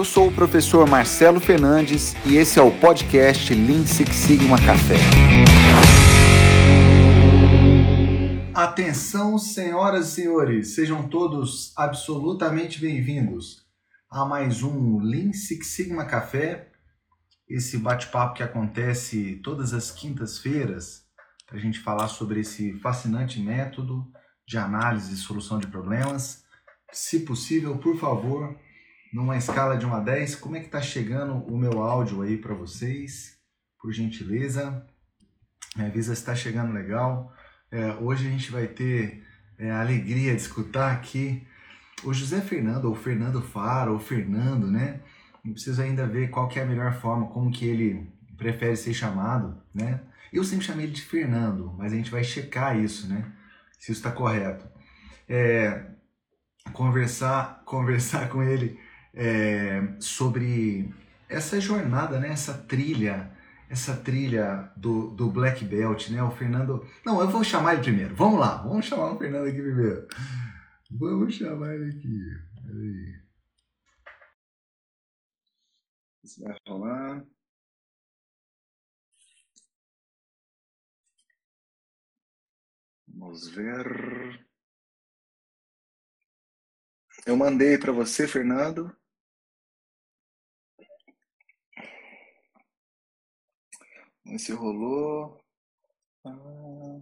Eu 0.00 0.04
sou 0.06 0.28
o 0.28 0.32
professor 0.32 0.88
Marcelo 0.88 1.38
Fernandes 1.38 2.14
e 2.24 2.38
esse 2.38 2.58
é 2.58 2.62
o 2.62 2.72
podcast 2.72 3.54
Lean 3.54 3.84
Six 3.84 4.16
Sigma 4.16 4.56
Café. 4.56 4.94
Atenção, 8.54 9.36
senhoras 9.36 10.08
e 10.08 10.12
senhores, 10.12 10.74
sejam 10.74 11.06
todos 11.06 11.74
absolutamente 11.76 12.80
bem-vindos 12.80 13.66
a 14.10 14.24
mais 14.24 14.62
um 14.62 15.00
Lean 15.00 15.34
Six 15.34 15.66
Sigma 15.66 16.06
Café, 16.06 16.70
esse 17.46 17.76
bate-papo 17.76 18.32
que 18.32 18.42
acontece 18.42 19.38
todas 19.44 19.74
as 19.74 19.90
quintas-feiras 19.90 21.02
para 21.46 21.58
a 21.58 21.60
gente 21.60 21.78
falar 21.78 22.08
sobre 22.08 22.40
esse 22.40 22.72
fascinante 22.78 23.38
método 23.38 24.10
de 24.48 24.56
análise 24.56 25.12
e 25.12 25.18
solução 25.18 25.58
de 25.58 25.66
problemas. 25.66 26.42
Se 26.90 27.20
possível, 27.20 27.76
por 27.76 27.98
favor, 27.98 28.56
numa 29.12 29.36
escala 29.36 29.76
de 29.76 29.84
1 29.84 29.94
a 29.94 30.00
10, 30.00 30.36
como 30.36 30.56
é 30.56 30.60
que 30.60 30.66
está 30.66 30.80
chegando 30.80 31.34
o 31.34 31.58
meu 31.58 31.82
áudio 31.82 32.22
aí 32.22 32.36
para 32.36 32.54
vocês? 32.54 33.38
Por 33.80 33.92
gentileza, 33.92 34.86
me 35.76 35.84
avisa 35.84 36.14
se 36.14 36.20
está 36.20 36.34
chegando 36.34 36.72
legal. 36.72 37.32
É, 37.70 37.92
hoje 37.94 38.26
a 38.26 38.30
gente 38.30 38.50
vai 38.50 38.66
ter 38.66 39.24
é, 39.58 39.70
a 39.70 39.80
alegria 39.80 40.34
de 40.34 40.40
escutar 40.40 40.92
aqui 40.92 41.46
o 42.04 42.14
José 42.14 42.40
Fernando, 42.40 42.86
ou 42.86 42.94
Fernando 42.94 43.42
Faro, 43.42 43.92
ou 43.92 43.98
Fernando, 43.98 44.70
né? 44.70 45.00
Eu 45.44 45.52
preciso 45.52 45.82
ainda 45.82 46.06
ver 46.06 46.30
qual 46.30 46.48
que 46.48 46.58
é 46.58 46.62
a 46.62 46.66
melhor 46.66 46.92
forma, 46.94 47.26
como 47.28 47.50
que 47.50 47.66
ele 47.66 48.10
prefere 48.36 48.76
ser 48.76 48.94
chamado, 48.94 49.62
né? 49.74 50.00
Eu 50.32 50.44
sempre 50.44 50.64
chamei 50.64 50.86
ele 50.86 50.94
de 50.94 51.02
Fernando, 51.02 51.74
mas 51.76 51.92
a 51.92 51.96
gente 51.96 52.10
vai 52.10 52.24
checar 52.24 52.78
isso, 52.78 53.08
né? 53.08 53.32
Se 53.78 53.92
isso 53.92 54.00
está 54.00 54.12
correto. 54.12 54.66
É, 55.28 55.86
conversar, 56.72 57.62
conversar 57.66 58.28
com 58.28 58.42
ele 58.42 58.78
é, 59.14 59.80
sobre 60.00 60.92
essa 61.28 61.60
jornada, 61.60 62.18
né? 62.18 62.28
Essa 62.28 62.54
trilha, 62.54 63.30
essa 63.68 63.96
trilha 63.96 64.72
do, 64.76 65.10
do 65.10 65.30
Black 65.30 65.64
Belt, 65.64 66.10
né? 66.10 66.22
O 66.22 66.30
Fernando. 66.30 66.86
Não, 67.04 67.20
eu 67.20 67.28
vou 67.28 67.44
chamar 67.44 67.74
ele 67.74 67.82
primeiro. 67.82 68.14
Vamos 68.16 68.40
lá, 68.40 68.56
vamos 68.62 68.86
chamar 68.86 69.12
o 69.12 69.18
Fernando 69.18 69.48
aqui 69.48 69.60
primeiro. 69.60 70.06
Vamos 70.90 71.34
chamar 71.34 71.74
ele 71.74 71.90
aqui. 71.90 72.18
Peraí. 72.66 73.20
Isso 76.24 76.42
vai 76.42 76.56
rolar. 76.66 77.24
Vamos 83.08 83.48
ver. 83.48 84.46
Eu 87.26 87.36
mandei 87.36 87.76
para 87.78 87.92
você, 87.92 88.26
Fernando. 88.26 88.94
Esse 94.30 94.52
rolou. 94.52 95.36
Ah, 96.24 97.00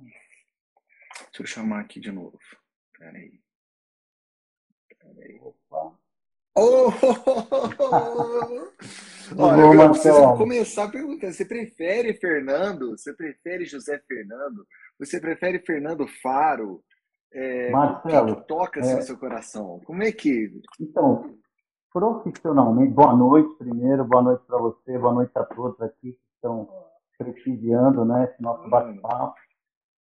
deixa 1.27 1.43
eu 1.43 1.47
chamar 1.47 1.81
aqui 1.81 2.01
de 2.01 2.11
novo. 2.11 2.39
Peraí. 2.99 3.39
Peraí. 4.99 5.39
Opa. 5.41 5.95
Oh! 6.57 6.89
Olha, 9.39 9.63
Bom, 9.63 9.75
eu 9.75 9.91
preciso 9.91 10.37
começar 10.39 10.91
perguntando. 10.91 11.35
Você 11.35 11.45
prefere 11.45 12.15
Fernando? 12.15 12.93
Você 12.93 13.13
prefere 13.13 13.67
José 13.67 13.99
Fernando? 14.09 14.67
Você 14.99 15.21
prefere 15.21 15.59
Fernando 15.61 16.09
Faro? 16.23 16.83
É, 17.31 17.71
Marcelo, 17.71 18.37
que, 18.37 18.41
que 18.41 18.49
toca 18.49 18.81
assim, 18.81 18.93
é... 18.93 18.97
no 18.97 19.03
seu 19.03 19.19
coração? 19.19 19.83
Como 19.85 20.03
é 20.03 20.11
que. 20.11 20.51
Então, 20.81 21.39
profissionalmente, 21.93 22.95
boa 22.95 23.15
noite 23.15 23.55
primeiro, 23.59 24.03
boa 24.05 24.23
noite 24.23 24.47
para 24.47 24.57
você, 24.57 24.97
boa 24.99 25.13
noite 25.13 25.33
a 25.35 25.45
todos 25.45 25.79
aqui 25.83 26.13
que 26.13 26.19
estão 26.37 26.67
prestigiando 27.19 28.05
né, 28.05 28.25
esse 28.25 28.41
nosso 28.41 28.65
hum. 28.67 28.71
bate-papo. 28.71 29.35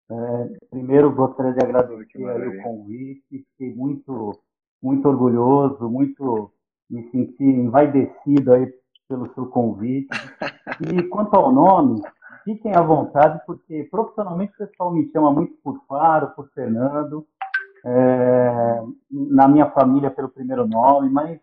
É, 0.08 0.56
primeiro, 0.70 1.12
gostaria 1.12 1.52
de 1.52 1.64
agradecer 1.64 2.48
o 2.48 2.62
convite, 2.62 3.24
fiquei 3.30 3.74
muito, 3.74 4.38
muito 4.80 5.08
orgulhoso, 5.08 5.88
muito 5.88 6.52
me 6.88 7.10
senti 7.10 7.42
envaidecido 7.42 8.52
aí 8.52 8.72
pelo 9.08 9.32
seu 9.34 9.46
convite. 9.46 10.08
E 10.78 11.02
quanto 11.04 11.34
ao 11.34 11.50
nome, 11.50 12.02
fiquem 12.44 12.74
à 12.74 12.82
vontade, 12.82 13.40
porque 13.46 13.84
profissionalmente 13.90 14.52
o 14.52 14.58
pessoal 14.58 14.92
me 14.92 15.10
chama 15.10 15.32
muito 15.32 15.54
por 15.64 15.80
Faro, 15.88 16.32
por 16.32 16.50
Fernando, 16.50 17.26
é, 17.82 18.82
na 19.10 19.48
minha 19.48 19.70
família 19.70 20.10
pelo 20.10 20.28
primeiro 20.28 20.66
nome, 20.66 21.08
mas 21.08 21.40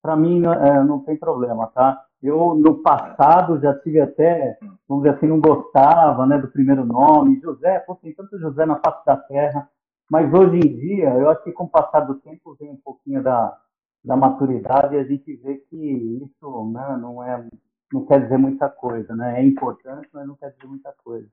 para 0.00 0.16
mim 0.16 0.46
é, 0.46 0.82
não 0.82 1.00
tem 1.00 1.16
problema, 1.16 1.66
tá? 1.66 2.03
Eu, 2.24 2.54
no 2.54 2.82
passado, 2.82 3.60
já 3.60 3.78
tive 3.80 4.00
até, 4.00 4.58
vamos 4.88 5.04
dizer 5.04 5.16
assim, 5.16 5.26
não 5.26 5.38
gostava 5.38 6.24
né, 6.26 6.38
do 6.38 6.48
primeiro 6.48 6.82
nome, 6.82 7.38
José, 7.38 7.80
pô, 7.80 7.94
tem 7.96 8.14
tanto 8.14 8.38
José 8.38 8.64
na 8.64 8.80
face 8.80 9.04
da 9.04 9.14
terra, 9.14 9.68
mas 10.10 10.32
hoje 10.32 10.56
em 10.56 10.74
dia, 10.74 11.10
eu 11.10 11.28
acho 11.28 11.44
que 11.44 11.52
com 11.52 11.64
o 11.64 11.68
passar 11.68 12.00
do 12.00 12.14
tempo 12.14 12.56
vem 12.58 12.70
um 12.70 12.80
pouquinho 12.82 13.22
da, 13.22 13.54
da 14.02 14.16
maturidade 14.16 14.94
e 14.94 14.98
a 14.98 15.04
gente 15.04 15.36
vê 15.36 15.56
que 15.68 15.76
isso 15.76 16.72
né, 16.72 16.96
não 16.98 17.22
é 17.22 17.46
não 17.92 18.06
quer 18.06 18.22
dizer 18.22 18.38
muita 18.38 18.70
coisa, 18.70 19.14
né? 19.14 19.40
É 19.40 19.44
importante, 19.44 20.08
mas 20.12 20.26
não 20.26 20.34
quer 20.34 20.50
dizer 20.50 20.66
muita 20.66 20.92
coisa. 21.04 21.28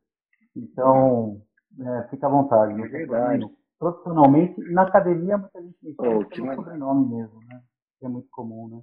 Então, 0.56 1.42
é, 1.80 2.04
fica 2.10 2.28
à 2.28 2.30
vontade. 2.30 2.80
É 2.80 2.88
verdade. 2.88 3.50
Profissionalmente, 3.80 4.62
na 4.72 4.84
academia, 4.84 5.38
muita 5.38 5.62
gente 5.62 5.78
me 5.82 5.96
chama 5.96 6.20
oh, 6.20 6.26
pelo 6.26 6.56
sobrenome 6.56 7.16
mesmo, 7.16 7.40
né? 7.48 7.62
Que 7.98 8.06
é 8.06 8.10
muito 8.10 8.28
comum, 8.30 8.68
né? 8.68 8.82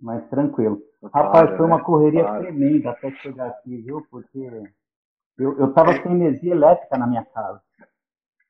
Mas 0.00 0.26
tranquilo. 0.28 0.80
Rapaz, 1.12 1.56
foi 1.56 1.66
uma 1.66 1.78
né? 1.78 1.82
correria 1.82 2.38
tremenda 2.38 2.90
até 2.90 3.10
chegar 3.12 3.48
aqui, 3.48 3.76
viu? 3.78 4.06
Porque 4.10 4.38
eu, 5.38 5.58
eu 5.58 5.72
tava 5.72 5.92
sem 5.94 6.12
energia 6.12 6.52
elétrica 6.52 6.98
na 6.98 7.06
minha 7.06 7.24
casa. 7.24 7.60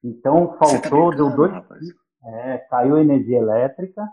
Então, 0.03 0.49
tá 0.49 0.67
faltou, 0.67 1.11
tá 1.11 1.17
deu 1.17 1.31
dois... 1.31 1.53
É, 2.23 2.59
caiu 2.69 2.99
energia 2.99 3.39
elétrica 3.39 4.07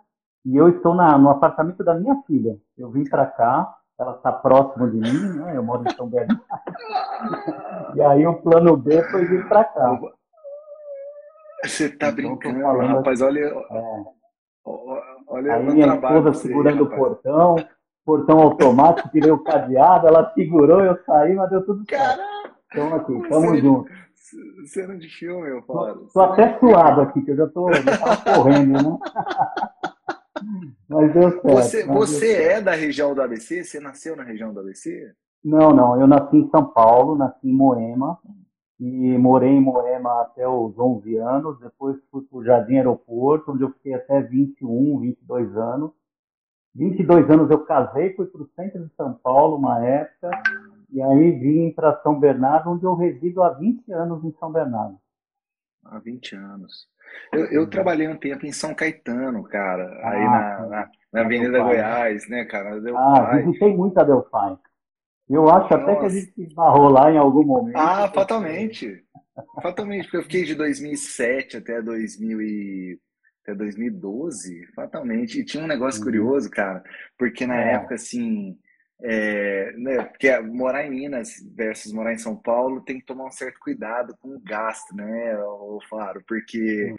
e 0.45 0.55
eu 0.55 0.69
estou 0.69 0.95
na, 0.95 1.17
no 1.17 1.29
apartamento 1.29 1.83
da 1.83 1.93
minha 1.93 2.15
filha. 2.25 2.57
Eu 2.77 2.89
vim 2.89 3.03
para 3.03 3.25
cá, 3.25 3.75
ela 3.99 4.13
está 4.13 4.31
próxima 4.31 4.89
de 4.89 4.97
mim, 4.97 5.33
né? 5.39 5.57
Eu 5.57 5.63
moro 5.63 5.83
em 5.85 5.93
São 5.93 6.07
Bernardo. 6.07 6.41
e 7.95 8.01
aí 8.01 8.25
o 8.25 8.41
plano 8.41 8.77
B 8.77 9.03
foi 9.11 9.25
vir 9.25 9.45
para 9.49 9.65
cá. 9.65 9.99
Você 11.65 11.85
está 11.87 12.09
então, 12.09 12.15
brincando, 12.15 12.59
rapaz, 12.61 13.21
olha. 13.21 13.39
É, 13.41 14.03
olha 15.27 15.55
aí 15.55 15.65
minha 15.65 15.95
esposa 15.95 16.33
segurando 16.33 16.83
o 16.83 16.89
portão, 16.89 17.55
portão 18.05 18.39
automático, 18.39 19.09
tirei 19.09 19.31
o 19.31 19.43
cadeado, 19.43 20.07
ela 20.07 20.31
segurou, 20.33 20.83
eu 20.83 20.97
saí, 21.05 21.35
mas 21.35 21.49
deu 21.49 21.65
tudo 21.65 21.83
certo. 21.89 22.21
Então 22.67 22.95
aqui, 22.95 23.29
tamo 23.29 23.57
junto. 23.57 23.91
Cena 24.65 24.97
de 24.97 25.07
filme, 25.07 25.49
eu 25.49 25.61
falo. 25.63 26.07
Tô, 26.07 26.13
tô 26.13 26.19
até 26.19 26.59
suado 26.59 27.01
aqui, 27.01 27.21
que 27.21 27.31
eu 27.31 27.37
já 27.37 27.47
tô, 27.47 27.71
já 27.71 28.35
correndo, 28.35 28.73
né? 28.73 28.97
Mas 30.87 31.13
deu 31.13 31.31
certo. 31.31 31.47
Você, 31.49 31.85
você 31.85 32.43
é 32.43 32.61
da 32.61 32.73
região 32.73 33.13
do 33.13 33.21
ABC? 33.21 33.63
Você 33.63 33.79
nasceu 33.79 34.15
na 34.15 34.23
região 34.23 34.53
do 34.53 34.59
ABC? 34.59 35.13
Não, 35.43 35.73
não. 35.73 35.99
Eu 35.99 36.07
nasci 36.07 36.37
em 36.37 36.49
São 36.49 36.65
Paulo, 36.65 37.17
nasci 37.17 37.47
em 37.47 37.53
Moema. 37.53 38.19
E 38.79 39.17
morei 39.17 39.49
em 39.49 39.61
Moema 39.61 40.21
até 40.21 40.47
os 40.47 40.77
11 40.77 41.17
anos. 41.17 41.59
Depois 41.59 41.97
fui 42.11 42.23
para 42.23 42.37
o 42.37 42.43
Jardim 42.43 42.77
Aeroporto, 42.77 43.51
onde 43.51 43.63
eu 43.63 43.71
fiquei 43.71 43.93
até 43.93 44.21
21, 44.21 44.99
22 44.99 45.57
anos. 45.57 45.91
22 46.75 47.29
anos 47.31 47.49
eu 47.49 47.65
casei, 47.65 48.13
fui 48.13 48.27
para 48.27 48.41
o 48.41 48.49
centro 48.55 48.85
de 48.85 48.93
São 48.95 49.13
Paulo 49.13 49.57
uma 49.57 49.83
época. 49.83 50.29
E 50.91 51.01
aí 51.01 51.31
vim 51.31 51.71
para 51.71 51.99
São 52.01 52.19
Bernardo, 52.19 52.69
onde 52.69 52.83
eu 52.83 52.95
resido 52.95 53.41
há 53.41 53.49
20 53.49 53.91
anos 53.91 54.23
em 54.23 54.31
São 54.39 54.51
Bernardo. 54.51 54.97
Há 55.83 55.99
20 55.99 56.35
anos. 56.35 56.87
Eu, 57.31 57.45
eu, 57.45 57.69
trabalhei 57.69 58.07
um 58.07 58.17
tempo 58.17 58.45
em 58.45 58.51
São 58.51 58.75
Caetano, 58.75 59.43
cara, 59.43 59.83
ah, 60.03 60.09
aí 60.09 60.25
na, 60.25 60.67
na, 60.67 60.91
na 61.13 61.21
Avenida 61.21 61.63
Goiás, 61.63 62.29
né, 62.29 62.45
cara? 62.45 62.79
Ah, 62.95 63.37
visitei 63.37 63.75
muito 63.75 63.97
a 63.97 64.03
Delphi. 64.03 64.59
Eu 65.29 65.49
acho 65.49 65.69
Nossa. 65.69 65.75
até 65.75 65.95
que 65.95 66.05
a 66.05 66.09
gente 66.09 66.41
esbarrou 66.41 66.89
lá 66.89 67.11
em 67.11 67.17
algum 67.17 67.43
momento. 67.43 67.77
Ah, 67.77 68.09
fatalmente. 68.13 69.03
fatalmente, 69.61 70.03
porque 70.03 70.17
eu 70.17 70.23
fiquei 70.23 70.43
de 70.43 70.55
2007 70.55 71.57
até 71.57 71.81
2000 71.81 72.41
e 72.41 72.99
até 73.43 73.55
2012, 73.55 74.67
fatalmente. 74.73 75.39
E 75.39 75.45
tinha 75.45 75.63
um 75.63 75.67
negócio 75.67 75.99
uhum. 75.99 76.05
curioso, 76.05 76.49
cara, 76.49 76.83
porque 77.17 77.45
na 77.45 77.61
é. 77.61 77.73
época, 77.73 77.95
assim, 77.95 78.57
é, 79.01 79.73
né, 79.77 80.03
porque 80.03 80.39
morar 80.39 80.85
em 80.85 80.89
Minas 80.91 81.29
versus 81.55 81.93
morar 81.93 82.13
em 82.13 82.17
São 82.17 82.35
Paulo 82.35 82.81
tem 82.81 82.99
que 82.99 83.05
tomar 83.05 83.25
um 83.25 83.31
certo 83.31 83.59
cuidado 83.59 84.15
com 84.19 84.29
o 84.29 84.41
gasto, 84.41 84.95
né, 84.95 85.37
o 85.39 85.79
Faro, 85.89 86.23
porque 86.27 86.95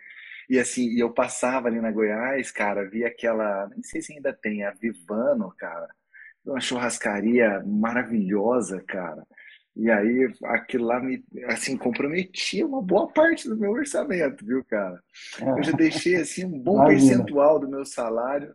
e 0.49 0.59
assim, 0.59 0.99
eu 0.99 1.13
passava 1.13 1.69
ali 1.69 1.81
na 1.81 1.91
Goiás, 1.91 2.51
cara, 2.51 2.89
via 2.89 3.09
aquela, 3.09 3.69
nem 3.69 3.83
sei 3.83 4.01
se 4.01 4.15
ainda 4.15 4.33
tem, 4.33 4.65
a 4.65 4.71
Vivano, 4.71 5.53
cara, 5.59 5.89
uma 6.51 6.61
churrascaria 6.61 7.63
maravilhosa, 7.67 8.83
cara. 8.87 9.27
E 9.77 9.91
aí 9.91 10.33
aquilo 10.45 10.87
lá 10.87 11.01
me 11.01 11.25
assim 11.47 11.77
comprometia 11.77 12.67
uma 12.67 12.83
boa 12.83 13.07
parte 13.13 13.49
do 13.49 13.57
meu 13.57 13.71
orçamento, 13.71 14.45
viu, 14.45 14.65
cara? 14.65 15.01
Eu 15.41 15.63
já 15.63 15.73
deixei 15.73 16.17
assim 16.17 16.45
um 16.45 16.59
bom 16.59 16.85
percentual 16.85 17.61
do 17.61 17.69
meu 17.69 17.85
salário 17.85 18.53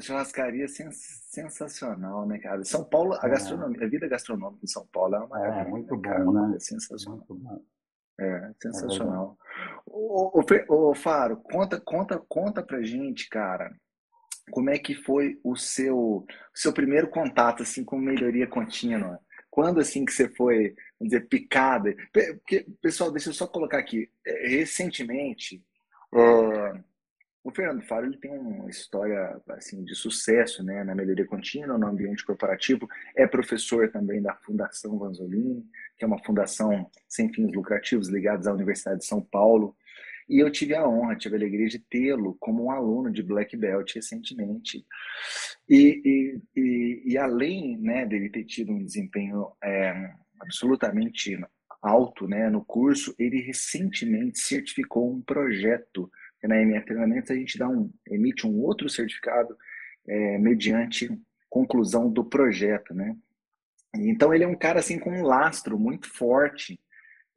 Churrascaria 0.00 0.68
sens 0.68 0.96
sensacional, 1.28 2.26
né, 2.26 2.38
cara? 2.38 2.64
São 2.64 2.84
Paulo, 2.84 3.14
a 3.14 3.26
é. 3.26 3.30
gastronomia, 3.30 3.84
a 3.84 3.88
vida 3.88 4.08
gastronômica 4.08 4.64
em 4.64 4.68
São 4.68 4.86
Paulo 4.92 5.16
é 5.16 5.18
uma 5.18 5.28
maravilha. 5.28 5.62
É, 5.62 5.68
muito 5.68 5.96
né, 5.96 6.18
bom, 6.24 6.32
né? 6.32 6.56
É 6.56 6.60
sensacional. 6.60 7.26
Bom. 7.28 7.62
É, 8.18 8.52
sensacional. 8.62 9.36
É 9.40 10.64
o, 10.68 10.94
Faro, 10.94 11.36
conta, 11.36 11.80
conta, 11.80 12.22
conta 12.28 12.62
pra 12.62 12.82
gente, 12.82 13.28
cara, 13.28 13.70
como 14.50 14.70
é 14.70 14.78
que 14.78 14.94
foi 14.94 15.38
o 15.42 15.56
seu, 15.56 16.24
seu 16.54 16.72
primeiro 16.72 17.08
contato, 17.08 17.62
assim, 17.62 17.84
com 17.84 17.98
melhoria 17.98 18.46
contínua? 18.46 19.20
Quando, 19.50 19.80
assim, 19.80 20.04
que 20.04 20.12
você 20.12 20.28
foi, 20.28 20.74
vamos 20.98 21.12
dizer, 21.12 21.28
picada? 21.28 21.94
Porque, 22.12 22.66
pessoal, 22.80 23.10
deixa 23.10 23.30
eu 23.30 23.34
só 23.34 23.46
colocar 23.46 23.78
aqui, 23.78 24.10
é, 24.26 24.48
recentemente, 24.48 25.62
é, 26.14 26.80
o 27.46 27.50
Fernando 27.52 27.82
Faro 27.82 28.06
ele 28.06 28.16
tem 28.16 28.32
uma 28.32 28.68
história 28.68 29.40
assim 29.50 29.84
de 29.84 29.94
sucesso 29.94 30.64
né, 30.64 30.82
na 30.82 30.96
melhoria 30.96 31.24
contínua, 31.24 31.78
no 31.78 31.86
ambiente 31.86 32.24
corporativo. 32.24 32.88
É 33.14 33.24
professor 33.24 33.88
também 33.88 34.20
da 34.20 34.34
Fundação 34.34 34.98
Vanzolini, 34.98 35.64
que 35.96 36.04
é 36.04 36.08
uma 36.08 36.22
fundação 36.24 36.90
sem 37.08 37.32
fins 37.32 37.52
lucrativos 37.54 38.08
ligada 38.08 38.50
à 38.50 38.52
Universidade 38.52 38.98
de 38.98 39.06
São 39.06 39.20
Paulo. 39.20 39.76
E 40.28 40.42
eu 40.42 40.50
tive 40.50 40.74
a 40.74 40.88
honra, 40.88 41.16
tive 41.16 41.36
a 41.36 41.38
alegria 41.38 41.68
de 41.68 41.78
tê-lo 41.78 42.36
como 42.40 42.64
um 42.64 42.70
aluno 42.70 43.10
de 43.10 43.22
Black 43.22 43.56
Belt 43.56 43.94
recentemente. 43.94 44.84
E, 45.68 46.02
e, 46.04 46.60
e, 46.60 47.02
e 47.12 47.18
além 47.18 47.76
né, 47.78 48.04
dele 48.04 48.28
ter 48.28 48.44
tido 48.44 48.72
um 48.72 48.84
desempenho 48.84 49.52
é, 49.62 50.12
absolutamente 50.40 51.38
alto 51.80 52.26
né, 52.26 52.50
no 52.50 52.64
curso, 52.64 53.14
ele 53.18 53.40
recentemente 53.40 54.40
certificou 54.40 55.12
um 55.12 55.20
projeto 55.20 56.10
na 56.46 56.60
MR 56.60 56.84
Treinamentos 56.84 57.30
a 57.30 57.34
gente 57.34 57.58
dá 57.58 57.68
um, 57.68 57.90
emite 58.08 58.46
um 58.46 58.60
outro 58.60 58.88
certificado 58.88 59.56
é, 60.06 60.38
mediante 60.38 61.10
conclusão 61.48 62.10
do 62.10 62.24
projeto, 62.24 62.94
né? 62.94 63.16
Então 63.94 64.32
ele 64.34 64.44
é 64.44 64.48
um 64.48 64.56
cara 64.56 64.78
assim 64.78 64.98
com 64.98 65.10
um 65.10 65.22
lastro 65.22 65.78
muito 65.78 66.08
forte? 66.08 66.78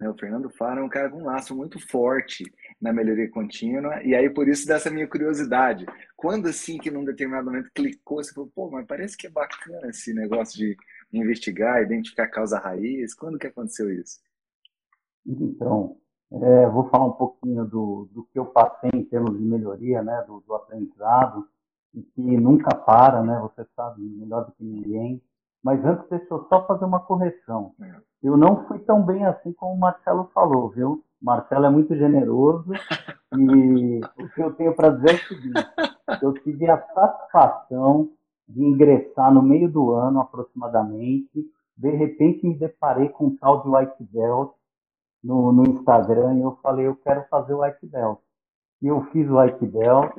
O 0.01 0.18
Fernando 0.18 0.50
Faro 0.50 0.80
é 0.80 0.84
um 0.84 0.90
cara 0.90 1.10
com 1.10 1.18
um 1.18 1.25
lastro 1.25 1.56
muito 1.56 1.78
forte 1.90 2.46
na 2.80 2.94
melhoria 2.94 3.30
contínua 3.30 4.01
e 4.01 4.16
aí 4.16 4.30
por 4.30 4.48
isso 4.48 4.66
dessa 4.66 4.90
minha 4.90 5.07
curiosidade, 5.07 5.86
quando 6.16 6.48
assim 6.48 6.78
que 6.78 6.90
num 6.90 7.04
determinado 7.04 7.51
momento 7.51 7.69
clicou, 7.75 8.24
você 8.24 8.34
falou, 8.34 8.50
pô, 8.56 8.69
mas 8.69 8.86
parece 8.86 9.18
que 9.18 9.28
é 9.28 9.30
bacana 9.30 9.90
esse 9.90 10.13
negócio 10.13 10.57
de 10.57 10.78
investigar, 11.12 11.81
identificar 11.81 12.24
a 12.24 12.31
causa 12.31 12.60
raiz, 12.60 13.13
quando 13.13 13.38
que 13.38 13.48
aconteceu 13.48 13.92
isso? 13.92 14.19
Então, 15.25 15.98
é, 16.31 16.69
vou 16.69 16.88
falar 16.90 17.06
um 17.06 17.13
pouquinho 17.13 17.66
do, 17.66 18.07
do 18.12 18.24
que 18.25 18.40
eu 18.40 18.46
passei 18.46 18.92
em 18.94 19.04
termos 19.04 19.38
de 19.38 19.44
melhoria, 19.44 20.01
né, 20.01 20.24
do, 20.28 20.40
do 20.42 20.54
aprendizado, 20.54 21.48
e 21.94 22.01
que 22.04 22.22
nunca 22.22 22.75
para, 22.75 23.24
né, 23.24 23.40
você 23.42 23.68
sabe 23.75 24.01
melhor 24.01 24.46
do 24.46 24.51
que 24.54 24.63
ninguém. 24.63 25.22
Mas 25.63 25.83
antes, 25.83 26.07
deixa 26.09 26.33
eu 26.33 26.45
só 26.47 26.65
fazer 26.65 26.85
uma 26.85 27.01
correção. 27.01 27.73
Eu 28.23 28.38
não 28.38 28.65
fui 28.65 28.79
tão 28.79 29.03
bem 29.03 29.25
assim 29.25 29.51
como 29.53 29.73
o 29.73 29.79
Marcelo 29.79 30.29
falou, 30.33 30.69
viu? 30.69 31.03
O 31.21 31.25
Marcelo 31.25 31.65
é 31.65 31.69
muito 31.69 31.95
generoso 31.95 32.71
e 33.38 34.01
o 34.17 34.29
que 34.29 34.41
eu 34.41 34.53
tenho 34.53 34.73
para 34.73 34.89
dizer 34.89 35.11
é 35.11 35.15
o 35.15 35.27
seguinte: 35.27 35.67
eu 36.21 36.33
tive 36.33 36.69
a 36.69 36.81
satisfação 36.94 38.09
de 38.47 38.63
ingressar 38.63 39.33
no 39.33 39.41
meio 39.41 39.69
do 39.69 39.91
ano 39.91 40.21
aproximadamente. 40.21 41.45
De 41.77 41.91
repente, 41.91 42.45
me 42.45 42.57
deparei 42.57 43.09
com 43.09 43.27
um 43.27 43.38
tal 43.38 43.62
de 43.62 43.69
White 43.69 44.03
Belt 44.12 44.51
no, 45.23 45.51
no 45.51 45.63
Instagram 45.67 46.35
e 46.35 46.41
eu 46.41 46.57
falei, 46.62 46.88
eu 46.88 46.95
quero 46.95 47.25
fazer 47.29 47.53
o 47.53 47.62
White 47.62 47.85
Belt. 47.85 48.19
E 48.81 48.88
eu 48.88 49.01
fiz 49.12 49.29
o 49.29 49.39
White 49.39 49.65
Belt 49.65 50.13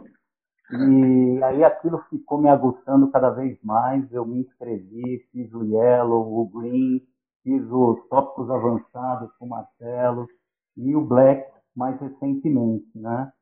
e 0.73 1.43
aí 1.43 1.65
aquilo 1.65 1.99
ficou 2.11 2.41
me 2.41 2.49
aguçando 2.49 3.11
cada 3.11 3.31
vez 3.31 3.59
mais. 3.63 4.11
Eu 4.13 4.25
me 4.25 4.41
inscrevi, 4.41 5.27
fiz 5.33 5.53
o 5.53 5.65
Yellow, 5.65 6.41
o 6.41 6.49
Green, 6.49 7.03
fiz 7.43 7.63
os 7.71 8.09
tópicos 8.09 8.51
avançados 8.51 9.33
com 9.39 9.47
o 9.47 9.49
Marcelo 9.49 10.29
e 10.77 10.95
o 10.95 11.01
Black 11.01 11.51
mais 11.75 12.01
recentemente, 12.01 12.87
né? 12.95 13.33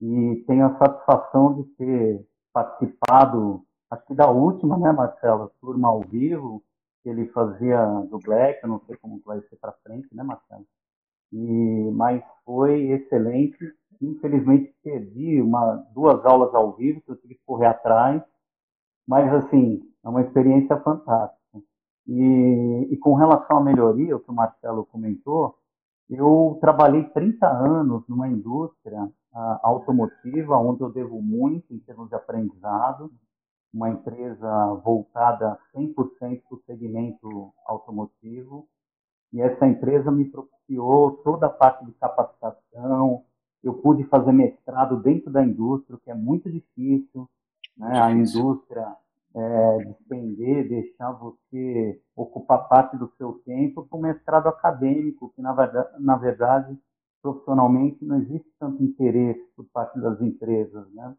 E 0.00 0.44
tenho 0.46 0.66
a 0.66 0.78
satisfação 0.78 1.54
de 1.54 1.64
ter 1.76 2.26
participado, 2.52 3.64
acho 3.90 4.06
que 4.06 4.14
da 4.14 4.30
última, 4.30 4.76
né, 4.76 4.92
Marcelo, 4.92 5.50
turma 5.60 5.88
ao 5.88 6.00
vivo, 6.00 6.62
que 7.02 7.08
ele 7.08 7.26
fazia 7.28 7.84
do 8.10 8.18
Black, 8.18 8.62
eu 8.62 8.68
não 8.68 8.80
sei 8.86 8.96
como 8.96 9.20
vai 9.24 9.40
ser 9.42 9.56
para 9.56 9.72
frente, 9.84 10.08
né, 10.14 10.22
Marcelo? 10.22 10.66
E, 11.34 11.90
mas 11.90 12.22
foi 12.44 12.92
excelente. 12.92 13.58
Infelizmente 14.00 14.72
perdi 14.84 15.42
uma, 15.42 15.84
duas 15.92 16.24
aulas 16.24 16.54
ao 16.54 16.72
vivo 16.76 17.00
que 17.00 17.10
eu 17.10 17.16
tive 17.16 17.34
que 17.34 17.44
correr 17.44 17.66
atrás, 17.66 18.22
mas 19.06 19.32
assim, 19.34 19.82
é 20.04 20.08
uma 20.08 20.20
experiência 20.20 20.76
fantástica. 20.80 21.58
E, 22.06 22.88
e 22.90 22.96
com 22.98 23.14
relação 23.14 23.58
à 23.58 23.60
melhoria, 23.60 24.16
o 24.16 24.20
que 24.20 24.30
o 24.30 24.34
Marcelo 24.34 24.86
comentou, 24.86 25.56
eu 26.08 26.56
trabalhei 26.60 27.02
30 27.02 27.46
anos 27.48 28.06
numa 28.08 28.28
indústria 28.28 29.10
automotiva, 29.62 30.56
onde 30.56 30.82
eu 30.82 30.90
devo 30.90 31.20
muito 31.20 31.74
em 31.74 31.78
termos 31.80 32.08
de 32.08 32.14
aprendizado, 32.14 33.10
uma 33.72 33.90
empresa 33.90 34.74
voltada 34.84 35.58
100% 35.74 35.94
para 36.48 36.56
o 36.56 36.62
segmento 36.64 37.52
automotivo, 37.66 38.68
e 39.34 39.40
essa 39.40 39.66
empresa 39.66 40.12
me 40.12 40.26
propiciou 40.26 41.10
toda 41.24 41.46
a 41.46 41.50
parte 41.50 41.84
de 41.84 41.90
capacitação. 41.94 43.24
Eu 43.64 43.74
pude 43.74 44.04
fazer 44.04 44.30
mestrado 44.30 45.02
dentro 45.02 45.28
da 45.28 45.44
indústria, 45.44 45.98
que 46.04 46.08
é 46.08 46.14
muito 46.14 46.48
difícil. 46.48 47.28
Né? 47.76 48.00
A 48.00 48.12
indústria 48.12 48.94
é, 49.34 49.78
despender, 49.78 50.68
deixar 50.68 51.10
você 51.10 52.00
ocupar 52.14 52.68
parte 52.68 52.96
do 52.96 53.10
seu 53.18 53.32
tempo 53.44 53.84
com 53.90 53.98
mestrado 53.98 54.46
acadêmico, 54.46 55.32
que 55.34 55.42
na 55.42 55.52
verdade, 55.52 55.88
na 55.98 56.16
verdade, 56.16 56.78
profissionalmente 57.20 58.04
não 58.04 58.18
existe 58.18 58.48
tanto 58.60 58.84
interesse 58.84 59.44
por 59.56 59.64
parte 59.72 59.98
das 59.98 60.20
empresas, 60.20 60.88
né? 60.92 61.12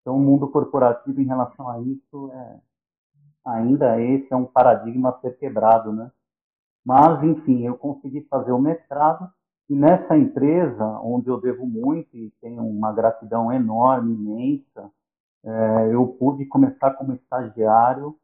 Então, 0.00 0.16
o 0.16 0.20
mundo 0.20 0.48
corporativo 0.48 1.20
em 1.20 1.26
relação 1.26 1.68
a 1.68 1.80
isso 1.80 2.32
é 2.32 2.60
ainda 3.44 4.00
esse 4.00 4.32
é 4.32 4.36
um 4.36 4.46
paradigma 4.46 5.10
a 5.10 5.20
ser 5.20 5.38
quebrado, 5.38 5.92
né? 5.92 6.10
Mas, 6.84 7.22
enfim, 7.22 7.66
eu 7.66 7.76
consegui 7.76 8.22
fazer 8.22 8.52
o 8.52 8.58
mestrado 8.58 9.30
e 9.72 9.74
nessa 9.74 10.16
empresa, 10.16 10.84
onde 11.02 11.26
eu 11.28 11.40
devo 11.40 11.66
muito 11.66 12.16
e 12.16 12.30
tenho 12.40 12.62
uma 12.62 12.92
gratidão 12.92 13.52
enorme, 13.52 14.12
imensa, 14.12 14.88
é, 15.44 15.94
eu 15.94 16.06
pude 16.06 16.46
começar 16.46 16.92
como 16.92 17.14
estagiário 17.14 18.16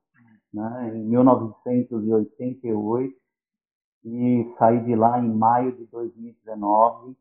né, 0.52 0.92
em 0.94 1.02
1988 1.04 3.16
e 4.04 4.54
saí 4.58 4.84
de 4.84 4.94
lá 4.94 5.18
em 5.18 5.32
maio 5.32 5.72
de 5.72 5.86
2019 5.86 7.16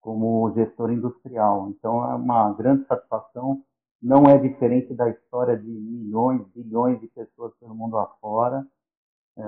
como 0.00 0.52
gestor 0.52 0.92
industrial. 0.92 1.70
Então 1.70 2.08
é 2.10 2.14
uma 2.14 2.52
grande 2.52 2.86
satisfação. 2.86 3.64
Não 4.02 4.26
é 4.26 4.36
diferente 4.36 4.92
da 4.92 5.08
história 5.08 5.56
de 5.56 5.68
milhões, 5.68 6.46
bilhões 6.48 7.00
de 7.00 7.06
pessoas 7.06 7.54
pelo 7.58 7.74
mundo 7.74 7.96
afora 7.96 8.66
é, 9.36 9.42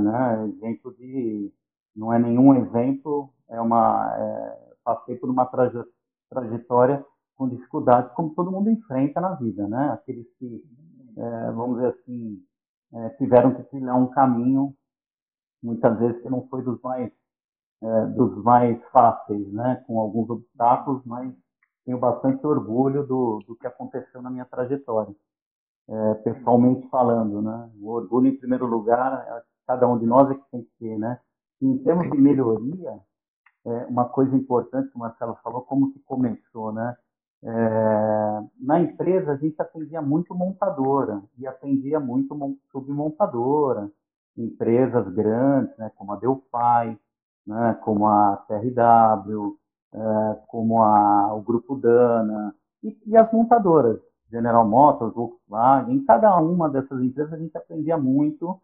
né, 0.00 0.48
exemplo 0.48 0.94
de 0.94 1.52
não 1.94 2.12
é 2.12 2.18
nenhum 2.18 2.54
exemplo, 2.54 3.32
é 3.48 3.60
uma 3.60 4.14
é, 4.16 4.74
passei 4.84 5.16
por 5.16 5.28
uma 5.30 5.46
traje, 5.46 5.82
trajetória 6.28 7.04
com 7.36 7.48
dificuldades 7.48 8.12
como 8.12 8.34
todo 8.34 8.50
mundo 8.50 8.70
enfrenta 8.70 9.20
na 9.20 9.34
vida, 9.34 9.66
né? 9.66 9.90
Aqueles 9.92 10.26
que 10.38 10.62
é, 11.16 11.50
vamos 11.52 11.76
dizer 11.76 11.94
assim 11.94 12.42
é, 12.94 13.08
tiveram 13.10 13.54
que 13.54 13.62
trilhar 13.64 13.96
um 13.96 14.08
caminho 14.08 14.74
muitas 15.62 15.98
vezes 15.98 16.22
que 16.22 16.30
não 16.30 16.46
foi 16.48 16.62
dos 16.62 16.80
mais 16.82 17.10
é, 17.82 18.06
dos 18.06 18.42
mais 18.44 18.78
fáceis, 18.90 19.52
né? 19.52 19.82
Com 19.86 20.00
alguns 20.00 20.28
obstáculos, 20.30 21.02
mas 21.04 21.34
tenho 21.84 21.98
bastante 21.98 22.46
orgulho 22.46 23.06
do, 23.06 23.42
do 23.46 23.56
que 23.56 23.66
aconteceu 23.66 24.22
na 24.22 24.30
minha 24.30 24.44
trajetória 24.44 25.14
é, 25.90 26.14
pessoalmente 26.14 26.88
falando, 26.88 27.42
né? 27.42 27.70
O 27.80 27.90
orgulho, 27.90 28.28
em 28.28 28.36
primeiro 28.36 28.66
lugar, 28.66 29.26
é 29.28 29.42
cada 29.66 29.88
um 29.88 29.98
de 29.98 30.06
nós 30.06 30.30
é 30.30 30.34
que 30.34 30.50
tem 30.50 30.62
que 30.62 30.70
ter, 30.78 30.98
né? 30.98 31.18
E 31.60 31.66
em 31.66 31.78
termos 31.78 32.10
de 32.10 32.16
melhoria, 32.16 32.98
é, 33.66 33.86
uma 33.86 34.08
coisa 34.08 34.34
importante 34.36 34.90
que 34.90 34.96
o 34.96 35.00
Marcelo 35.00 35.36
falou, 35.42 35.62
como 35.62 35.92
que 35.92 35.98
começou, 36.00 36.72
né? 36.72 36.96
É, 37.42 38.42
na 38.60 38.80
empresa 38.80 39.32
a 39.32 39.36
gente 39.36 39.60
atendia 39.60 40.02
muito 40.02 40.34
montadora 40.34 41.22
e 41.38 41.46
atendia 41.46 41.98
muito 41.98 42.36
submontadora, 42.70 43.90
empresas 44.36 45.08
grandes, 45.14 45.76
né, 45.78 45.90
como 45.96 46.12
a 46.12 46.16
Delphi, 46.16 47.00
né, 47.46 47.78
como 47.82 48.06
a 48.06 48.36
TRW, 48.46 49.56
é, 49.94 50.34
como 50.48 50.82
a, 50.82 51.34
o 51.34 51.40
Grupo 51.40 51.76
Dana 51.76 52.54
e, 52.82 52.96
e 53.06 53.16
as 53.16 53.32
montadoras. 53.32 53.98
General 54.30 54.66
Motors, 54.66 55.14
Volkswagen, 55.14 55.94
em 55.94 56.04
cada 56.04 56.36
uma 56.38 56.68
dessas 56.68 57.02
empresas 57.02 57.32
a 57.32 57.38
gente 57.38 57.56
aprendia 57.56 57.96
muito, 57.96 58.60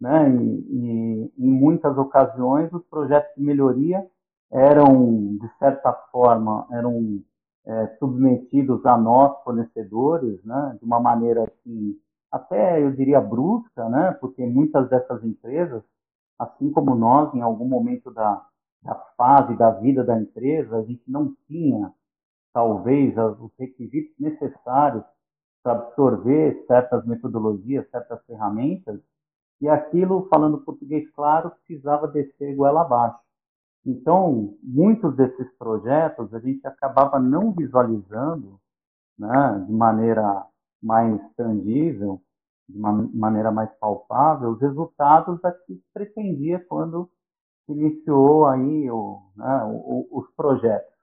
né? 0.00 0.30
E, 0.30 0.66
e 0.68 1.32
em 1.38 1.50
muitas 1.50 1.96
ocasiões 1.98 2.72
os 2.72 2.84
projetos 2.84 3.34
de 3.36 3.42
melhoria 3.42 4.06
eram, 4.50 5.36
de 5.36 5.48
certa 5.58 5.92
forma, 6.10 6.66
eram 6.70 7.22
é, 7.66 7.86
submetidos 7.98 8.84
a 8.86 8.96
nós, 8.96 9.36
fornecedores, 9.44 10.42
né, 10.42 10.76
de 10.78 10.84
uma 10.84 10.98
maneira 10.98 11.44
assim, 11.44 11.96
até 12.32 12.82
eu 12.82 12.92
diria 12.92 13.20
brusca, 13.20 13.88
né, 13.88 14.12
porque 14.20 14.44
muitas 14.46 14.88
dessas 14.88 15.22
empresas, 15.22 15.82
assim 16.38 16.70
como 16.70 16.94
nós, 16.94 17.32
em 17.34 17.42
algum 17.42 17.68
momento 17.68 18.10
da, 18.10 18.42
da 18.82 18.94
fase 19.16 19.56
da 19.56 19.70
vida 19.70 20.02
da 20.02 20.18
empresa, 20.18 20.78
a 20.78 20.82
gente 20.82 21.02
não 21.06 21.34
tinha, 21.46 21.92
talvez, 22.52 23.16
os 23.16 23.50
requisitos 23.58 24.14
necessários 24.18 25.04
para 25.62 25.72
absorver 25.72 26.64
certas 26.66 27.04
metodologias, 27.06 27.88
certas 27.90 28.24
ferramentas, 28.26 29.00
e 29.60 29.68
aquilo, 29.68 30.28
falando 30.28 30.64
português 30.64 31.10
claro, 31.10 31.50
precisava 31.50 32.06
descer 32.06 32.54
goela 32.54 32.82
abaixo. 32.82 33.18
Então, 33.84 34.56
muitos 34.62 35.16
desses 35.16 35.50
projetos 35.56 36.32
a 36.34 36.38
gente 36.38 36.66
acabava 36.66 37.18
não 37.18 37.52
visualizando 37.52 38.60
né, 39.18 39.64
de 39.66 39.72
maneira 39.72 40.46
mais 40.82 41.20
tangível, 41.36 42.20
de 42.68 42.78
uma 42.78 42.92
maneira 42.92 43.50
mais 43.50 43.70
palpável, 43.78 44.50
os 44.50 44.60
resultados 44.60 45.44
a 45.44 45.50
que 45.50 45.82
pretendia 45.92 46.64
quando 46.68 47.10
iniciou 47.68 48.46
aí 48.46 48.90
o, 48.90 49.22
né, 49.36 49.64
os 50.10 50.30
projetos. 50.36 50.97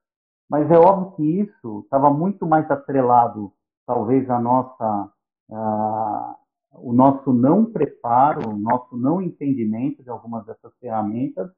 Mas 0.49 0.69
é 0.69 0.77
óbvio 0.77 1.15
que 1.15 1.41
isso 1.41 1.81
estava 1.83 2.09
muito 2.11 2.45
mais 2.45 2.69
atrelado, 2.69 3.51
talvez, 3.85 4.29
à 4.29 4.39
nossa, 4.39 5.11
a, 5.51 6.35
o 6.73 6.93
nosso 6.93 7.33
não 7.33 7.65
preparo, 7.65 8.49
o 8.49 8.57
nosso 8.57 8.95
não 8.97 9.21
entendimento 9.21 10.03
de 10.03 10.09
algumas 10.09 10.45
dessas 10.45 10.71
ferramentas, 10.79 11.49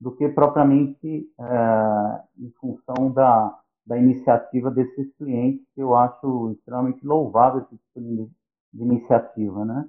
do 0.00 0.14
que 0.16 0.28
propriamente 0.28 1.26
é, 1.38 2.20
em 2.38 2.50
função 2.60 3.10
da, 3.12 3.58
da 3.86 3.98
iniciativa 3.98 4.70
desses 4.70 5.14
clientes, 5.16 5.64
que 5.74 5.80
eu 5.80 5.94
acho 5.94 6.52
extremamente 6.52 7.04
louvável 7.06 7.60
esse 7.60 7.76
tipo 7.76 8.00
de, 8.00 8.30
de 8.72 8.82
iniciativa, 8.82 9.64
né? 9.64 9.88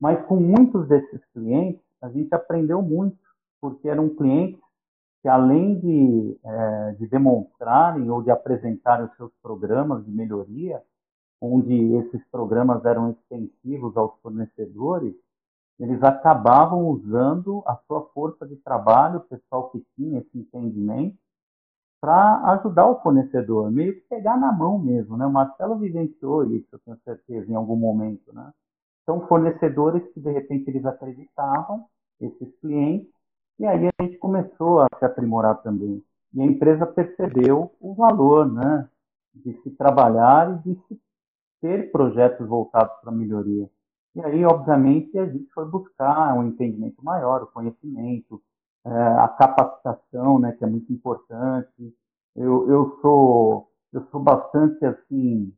Mas 0.00 0.24
com 0.26 0.36
muitos 0.36 0.86
desses 0.88 1.24
clientes, 1.32 1.80
a 2.02 2.10
gente 2.10 2.32
aprendeu 2.34 2.82
muito, 2.82 3.18
porque 3.60 3.88
eram 3.88 4.10
clientes 4.10 4.60
que, 5.26 5.28
além 5.28 5.76
de, 5.80 6.38
é, 6.44 6.92
de 6.92 7.08
demonstrarem 7.08 8.08
ou 8.08 8.22
de 8.22 8.30
apresentarem 8.30 9.06
os 9.06 9.16
seus 9.16 9.32
programas 9.42 10.04
de 10.04 10.10
melhoria, 10.12 10.80
onde 11.40 11.74
esses 11.96 12.24
programas 12.30 12.84
eram 12.84 13.10
extensivos 13.10 13.96
aos 13.96 14.16
fornecedores, 14.20 15.16
eles 15.80 16.00
acabavam 16.00 16.86
usando 16.86 17.60
a 17.66 17.74
sua 17.88 18.02
força 18.14 18.46
de 18.46 18.54
trabalho, 18.54 19.18
o 19.18 19.22
pessoal 19.22 19.68
que 19.70 19.84
tinha 19.96 20.20
esse 20.20 20.38
entendimento, 20.38 21.18
para 22.00 22.52
ajudar 22.52 22.86
o 22.86 23.00
fornecedor, 23.00 23.68
meio 23.72 23.94
que 23.94 24.02
pegar 24.02 24.36
na 24.36 24.52
mão 24.52 24.78
mesmo, 24.78 25.16
né? 25.16 25.26
O 25.26 25.32
Marcelo 25.32 25.76
vivenciou 25.76 26.44
isso, 26.44 26.68
eu 26.70 26.78
tenho 26.78 27.00
certeza, 27.04 27.50
em 27.50 27.56
algum 27.56 27.74
momento, 27.74 28.32
né? 28.32 28.52
Então, 29.02 29.26
fornecedores 29.26 30.06
que, 30.12 30.20
de 30.20 30.30
repente, 30.30 30.70
eles 30.70 30.84
acreditavam, 30.84 31.84
esses 32.20 32.54
clientes, 32.60 33.15
e 33.58 33.66
aí 33.66 33.88
a 33.98 34.02
gente 34.02 34.18
começou 34.18 34.80
a 34.80 34.86
se 34.98 35.04
aprimorar 35.04 35.62
também. 35.62 36.02
E 36.34 36.40
a 36.40 36.44
empresa 36.44 36.86
percebeu 36.86 37.74
o 37.80 37.94
valor, 37.94 38.50
né? 38.52 38.88
De 39.34 39.52
se 39.62 39.70
trabalhar 39.70 40.60
e 40.66 40.74
de 40.74 40.80
se 40.86 41.00
ter 41.60 41.90
projetos 41.90 42.46
voltados 42.46 42.94
para 43.00 43.12
melhoria. 43.12 43.68
E 44.14 44.20
aí, 44.22 44.44
obviamente, 44.44 45.18
a 45.18 45.26
gente 45.26 45.50
foi 45.52 45.66
buscar 45.66 46.34
um 46.34 46.48
entendimento 46.48 47.04
maior, 47.04 47.42
o 47.42 47.46
conhecimento, 47.46 48.42
é, 48.84 48.90
a 48.90 49.28
capacitação, 49.28 50.38
né, 50.38 50.52
que 50.52 50.64
é 50.64 50.66
muito 50.66 50.92
importante. 50.92 51.94
Eu, 52.34 52.70
eu 52.70 52.98
sou 53.02 53.70
eu 53.92 54.06
sou 54.10 54.20
bastante 54.20 54.84
assim, 54.84 55.54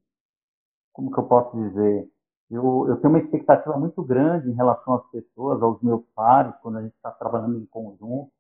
como 0.93 1.11
que 1.11 1.19
eu 1.19 1.25
posso 1.25 1.57
dizer? 1.57 2.09
Eu, 2.51 2.87
eu 2.89 2.97
tenho 2.97 3.13
uma 3.13 3.21
expectativa 3.21 3.77
muito 3.77 4.03
grande 4.03 4.49
em 4.49 4.55
relação 4.55 4.95
às 4.95 5.07
pessoas, 5.11 5.63
aos 5.63 5.81
meus 5.83 6.03
pares, 6.15 6.55
quando 6.63 6.79
a 6.79 6.83
gente 6.83 6.95
está 6.95 7.11
trabalhando 7.11 7.59
em 7.59 7.67
conjunto. 7.67 8.31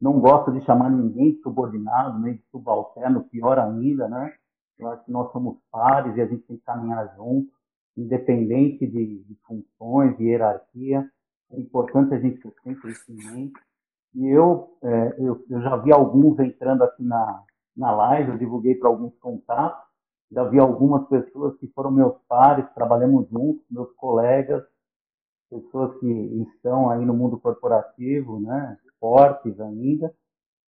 Não 0.00 0.20
gosto 0.20 0.52
de 0.52 0.60
chamar 0.64 0.90
ninguém 0.90 1.32
de 1.32 1.42
subordinado, 1.42 2.18
nem 2.18 2.34
de 2.34 2.42
subalterno, 2.50 3.24
pior 3.24 3.58
ainda, 3.58 4.08
né? 4.08 4.34
Eu 4.78 4.88
acho 4.90 5.04
que 5.04 5.10
nós 5.10 5.30
somos 5.32 5.58
pares 5.70 6.16
e 6.16 6.20
a 6.20 6.26
gente 6.26 6.42
tem 6.42 6.56
que 6.56 6.64
caminhar 6.64 7.14
junto 7.16 7.50
independente 7.98 8.86
de, 8.86 9.24
de 9.24 9.34
funções, 9.44 10.16
de 10.16 10.24
hierarquia. 10.24 11.04
É 11.50 11.58
importante 11.58 12.14
a 12.14 12.20
gente 12.20 12.40
ter 12.40 12.54
sempre 12.62 12.92
isso 12.92 13.10
em 13.10 13.16
mente. 13.16 13.60
E 14.14 14.26
eu, 14.28 14.76
é, 14.82 15.16
eu, 15.18 15.44
eu, 15.50 15.60
já 15.60 15.76
vi 15.76 15.92
alguns 15.92 16.38
entrando 16.38 16.84
aqui 16.84 17.02
na, 17.02 17.42
na 17.76 17.90
live, 17.90 18.30
eu 18.30 18.38
divulguei 18.38 18.74
para 18.74 18.88
alguns 18.88 19.18
contatos, 19.18 19.87
já 20.30 20.44
vi 20.44 20.58
algumas 20.58 21.06
pessoas 21.08 21.56
que 21.58 21.66
foram 21.68 21.90
meus 21.90 22.16
pares, 22.28 22.68
trabalhamos 22.74 23.28
juntos, 23.28 23.64
meus 23.70 23.90
colegas, 23.92 24.62
pessoas 25.50 25.98
que 26.00 26.06
estão 26.06 26.90
aí 26.90 27.04
no 27.04 27.14
mundo 27.14 27.38
corporativo, 27.40 28.40
né, 28.40 28.76
fortes 29.00 29.58
ainda, 29.60 30.14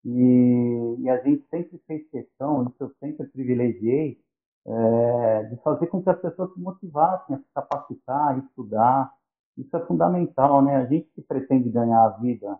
e, 0.06 0.96
e 1.00 1.10
a 1.10 1.18
gente 1.22 1.46
sempre 1.50 1.78
fez 1.86 2.10
questão, 2.10 2.64
isso 2.64 2.84
eu 2.84 2.92
sempre 3.00 3.28
privilegiei, 3.28 4.18
é, 4.66 5.44
de 5.44 5.58
fazer 5.58 5.88
com 5.88 6.02
que 6.02 6.10
as 6.10 6.20
pessoas 6.20 6.54
se 6.54 6.60
motivassem 6.60 7.36
a 7.36 7.40
se 7.40 7.46
capacitar, 7.54 8.36
a 8.36 8.38
estudar. 8.38 9.12
Isso 9.58 9.76
é 9.76 9.86
fundamental, 9.86 10.62
né? 10.62 10.76
A 10.76 10.86
gente 10.86 11.10
que 11.16 11.22
pretende 11.22 11.70
ganhar 11.70 12.06
a 12.06 12.10
vida 12.10 12.58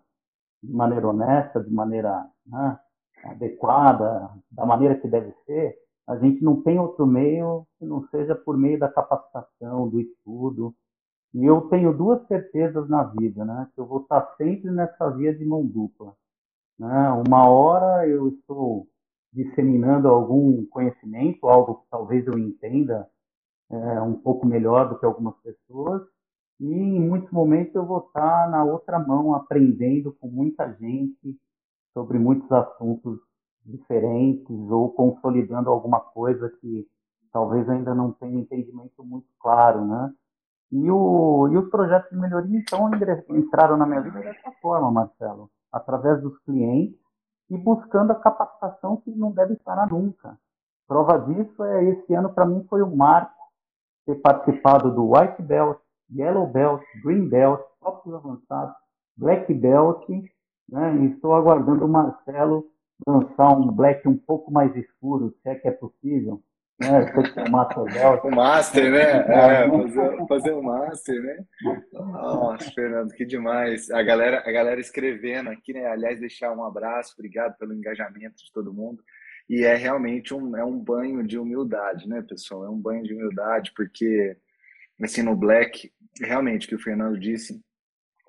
de 0.62 0.72
maneira 0.72 1.08
honesta, 1.08 1.62
de 1.62 1.72
maneira 1.72 2.26
né, 2.46 2.78
adequada, 3.24 4.30
da 4.50 4.66
maneira 4.66 4.96
que 4.96 5.08
deve 5.08 5.32
ser, 5.46 5.78
a 6.10 6.16
gente 6.16 6.42
não 6.42 6.60
tem 6.60 6.76
outro 6.76 7.06
meio 7.06 7.64
que 7.78 7.86
não 7.86 8.04
seja 8.08 8.34
por 8.34 8.58
meio 8.58 8.76
da 8.80 8.88
capacitação, 8.88 9.88
do 9.88 10.00
estudo. 10.00 10.74
E 11.32 11.44
eu 11.44 11.60
tenho 11.68 11.96
duas 11.96 12.26
certezas 12.26 12.88
na 12.88 13.04
vida, 13.04 13.44
né? 13.44 13.68
Que 13.72 13.80
eu 13.80 13.86
vou 13.86 14.00
estar 14.00 14.34
sempre 14.36 14.72
nessa 14.72 15.08
via 15.10 15.32
de 15.32 15.44
mão 15.44 15.64
dupla. 15.64 16.12
Né? 16.76 17.22
Uma 17.28 17.48
hora 17.48 18.08
eu 18.08 18.26
estou 18.26 18.88
disseminando 19.32 20.08
algum 20.08 20.66
conhecimento, 20.66 21.46
algo 21.46 21.76
que 21.76 21.86
talvez 21.88 22.26
eu 22.26 22.36
entenda 22.36 23.08
é, 23.70 24.00
um 24.02 24.14
pouco 24.14 24.44
melhor 24.44 24.88
do 24.88 24.98
que 24.98 25.06
algumas 25.06 25.36
pessoas, 25.36 26.02
e 26.58 26.66
em 26.74 27.00
muitos 27.00 27.30
momentos 27.30 27.72
eu 27.76 27.86
vou 27.86 28.00
estar 28.00 28.50
na 28.50 28.64
outra 28.64 28.98
mão 28.98 29.32
aprendendo 29.32 30.12
com 30.14 30.26
muita 30.26 30.72
gente 30.72 31.38
sobre 31.94 32.18
muitos 32.18 32.50
assuntos 32.50 33.20
diferentes 33.64 34.70
ou 34.70 34.90
consolidando 34.92 35.70
alguma 35.70 36.00
coisa 36.00 36.48
que 36.60 36.86
talvez 37.32 37.68
ainda 37.68 37.94
não 37.94 38.12
tenha 38.12 38.40
entendimento 38.40 39.04
muito 39.04 39.28
claro, 39.38 39.84
né? 39.84 40.12
E, 40.72 40.90
o, 40.90 41.48
e 41.48 41.56
os 41.56 41.68
projetos 41.68 42.10
de 42.10 42.16
melhoria, 42.16 42.58
então, 42.58 42.90
entraram 43.30 43.76
na 43.76 43.86
minha 43.86 44.00
vida 44.00 44.20
dessa 44.20 44.52
forma, 44.62 44.90
Marcelo, 44.90 45.50
através 45.72 46.22
dos 46.22 46.38
clientes, 46.40 46.98
e 47.50 47.58
buscando 47.58 48.12
a 48.12 48.14
capacitação 48.14 48.96
que 48.98 49.10
não 49.10 49.32
deve 49.32 49.56
parar 49.56 49.88
nunca. 49.88 50.38
Prova 50.86 51.18
disso 51.18 51.64
é 51.64 51.84
esse 51.84 52.14
ano 52.14 52.32
para 52.32 52.46
mim 52.46 52.64
foi 52.68 52.82
um 52.82 52.94
marco 52.94 53.34
ter 54.06 54.14
participado 54.16 54.94
do 54.94 55.12
White 55.12 55.42
Belt, 55.42 55.78
Yellow 56.12 56.46
Belt, 56.46 56.82
Green 57.04 57.28
Belt, 57.28 57.60
Tópicos 57.80 58.14
Avançados, 58.14 58.74
Black 59.16 59.52
Belt, 59.52 60.08
né? 60.68 60.96
E 60.96 61.06
estou 61.12 61.34
aguardando 61.34 61.84
o 61.84 61.88
Marcelo 61.88 62.64
lançar 63.06 63.56
um 63.56 63.70
Black 63.70 64.06
um 64.08 64.16
pouco 64.16 64.52
mais 64.52 64.74
escuro, 64.76 65.34
se 65.42 65.48
é 65.48 65.54
que 65.54 65.68
é 65.68 65.70
possível, 65.70 66.42
né? 66.80 67.12
O 68.24 68.30
Master 68.30 68.90
né? 68.90 69.02
É, 69.28 69.68
fazer, 69.68 70.26
fazer 70.26 70.52
o 70.52 70.62
Master, 70.62 71.22
né? 71.22 71.44
Nossa, 71.92 72.70
Fernando, 72.72 73.12
que 73.12 73.26
demais. 73.26 73.90
A 73.90 74.02
galera, 74.02 74.42
a 74.46 74.50
galera 74.50 74.80
escrevendo 74.80 75.50
aqui, 75.50 75.74
né? 75.74 75.86
Aliás, 75.86 76.18
deixar 76.18 76.52
um 76.52 76.64
abraço, 76.64 77.14
obrigado 77.18 77.56
pelo 77.58 77.74
engajamento 77.74 78.36
de 78.36 78.50
todo 78.52 78.72
mundo. 78.72 79.02
E 79.48 79.64
é 79.64 79.74
realmente 79.74 80.32
um, 80.32 80.56
é 80.56 80.64
um 80.64 80.78
banho 80.78 81.26
de 81.26 81.38
humildade, 81.38 82.08
né, 82.08 82.22
pessoal? 82.22 82.64
É 82.64 82.70
um 82.70 82.80
banho 82.80 83.02
de 83.02 83.12
humildade, 83.12 83.72
porque, 83.76 84.36
assim, 85.02 85.22
no 85.22 85.36
Black, 85.36 85.92
realmente, 86.20 86.66
o 86.66 86.68
que 86.68 86.74
o 86.76 86.80
Fernando 86.80 87.18
disse, 87.18 87.60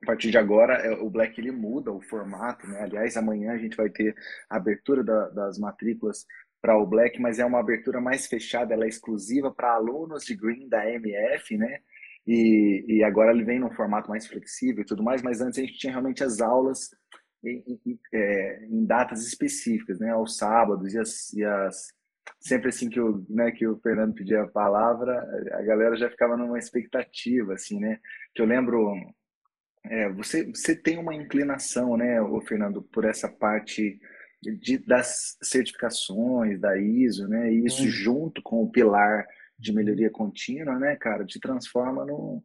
a 0.03 0.05
partir 0.05 0.31
de 0.31 0.37
agora, 0.37 0.73
é, 0.75 0.91
o 0.93 1.09
Black 1.09 1.39
ele 1.39 1.51
muda 1.51 1.91
o 1.91 2.01
formato, 2.01 2.67
né? 2.67 2.81
Aliás, 2.81 3.15
amanhã 3.15 3.53
a 3.53 3.57
gente 3.57 3.77
vai 3.77 3.89
ter 3.89 4.15
a 4.49 4.57
abertura 4.57 5.03
da, 5.03 5.29
das 5.29 5.59
matrículas 5.59 6.25
para 6.61 6.77
o 6.77 6.85
Black, 6.85 7.19
mas 7.19 7.39
é 7.39 7.45
uma 7.45 7.59
abertura 7.59 7.99
mais 8.01 8.27
fechada, 8.27 8.73
ela 8.73 8.85
é 8.85 8.87
exclusiva 8.87 9.51
para 9.51 9.73
alunos 9.73 10.23
de 10.23 10.35
Green 10.35 10.67
da 10.67 10.89
MF, 10.89 11.57
né? 11.57 11.79
E, 12.25 12.85
e 12.87 13.03
agora 13.03 13.31
ele 13.31 13.43
vem 13.43 13.59
num 13.59 13.71
formato 13.71 14.09
mais 14.09 14.27
flexível 14.27 14.83
e 14.83 14.85
tudo 14.85 15.03
mais, 15.03 15.21
mas 15.21 15.41
antes 15.41 15.57
a 15.57 15.61
gente 15.61 15.77
tinha 15.77 15.91
realmente 15.91 16.23
as 16.23 16.39
aulas 16.39 16.91
em, 17.43 17.79
em, 17.85 17.99
é, 18.13 18.65
em 18.65 18.85
datas 18.85 19.25
específicas, 19.25 19.99
né? 19.99 20.11
Aos 20.11 20.37
sábados 20.37 20.93
e 20.93 20.99
as, 20.99 21.33
e 21.33 21.43
as 21.43 21.93
sempre 22.39 22.69
assim 22.69 22.89
que 22.89 22.99
o, 22.99 23.25
né, 23.29 23.51
que 23.51 23.67
o 23.67 23.79
Fernando 23.79 24.13
pedia 24.13 24.43
a 24.43 24.47
palavra, 24.47 25.13
a 25.53 25.61
galera 25.61 25.95
já 25.95 26.09
ficava 26.09 26.37
numa 26.37 26.57
expectativa, 26.59 27.53
assim, 27.53 27.79
né? 27.79 27.99
Que 28.33 28.41
eu 28.41 28.45
lembro, 28.45 28.95
é, 29.83 30.09
você, 30.09 30.45
você 30.45 30.75
tem 30.75 30.97
uma 30.97 31.13
inclinação, 31.13 31.97
né, 31.97 32.21
o 32.21 32.39
Fernando, 32.41 32.81
por 32.81 33.05
essa 33.05 33.27
parte 33.27 33.99
de, 34.41 34.77
das 34.79 35.37
certificações 35.41 36.59
da 36.59 36.77
ISO, 36.77 37.27
né? 37.27 37.53
E 37.53 37.65
isso 37.65 37.87
junto 37.87 38.41
com 38.41 38.63
o 38.63 38.71
pilar 38.71 39.25
de 39.57 39.71
melhoria 39.71 40.09
contínua, 40.09 40.79
né, 40.79 40.95
cara, 40.95 41.25
te 41.25 41.39
transforma 41.39 42.05
no 42.05 42.43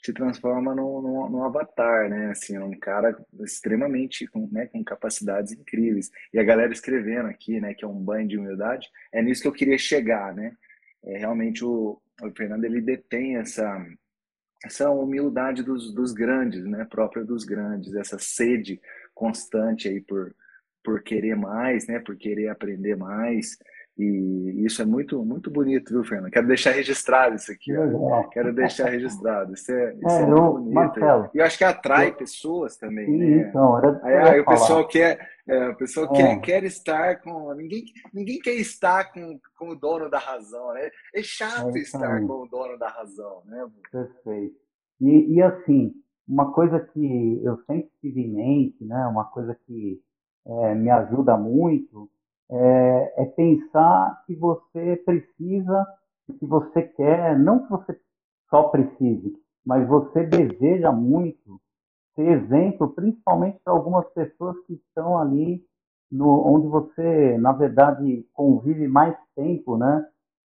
te 0.00 0.12
transforma 0.12 0.76
num, 0.76 1.02
num, 1.02 1.28
num, 1.28 1.42
avatar, 1.42 2.08
né? 2.08 2.30
Assim, 2.30 2.56
um 2.56 2.78
cara 2.78 3.18
extremamente 3.40 4.28
com, 4.28 4.48
né, 4.52 4.66
com 4.68 4.84
capacidades 4.84 5.50
incríveis. 5.52 6.08
E 6.32 6.38
a 6.38 6.44
galera 6.44 6.72
escrevendo 6.72 7.26
aqui, 7.26 7.60
né, 7.60 7.74
que 7.74 7.84
é 7.84 7.88
um 7.88 8.00
banho 8.00 8.28
de 8.28 8.38
humildade, 8.38 8.88
é 9.10 9.20
nisso 9.20 9.42
que 9.42 9.48
eu 9.48 9.52
queria 9.52 9.76
chegar, 9.76 10.32
né? 10.32 10.56
É, 11.02 11.18
realmente 11.18 11.64
o, 11.64 12.00
o 12.22 12.30
Fernando 12.36 12.64
ele 12.64 12.80
detém 12.80 13.38
essa 13.38 13.84
essa 14.64 14.90
humildade 14.90 15.62
dos, 15.62 15.92
dos 15.92 16.12
grandes, 16.12 16.64
né? 16.64 16.84
Própria 16.84 17.24
dos 17.24 17.44
grandes, 17.44 17.94
essa 17.94 18.18
sede 18.18 18.80
constante 19.14 19.88
aí 19.88 20.00
por 20.00 20.34
por 20.88 21.02
querer 21.02 21.36
mais, 21.36 21.86
né? 21.86 21.98
Por 21.98 22.16
querer 22.16 22.48
aprender 22.48 22.96
mais. 22.96 23.58
E 23.98 24.64
isso 24.64 24.80
é 24.80 24.84
muito, 24.84 25.24
muito 25.24 25.50
bonito, 25.50 25.92
viu, 25.92 26.04
Fernando? 26.04 26.30
Quero 26.30 26.46
deixar 26.46 26.70
registrado 26.70 27.34
isso 27.34 27.50
aqui. 27.50 27.72
Quero 28.30 28.54
deixar 28.54 28.90
registrado. 28.90 29.54
Isso 29.54 29.72
é, 29.72 29.94
isso 29.94 30.08
é, 30.08 30.22
é 30.22 30.26
muito 30.26 30.38
eu, 30.38 30.52
bonito. 30.52 30.74
Marcelo, 30.74 31.30
e 31.34 31.38
eu 31.38 31.44
acho 31.44 31.58
que 31.58 31.64
atrai 31.64 32.10
eu, 32.10 32.14
pessoas 32.14 32.76
também, 32.76 33.10
né? 33.10 33.48
Então, 33.48 33.76
era 33.76 34.00
aí, 34.04 34.14
aí 34.14 34.40
o 34.40 34.46
pessoal 34.46 34.86
quer, 34.86 35.28
é, 35.48 35.68
o 35.70 35.76
pessoal 35.76 36.06
é. 36.14 36.16
quer, 36.16 36.40
quer 36.40 36.64
estar 36.64 37.20
com. 37.22 37.52
Ninguém, 37.54 37.86
ninguém 38.14 38.38
quer 38.38 38.54
estar 38.54 39.12
com, 39.12 39.40
com 39.58 39.70
o 39.70 39.74
dono 39.74 40.08
da 40.08 40.18
razão, 40.18 40.72
né? 40.74 40.90
É 41.12 41.20
chato 41.20 41.76
é 41.76 41.80
estar 41.80 42.20
com 42.20 42.44
o 42.44 42.48
dono 42.48 42.78
da 42.78 42.88
razão, 42.88 43.42
né? 43.46 43.66
Perfeito. 43.90 44.54
E, 45.00 45.34
e 45.34 45.42
assim, 45.42 45.92
uma 46.28 46.52
coisa 46.52 46.78
que 46.78 47.40
eu 47.42 47.56
sempre 47.66 47.90
tive 48.00 48.20
em 48.20 48.32
mente, 48.32 48.84
né? 48.84 49.08
Uma 49.08 49.24
coisa 49.24 49.58
que 49.66 50.00
é, 50.46 50.74
me 50.76 50.88
ajuda 50.88 51.36
muito 51.36 52.08
é, 52.50 53.22
é, 53.22 53.24
pensar 53.26 54.22
que 54.26 54.34
você 54.34 54.96
precisa, 55.04 55.86
que 56.38 56.46
você 56.46 56.82
quer, 56.82 57.38
não 57.38 57.64
que 57.64 57.70
você 57.70 57.98
só 58.48 58.64
precise, 58.64 59.36
mas 59.64 59.86
você 59.86 60.24
deseja 60.24 60.90
muito 60.90 61.60
ser 62.14 62.26
exemplo, 62.26 62.88
principalmente 62.88 63.58
para 63.62 63.72
algumas 63.72 64.06
pessoas 64.12 64.56
que 64.66 64.74
estão 64.74 65.18
ali 65.18 65.62
no, 66.10 66.46
onde 66.46 66.66
você, 66.66 67.36
na 67.38 67.52
verdade, 67.52 68.26
convive 68.32 68.88
mais 68.88 69.16
tempo, 69.36 69.76
né? 69.76 70.06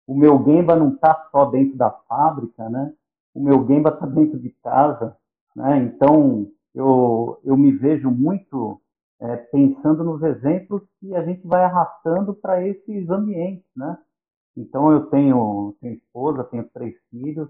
O 0.06 0.16
meu 0.16 0.44
Gemba 0.44 0.76
não 0.76 0.90
está 0.90 1.30
só 1.32 1.46
dentro 1.46 1.78
da 1.78 1.90
fábrica, 1.90 2.68
né? 2.70 2.94
O 3.34 3.42
meu 3.42 3.66
Gemba 3.66 3.90
está 3.90 4.06
dentro 4.06 4.40
de 4.40 4.50
casa, 4.64 5.16
né? 5.56 5.78
Então, 5.84 6.48
eu, 6.74 7.40
eu 7.44 7.56
me 7.56 7.72
vejo 7.72 8.10
muito 8.10 8.82
é, 9.24 9.38
pensando 9.38 10.04
nos 10.04 10.22
exemplos 10.22 10.84
que 11.00 11.16
a 11.16 11.24
gente 11.24 11.48
vai 11.48 11.64
arrastando 11.64 12.34
para 12.36 12.68
esses 12.68 13.10
ambientes, 13.10 13.66
né? 13.76 13.98
Então 14.56 14.92
eu 14.92 15.06
tenho, 15.10 15.76
tenho 15.80 15.96
esposa, 15.96 16.44
tenho 16.44 16.70
três 16.74 16.94
filhos 17.10 17.50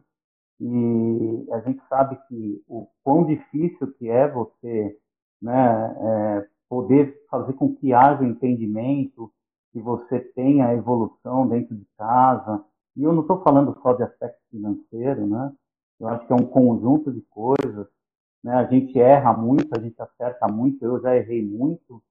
e 0.60 1.48
a 1.51 1.60
gente 1.62 1.82
sabe 1.89 2.18
que 2.27 2.63
o 2.68 2.88
quão 3.03 3.25
difícil 3.25 3.92
que 3.94 4.08
é 4.08 4.27
você, 4.30 4.98
né, 5.42 5.96
é, 6.00 6.48
poder 6.70 7.20
fazer 7.30 7.53
com 7.53 7.75
que 7.75 7.92
haja 7.92 8.24
entendimento, 8.24 9.32
que 9.72 9.82
você 9.82 10.20
tenha 10.20 10.74
evolução 10.74 11.48
dentro 11.48 11.75
de 11.75 11.86
casa. 11.98 12.63
E 12.96 13.03
eu 13.03 13.12
não 13.12 13.24
estou 13.24 13.42
falando 13.42 13.77
só 13.82 13.94
de 13.94 14.03
aspecto 14.03 14.39
financeiro, 14.51 15.25
né? 15.25 15.51
Eu 16.00 16.08
acho 16.08 16.27
que 16.27 16.34
é 16.34 16.36
um 16.36 16.46
conjunto 16.46 17.12
de 17.12 17.22
coisas 17.24 17.88
né? 18.44 18.54
A 18.54 18.66
gente 18.66 19.00
erra 19.00 19.34
muito, 19.34 19.70
a 19.76 19.80
gente 19.80 20.00
acerta 20.02 20.48
muito. 20.48 20.84
Eu 20.84 21.02
já 21.02 21.16
errei 21.16 21.44
muito 21.44 22.04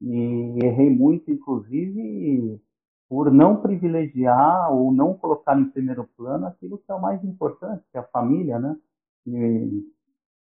e 0.00 0.58
errei 0.62 0.90
muito, 0.90 1.30
inclusive, 1.30 2.60
por 3.08 3.32
não 3.32 3.60
privilegiar 3.60 4.72
ou 4.72 4.92
não 4.92 5.14
colocar 5.14 5.58
em 5.58 5.70
primeiro 5.70 6.04
plano 6.16 6.46
aquilo 6.46 6.78
que 6.78 6.90
é 6.92 6.94
o 6.94 7.00
mais 7.00 7.24
importante, 7.24 7.84
que 7.90 7.96
é 7.96 8.00
a 8.00 8.04
família, 8.04 8.58
né? 8.58 8.76
E 9.26 9.86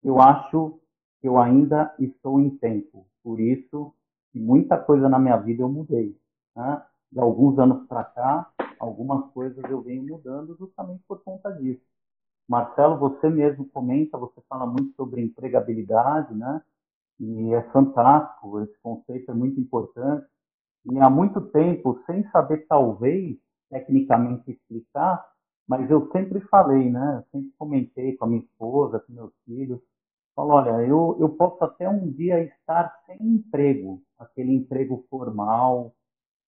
eu 0.02 0.20
acho 0.20 0.80
que 1.20 1.28
eu 1.28 1.38
ainda 1.38 1.94
estou 1.98 2.40
em 2.40 2.50
tempo. 2.50 3.06
Por 3.22 3.40
isso, 3.40 3.94
muita 4.34 4.78
coisa 4.78 5.08
na 5.08 5.18
minha 5.18 5.36
vida 5.36 5.62
eu 5.62 5.68
mudei. 5.68 6.16
Né? 6.54 6.82
De 7.10 7.20
alguns 7.20 7.58
anos 7.58 7.86
para 7.86 8.04
cá, 8.04 8.50
algumas 8.78 9.30
coisas 9.32 9.64
eu 9.70 9.80
venho 9.82 10.02
mudando 10.04 10.56
justamente 10.56 11.02
por 11.08 11.22
conta 11.22 11.50
disso. 11.50 11.82
Marcelo, 12.48 12.98
você 12.98 13.28
mesmo 13.28 13.68
comenta, 13.70 14.16
você 14.18 14.40
fala 14.48 14.66
muito 14.66 14.94
sobre 14.94 15.20
empregabilidade, 15.20 16.34
né? 16.34 16.62
E 17.18 17.52
é 17.54 17.62
fantástico, 17.70 18.60
esse 18.60 18.78
conceito 18.80 19.30
é 19.30 19.34
muito 19.34 19.60
importante. 19.60 20.26
E 20.84 20.98
há 21.00 21.10
muito 21.10 21.40
tempo, 21.40 22.00
sem 22.06 22.22
saber 22.30 22.66
talvez 22.68 23.36
tecnicamente 23.70 24.50
explicar, 24.50 25.24
mas 25.66 25.90
eu 25.90 26.08
sempre 26.12 26.40
falei, 26.42 26.90
né? 26.90 27.16
Eu 27.18 27.40
sempre 27.40 27.54
comentei 27.58 28.16
com 28.16 28.24
a 28.24 28.28
minha 28.28 28.40
esposa, 28.40 29.00
com 29.00 29.12
meus 29.12 29.32
filhos, 29.44 29.80
falo, 30.36 30.50
olha, 30.50 30.86
eu, 30.86 31.16
eu 31.18 31.30
posso 31.30 31.64
até 31.64 31.88
um 31.88 32.10
dia 32.12 32.40
estar 32.44 32.94
sem 33.06 33.16
emprego, 33.20 34.02
aquele 34.18 34.52
emprego 34.52 35.04
formal, 35.10 35.94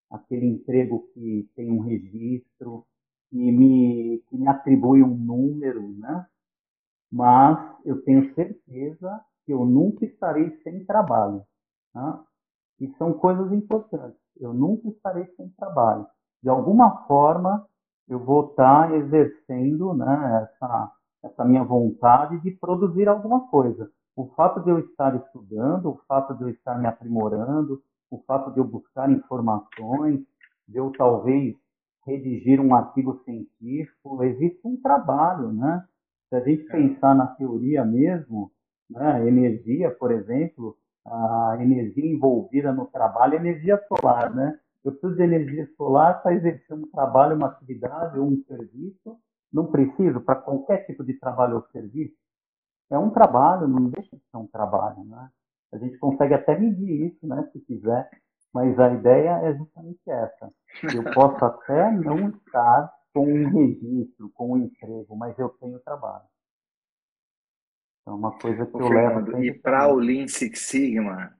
aquele 0.09 0.45
emprego 0.45 1.09
que 1.13 1.49
tem 1.55 1.71
um 1.71 1.81
registro, 1.81 2.85
que 3.29 3.51
me, 3.51 4.23
que 4.29 4.37
me 4.37 4.47
atribui 4.47 5.03
um 5.03 5.15
número, 5.15 5.87
né? 5.97 6.25
Mas 7.11 7.57
eu 7.85 8.01
tenho 8.03 8.33
certeza 8.33 9.21
que 9.45 9.53
eu 9.53 9.65
nunca 9.65 10.05
estarei 10.05 10.55
sem 10.63 10.85
trabalho. 10.85 11.43
Né? 11.93 12.19
E 12.81 12.87
são 12.97 13.13
coisas 13.13 13.51
importantes. 13.51 14.19
Eu 14.39 14.53
nunca 14.53 14.87
estarei 14.89 15.25
sem 15.35 15.49
trabalho. 15.49 16.05
De 16.41 16.49
alguma 16.49 17.05
forma, 17.05 17.65
eu 18.07 18.19
vou 18.19 18.49
estar 18.49 18.93
exercendo 18.93 19.93
né, 19.93 20.43
essa, 20.43 20.91
essa 21.23 21.45
minha 21.45 21.63
vontade 21.63 22.39
de 22.41 22.51
produzir 22.51 23.07
alguma 23.07 23.47
coisa. 23.47 23.91
O 24.15 24.27
fato 24.35 24.61
de 24.63 24.69
eu 24.69 24.79
estar 24.79 25.15
estudando, 25.15 25.89
o 25.89 26.01
fato 26.07 26.33
de 26.35 26.43
eu 26.43 26.49
estar 26.49 26.77
me 26.79 26.87
aprimorando, 26.87 27.81
o 28.09 28.19
fato 28.23 28.51
de 28.51 28.59
eu 28.59 28.63
buscar 28.63 29.09
informações, 29.11 30.21
de 30.67 30.77
eu 30.77 30.91
talvez 30.91 31.55
redigir 32.05 32.59
um 32.59 32.73
artigo 32.73 33.21
científico, 33.23 34.23
existe 34.23 34.59
um 34.65 34.79
trabalho, 34.81 35.51
né? 35.51 35.85
Se 36.29 36.35
a 36.35 36.39
gente 36.41 36.67
é. 36.69 36.71
pensar 36.71 37.15
na 37.15 37.27
teoria 37.27 37.83
mesmo, 37.83 38.51
né, 38.89 39.27
energia, 39.27 39.91
por 39.91 40.11
exemplo, 40.11 40.77
a 41.05 41.57
energia 41.59 42.05
envolvida 42.05 42.71
no 42.71 42.85
trabalho 42.85 43.35
energia 43.35 43.79
solar, 43.87 44.33
né? 44.33 44.59
Eu 44.83 44.91
preciso 44.93 45.15
de 45.15 45.23
energia 45.23 45.67
solar 45.75 46.21
para 46.21 46.33
exercer 46.33 46.75
um 46.75 46.89
trabalho, 46.89 47.35
uma 47.35 47.47
atividade 47.47 48.17
ou 48.17 48.27
um 48.27 48.43
serviço. 48.43 49.17
Não 49.51 49.65
preciso 49.65 50.21
para 50.21 50.35
qualquer 50.35 50.85
tipo 50.85 51.03
de 51.03 51.13
trabalho 51.15 51.55
ou 51.55 51.63
serviço. 51.71 52.15
É 52.89 52.97
um 52.97 53.09
trabalho, 53.09 53.67
não 53.67 53.89
deixa 53.89 54.15
de 54.15 54.23
ser 54.31 54.37
um 54.37 54.47
trabalho, 54.47 55.03
né? 55.03 55.29
A 55.71 55.77
gente 55.77 55.97
consegue 55.97 56.33
até 56.33 56.57
medir 56.57 57.07
isso, 57.07 57.27
né? 57.27 57.47
Se 57.51 57.59
quiser. 57.59 58.09
Mas 58.53 58.79
a 58.79 58.91
ideia 58.93 59.39
é 59.43 59.55
justamente 59.55 59.99
essa. 60.09 60.51
Eu 60.93 61.03
posso 61.13 61.43
até 61.45 61.91
não 61.91 62.29
estar 62.29 62.91
com 63.13 63.25
um 63.25 63.49
registro, 63.49 64.29
com 64.33 64.53
um 64.53 64.57
emprego, 64.57 65.15
mas 65.15 65.37
eu 65.37 65.49
tenho 65.49 65.79
trabalho. 65.79 66.25
É 68.07 68.11
uma 68.11 68.37
coisa 68.37 68.65
que 68.65 68.75
Ô, 68.75 68.81
eu 68.81 68.87
Fernando, 68.87 69.31
levo. 69.31 69.43
E 69.43 69.53
para 69.53 69.87
o 69.87 69.95
Lean 69.95 70.27
Six 70.27 70.59
Sigma, 70.61 71.31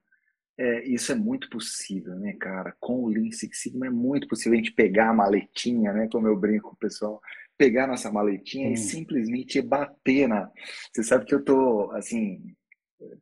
é, 0.57 0.85
isso 0.87 1.11
é 1.11 1.15
muito 1.15 1.49
possível, 1.49 2.15
né, 2.15 2.33
cara? 2.33 2.75
Com 2.79 3.03
o 3.03 3.07
Lean 3.07 3.31
Six 3.31 3.61
Sigma 3.61 3.87
é 3.87 3.89
muito 3.89 4.27
possível 4.27 4.53
a 4.53 4.57
gente 4.57 4.73
pegar 4.73 5.09
a 5.09 5.13
maletinha, 5.13 5.93
né? 5.93 6.07
Como 6.11 6.27
eu 6.27 6.37
brinco 6.37 6.69
com 6.69 6.75
o 6.75 6.79
pessoal, 6.79 7.19
pegar 7.57 7.87
nossa 7.87 8.11
maletinha 8.11 8.67
Sim. 8.67 8.73
e 8.73 8.77
simplesmente 8.77 9.61
bater 9.61 10.27
na. 10.27 10.51
Você 10.93 11.03
sabe 11.03 11.25
que 11.25 11.33
eu 11.33 11.43
tô, 11.43 11.91
assim, 11.91 12.55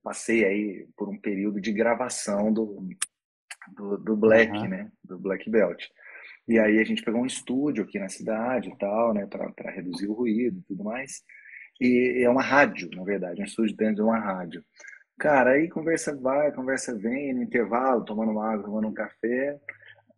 passei 0.04 0.44
aí 0.44 0.88
por 0.98 1.10
um 1.10 1.20
período 1.20 1.62
de 1.62 1.72
gravação 1.72 2.52
do, 2.52 2.90
do, 3.76 3.98
do 3.98 4.16
Black, 4.16 4.52
uhum. 4.52 4.68
né? 4.68 4.92
Do 5.04 5.20
Black 5.20 5.50
Belt. 5.50 5.84
E 6.48 6.58
aí 6.58 6.80
a 6.80 6.84
gente 6.84 7.04
pegou 7.04 7.22
um 7.22 7.26
estúdio 7.26 7.84
aqui 7.84 8.00
na 8.00 8.10
cidade 8.10 8.70
e 8.70 8.78
tal, 8.78 9.14
né? 9.14 9.26
Para 9.28 9.72
reduzir 9.72 10.08
o 10.08 10.14
ruído 10.14 10.60
e 10.60 10.64
tudo 10.64 10.84
mais. 10.84 11.22
E 11.80 12.24
é 12.24 12.30
uma 12.30 12.42
rádio, 12.42 12.90
na 12.96 13.04
verdade, 13.04 13.42
um 13.42 13.46
estúdio 13.46 13.76
dentro 13.76 13.96
de 13.96 14.02
uma 14.02 14.18
rádio. 14.18 14.64
Cara, 15.20 15.52
aí 15.52 15.68
conversa 15.70 16.16
vai, 16.16 16.52
conversa 16.52 16.98
vem, 16.98 17.34
no 17.34 17.44
intervalo, 17.44 18.06
tomando 18.06 18.32
uma 18.32 18.52
água, 18.52 18.66
tomando 18.66 18.88
um 18.88 18.94
café, 18.94 19.60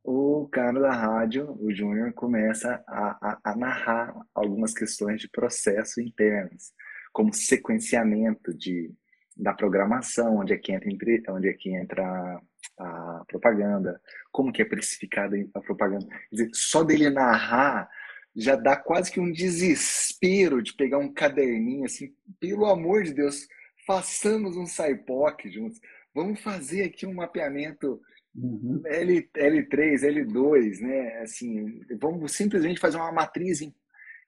o 0.03 0.47
cara 0.51 0.79
da 0.79 0.91
rádio, 0.91 1.57
o 1.59 1.71
Júnior, 1.71 2.13
começa 2.13 2.83
a, 2.87 3.17
a, 3.21 3.39
a, 3.43 3.55
narrar 3.55 4.13
algumas 4.33 4.73
questões 4.73 5.21
de 5.21 5.29
processo 5.29 6.01
internos, 6.01 6.71
como 7.13 7.33
sequenciamento 7.33 8.53
de, 8.53 8.91
da 9.39 9.53
programação, 9.53 10.37
onde 10.37 10.53
é 10.53 10.57
que 10.57 10.73
entra, 10.73 10.89
onde 11.33 11.47
é 11.47 11.53
que 11.53 11.73
entra 11.73 12.41
a 12.77 13.23
propaganda, 13.27 13.99
como 14.31 14.51
que 14.51 14.61
é 14.61 14.65
precificada 14.65 15.35
a 15.53 15.61
propaganda. 15.61 16.05
Quer 16.05 16.35
dizer, 16.35 16.49
só 16.53 16.83
dele 16.83 17.09
narrar 17.09 17.89
já 18.35 18.55
dá 18.55 18.75
quase 18.75 19.11
que 19.11 19.19
um 19.19 19.31
desespero 19.31 20.61
de 20.61 20.73
pegar 20.73 20.97
um 20.97 21.11
caderninho 21.11 21.85
assim, 21.85 22.13
pelo 22.39 22.65
amor 22.65 23.03
de 23.03 23.13
Deus, 23.13 23.47
façamos 23.85 24.55
um 24.55 24.65
SciPoc 24.65 25.49
juntos. 25.49 25.79
Vamos 26.13 26.39
fazer 26.41 26.83
aqui 26.83 27.05
um 27.05 27.13
mapeamento 27.13 27.99
uhum. 28.35 28.81
L, 28.85 29.29
L3, 29.35 30.01
L2, 30.03 30.79
né? 30.79 31.21
Assim, 31.21 31.81
vamos 31.99 32.33
simplesmente 32.33 32.79
fazer 32.79 32.97
uma 32.97 33.11
matriz 33.11 33.61
em 33.61 33.73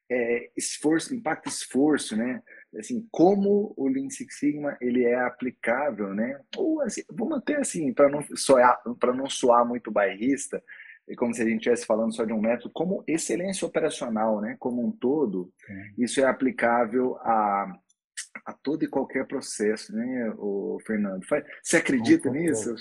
é, 0.09 0.49
esforço, 0.57 1.15
impacto 1.15 1.47
esforço, 1.47 2.17
né? 2.17 2.41
Assim, 2.77 3.05
como 3.11 3.73
o 3.75 3.87
Lean 3.87 4.09
Six 4.09 4.39
Sigma 4.39 4.77
ele 4.79 5.03
é 5.03 5.19
aplicável, 5.19 6.13
né? 6.13 6.39
Ou 6.55 6.81
assim, 6.81 7.01
vamos 7.11 7.37
até 7.37 7.57
assim, 7.57 7.93
para 7.93 8.09
não 8.09 8.21
soar, 8.35 8.81
para 8.99 9.13
não 9.13 9.29
soar 9.29 9.67
muito 9.67 9.91
bairrista, 9.91 10.63
é 11.07 11.15
como 11.15 11.33
se 11.33 11.41
a 11.41 11.45
gente 11.45 11.57
estivesse 11.57 11.85
falando 11.85 12.15
só 12.15 12.23
de 12.23 12.31
um 12.31 12.39
método, 12.39 12.71
como 12.73 13.03
excelência 13.05 13.67
operacional, 13.67 14.39
né? 14.39 14.55
Como 14.59 14.85
um 14.85 14.91
todo, 14.91 15.51
é. 15.69 15.91
isso 15.97 16.21
é 16.21 16.23
aplicável 16.23 17.17
a, 17.17 17.75
a 18.45 18.53
todo 18.53 18.83
e 18.83 18.87
qualquer 18.87 19.27
processo, 19.27 19.93
né, 19.93 20.33
o 20.37 20.77
Fernando? 20.85 21.23
Você 21.61 21.77
acredita 21.77 22.29
nisso? 22.29 22.75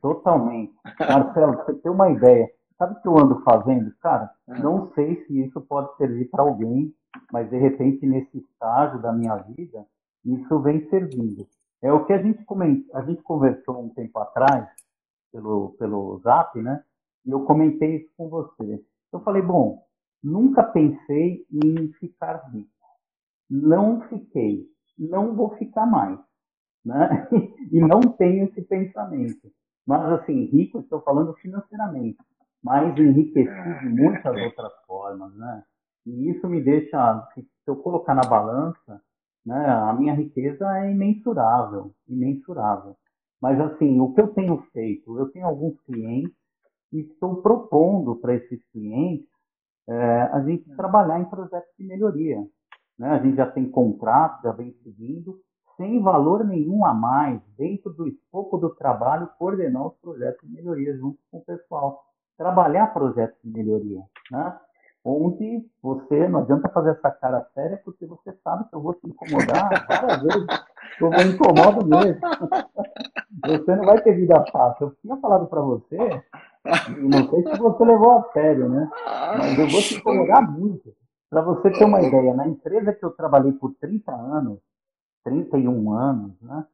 Totalmente. 0.00 0.72
Marcelo, 0.98 1.56
você 1.56 1.74
tem 1.74 1.90
uma 1.90 2.10
ideia. 2.10 2.48
Sabe 2.78 2.98
o 2.98 3.00
que 3.00 3.08
eu 3.08 3.18
ando 3.18 3.42
fazendo? 3.42 3.94
Cara, 4.00 4.30
ah. 4.48 4.58
não 4.58 4.92
sei 4.94 5.24
se 5.24 5.40
isso 5.40 5.60
pode 5.62 5.96
servir 5.96 6.26
para 6.26 6.42
alguém, 6.42 6.92
mas 7.32 7.48
de 7.48 7.56
repente 7.56 8.06
nesse 8.06 8.38
estágio 8.38 9.00
da 9.00 9.12
minha 9.12 9.36
vida, 9.36 9.86
isso 10.24 10.60
vem 10.60 10.88
servindo. 10.90 11.46
É 11.82 11.92
o 11.92 12.04
que 12.04 12.12
a 12.12 12.22
gente 12.22 12.44
comenta, 12.44 12.96
a 12.96 13.02
gente 13.02 13.22
conversou 13.22 13.82
um 13.82 13.88
tempo 13.88 14.18
atrás 14.18 14.68
pelo 15.32 15.70
pelo 15.78 16.20
Zap, 16.20 16.60
né? 16.60 16.84
E 17.24 17.30
eu 17.30 17.44
comentei 17.44 17.96
isso 17.96 18.10
com 18.16 18.28
você. 18.28 18.84
Eu 19.12 19.20
falei, 19.20 19.42
bom, 19.42 19.82
nunca 20.22 20.62
pensei 20.62 21.46
em 21.50 21.92
ficar 21.94 22.50
rico. 22.52 22.70
Não 23.50 24.02
fiquei, 24.02 24.66
não 24.98 25.34
vou 25.34 25.56
ficar 25.56 25.86
mais, 25.86 26.18
né? 26.84 27.28
E 27.72 27.80
não 27.80 28.00
tenho 28.00 28.44
esse 28.44 28.60
pensamento. 28.62 29.50
Mas 29.86 30.12
assim, 30.12 30.44
rico, 30.44 30.80
estou 30.80 31.00
falando 31.00 31.32
financeiramente 31.34 32.18
mas 32.62 32.96
enriquecido 32.96 33.78
de 33.80 33.88
muitas 33.88 34.36
outras 34.36 34.72
formas, 34.86 35.34
né? 35.34 35.64
E 36.06 36.30
isso 36.30 36.48
me 36.48 36.60
deixa, 36.60 37.28
se 37.34 37.46
eu 37.66 37.76
colocar 37.76 38.14
na 38.14 38.22
balança, 38.22 39.00
né, 39.44 39.66
a 39.66 39.92
minha 39.92 40.14
riqueza 40.14 40.66
é 40.78 40.90
imensurável, 40.90 41.92
imensurável. 42.08 42.96
Mas 43.40 43.60
assim, 43.60 44.00
o 44.00 44.12
que 44.14 44.20
eu 44.20 44.28
tenho 44.28 44.58
feito, 44.72 45.18
eu 45.18 45.28
tenho 45.30 45.46
alguns 45.46 45.80
clientes 45.82 46.36
e 46.92 47.00
estou 47.00 47.42
propondo 47.42 48.16
para 48.16 48.34
esses 48.34 48.62
clientes 48.70 49.26
é, 49.88 50.22
a 50.32 50.40
gente 50.44 50.68
trabalhar 50.76 51.20
em 51.20 51.24
projetos 51.24 51.70
de 51.76 51.84
melhoria. 51.84 52.38
Né? 52.98 53.08
A 53.08 53.18
gente 53.18 53.36
já 53.36 53.50
tem 53.50 53.68
contrato, 53.68 54.42
já 54.42 54.52
vem 54.52 54.72
seguindo, 54.82 55.40
sem 55.76 56.00
valor 56.00 56.44
nenhum 56.44 56.84
a 56.84 56.94
mais, 56.94 57.40
dentro 57.56 57.92
do 57.92 58.06
escopo 58.06 58.58
do 58.58 58.70
trabalho, 58.74 59.28
coordenar 59.38 59.86
os 59.86 59.96
projetos 59.96 60.46
de 60.46 60.54
melhoria 60.54 60.96
junto 60.96 61.18
com 61.30 61.38
o 61.38 61.44
pessoal 61.44 62.04
trabalhar 62.36 62.88
projetos 62.88 63.38
de 63.42 63.50
melhoria, 63.50 64.02
né? 64.30 64.58
Onde 65.04 65.66
você 65.82 66.28
não 66.28 66.40
adianta 66.40 66.68
fazer 66.68 66.90
essa 66.90 67.10
cara 67.10 67.44
séria 67.54 67.80
porque 67.84 68.06
você 68.06 68.32
sabe 68.44 68.68
que 68.68 68.76
eu 68.76 68.80
vou 68.80 68.94
te 68.94 69.08
incomodar 69.08 69.86
várias 69.88 70.22
vezes. 70.22 70.46
Eu 71.00 71.10
me 71.10 71.24
incomodo 71.24 71.86
mesmo. 71.86 72.20
Você 73.44 73.76
não 73.76 73.84
vai 73.84 74.00
ter 74.02 74.14
vida 74.14 74.44
fácil. 74.52 74.86
Eu 74.86 74.96
tinha 75.02 75.16
falado 75.16 75.46
para 75.46 75.60
você, 75.60 75.96
não 76.98 77.28
sei 77.28 77.42
se 77.42 77.58
você 77.58 77.84
levou 77.84 78.12
a 78.12 78.32
sério, 78.32 78.68
né? 78.68 78.88
Mas 79.38 79.58
eu 79.58 79.68
vou 79.68 79.80
te 79.80 79.96
incomodar 79.96 80.48
muito. 80.48 80.94
Para 81.28 81.42
você 81.42 81.70
ter 81.70 81.84
uma 81.84 82.00
ideia, 82.02 82.34
na 82.34 82.46
empresa 82.46 82.92
que 82.92 83.04
eu 83.04 83.10
trabalhei 83.10 83.52
por 83.52 83.74
30 83.80 84.12
anos, 84.12 84.58
31 85.24 85.92
anos, 85.92 86.32
né? 86.40 86.66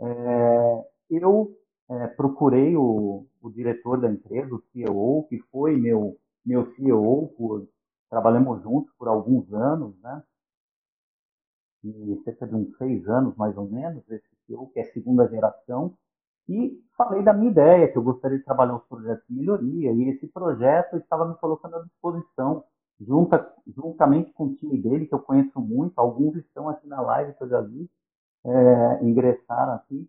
É, 0.00 0.84
eu 1.10 1.52
é, 1.90 2.06
procurei 2.06 2.76
o, 2.76 3.26
o, 3.42 3.50
diretor 3.50 4.00
da 4.00 4.10
empresa, 4.10 4.54
o 4.54 4.62
CEO, 4.72 5.26
que 5.28 5.38
foi 5.52 5.76
meu, 5.76 6.16
meu 6.44 6.66
CEO, 6.74 7.28
por, 7.36 7.68
trabalhamos 8.10 8.62
juntos 8.62 8.92
por 8.98 9.08
alguns 9.08 9.52
anos, 9.52 9.98
né? 10.00 10.22
E 11.84 12.20
cerca 12.24 12.46
de 12.46 12.54
uns 12.54 12.76
seis 12.76 13.08
anos, 13.08 13.36
mais 13.36 13.56
ou 13.56 13.68
menos, 13.68 14.02
esse 14.10 14.28
CEO, 14.46 14.68
que 14.68 14.80
é 14.80 14.84
segunda 14.84 15.28
geração, 15.28 15.94
e 16.48 16.82
falei 16.96 17.22
da 17.22 17.32
minha 17.32 17.50
ideia, 17.50 17.90
que 17.90 17.98
eu 17.98 18.02
gostaria 18.02 18.38
de 18.38 18.44
trabalhar 18.44 18.76
os 18.76 18.84
projetos 18.84 19.24
de 19.28 19.34
melhoria, 19.34 19.92
e 19.92 20.08
esse 20.08 20.26
projeto 20.26 20.96
estava 20.96 21.28
me 21.28 21.36
colocando 21.36 21.76
à 21.76 21.82
disposição, 21.82 22.64
junta, 23.00 23.54
juntamente 23.66 24.32
com 24.32 24.46
o 24.46 24.54
time 24.54 24.78
dele, 24.78 25.06
que 25.06 25.14
eu 25.14 25.20
conheço 25.20 25.60
muito, 25.60 25.92
alguns 25.98 26.36
estão 26.36 26.68
aqui 26.68 26.86
na 26.88 27.00
live 27.00 27.34
que 27.34 27.44
eu 27.44 27.48
já 27.48 27.60
vi, 27.60 27.88
é, 28.44 29.04
ingressaram 29.04 29.74
aqui, 29.74 30.08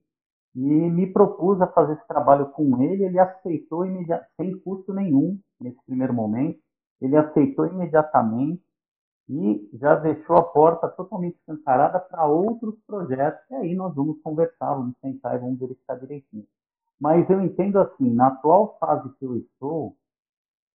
e 0.56 0.60
me 0.60 1.08
propus 1.08 1.62
a 1.62 1.68
fazer 1.68 1.94
esse 1.94 2.08
trabalho 2.08 2.48
com 2.48 2.82
ele. 2.82 3.04
Ele 3.04 3.20
aceitou 3.20 3.86
sem 4.38 4.60
custo 4.60 4.94
nenhum 4.94 5.40
nesse 5.60 5.82
primeiro 5.86 6.14
momento. 6.14 6.60
Ele 7.02 7.16
aceitou 7.16 7.66
imediatamente 7.68 8.64
e 9.30 9.70
já 9.74 9.96
deixou 9.96 10.38
a 10.38 10.44
porta 10.44 10.88
totalmente 10.88 11.38
escancarada 11.38 12.00
para 12.00 12.26
outros 12.26 12.76
projetos. 12.86 13.42
E 13.52 13.56
aí 13.56 13.76
nós 13.76 13.94
vamos 13.94 14.20
conversar, 14.22 14.74
vamos 14.74 14.96
sentar 15.00 15.36
e 15.36 15.40
vamos 15.40 15.60
verificar 15.60 16.00
direitinho. 16.00 16.46
Mas 17.00 17.30
eu 17.30 17.40
entendo 17.40 17.80
assim, 17.80 18.10
na 18.14 18.28
atual 18.28 18.78
fase 18.80 19.10
que 19.18 19.26
eu 19.26 19.38
estou, 19.38 19.96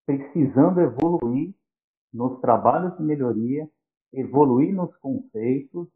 precisando 0.07 0.81
evoluir 0.81 1.53
nos 2.13 2.41
trabalhos 2.41 2.97
de 2.97 3.03
melhoria, 3.03 3.69
evoluir 4.13 4.73
nos 4.73 4.97
conceitos 4.99 5.89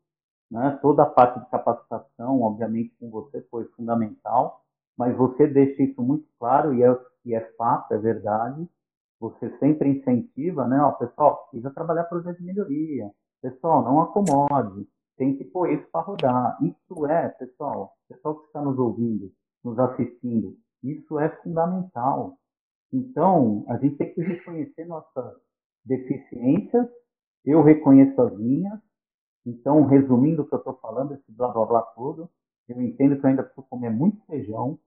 né? 0.50 0.78
Toda 0.82 1.02
a 1.02 1.06
parte 1.06 1.40
de 1.40 1.50
capacitação, 1.50 2.40
obviamente, 2.42 2.94
com 2.98 3.10
você 3.10 3.42
foi 3.50 3.64
fundamental, 3.76 4.62
mas 4.96 5.16
você 5.16 5.46
deixa 5.46 5.82
isso 5.82 6.02
muito 6.02 6.26
claro 6.38 6.74
e 6.74 6.82
é, 6.82 6.98
e 7.24 7.34
é 7.34 7.40
fato, 7.56 7.92
é 7.92 7.98
verdade. 7.98 8.68
Você 9.20 9.50
sempre 9.58 9.88
incentiva, 9.88 10.66
né? 10.66 10.80
Ó, 10.80 10.92
pessoal, 10.92 11.48
precisa 11.50 11.70
trabalhar 11.70 12.04
projeto 12.04 12.38
de 12.38 12.44
melhoria. 12.44 13.10
Pessoal, 13.42 13.82
não 13.82 14.00
acomode. 14.00 14.86
Tem 15.16 15.36
que 15.36 15.44
pôr 15.44 15.72
isso 15.72 15.86
para 15.90 16.02
rodar. 16.02 16.58
Isso 16.62 17.06
é, 17.06 17.28
pessoal, 17.30 17.92
pessoal 18.08 18.36
que 18.36 18.46
está 18.46 18.62
nos 18.62 18.78
ouvindo, 18.78 19.30
nos 19.64 19.78
assistindo, 19.78 20.56
isso 20.82 21.18
é 21.18 21.28
fundamental. 21.42 22.36
Então, 22.92 23.64
a 23.68 23.76
gente 23.76 23.96
tem 23.96 24.14
que 24.14 24.22
reconhecer 24.22 24.84
nossas 24.86 25.34
deficiências. 25.84 26.88
Eu 27.44 27.62
reconheço 27.62 28.20
as 28.20 28.36
minhas, 28.38 28.78
então, 29.48 29.86
resumindo 29.86 30.42
o 30.42 30.46
que 30.46 30.54
eu 30.54 30.58
estou 30.58 30.74
falando, 30.74 31.14
esse 31.14 31.32
blá 31.32 31.48
blá 31.48 31.64
blá 31.64 31.82
todo, 31.82 32.28
eu 32.68 32.82
entendo 32.82 33.18
que 33.18 33.24
eu 33.24 33.30
ainda 33.30 33.42
preciso 33.42 33.66
comer 33.68 33.90
muito 33.90 34.22
feijão 34.26 34.78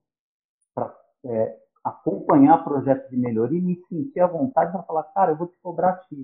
para 0.76 0.95
é, 1.26 1.58
acompanhar 1.84 2.63
projetos 2.63 3.10
de 3.10 3.17
melhoria 3.17 3.58
e 3.58 3.62
me 3.62 3.82
sentir 3.89 4.19
à 4.19 4.28
vontade 4.28 4.71
para 4.71 4.84
falar, 4.84 5.04
cara, 5.04 5.32
eu 5.32 5.38
vou 5.38 5.47
te 5.47 5.58
cobrar 5.62 6.00
X. 6.08 6.17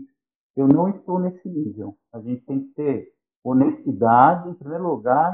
Eu 0.55 0.67
não 0.67 0.89
estou 0.89 1.19
nesse 1.19 1.49
nível. 1.49 1.97
A 2.13 2.19
gente 2.19 2.45
tem 2.45 2.61
que 2.61 2.73
ter 2.75 3.11
honestidade, 3.43 4.49
em 4.49 4.53
primeiro 4.53 4.87
lugar, 4.87 5.33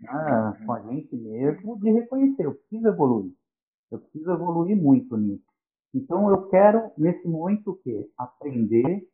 né, 0.00 0.64
com 0.66 0.72
a 0.72 0.80
gente 0.80 1.14
mesmo, 1.16 1.78
de 1.78 1.90
reconhecer, 1.90 2.46
eu 2.46 2.54
preciso 2.54 2.88
evoluir. 2.88 3.32
Eu 3.92 4.00
preciso 4.00 4.30
evoluir 4.32 4.76
muito 4.76 5.16
nisso. 5.16 5.44
Então, 5.94 6.30
eu 6.30 6.48
quero, 6.48 6.90
nesse 6.96 7.26
momento, 7.28 7.72
o 7.72 7.76
quê? 7.76 8.08
Aprender 8.16 9.06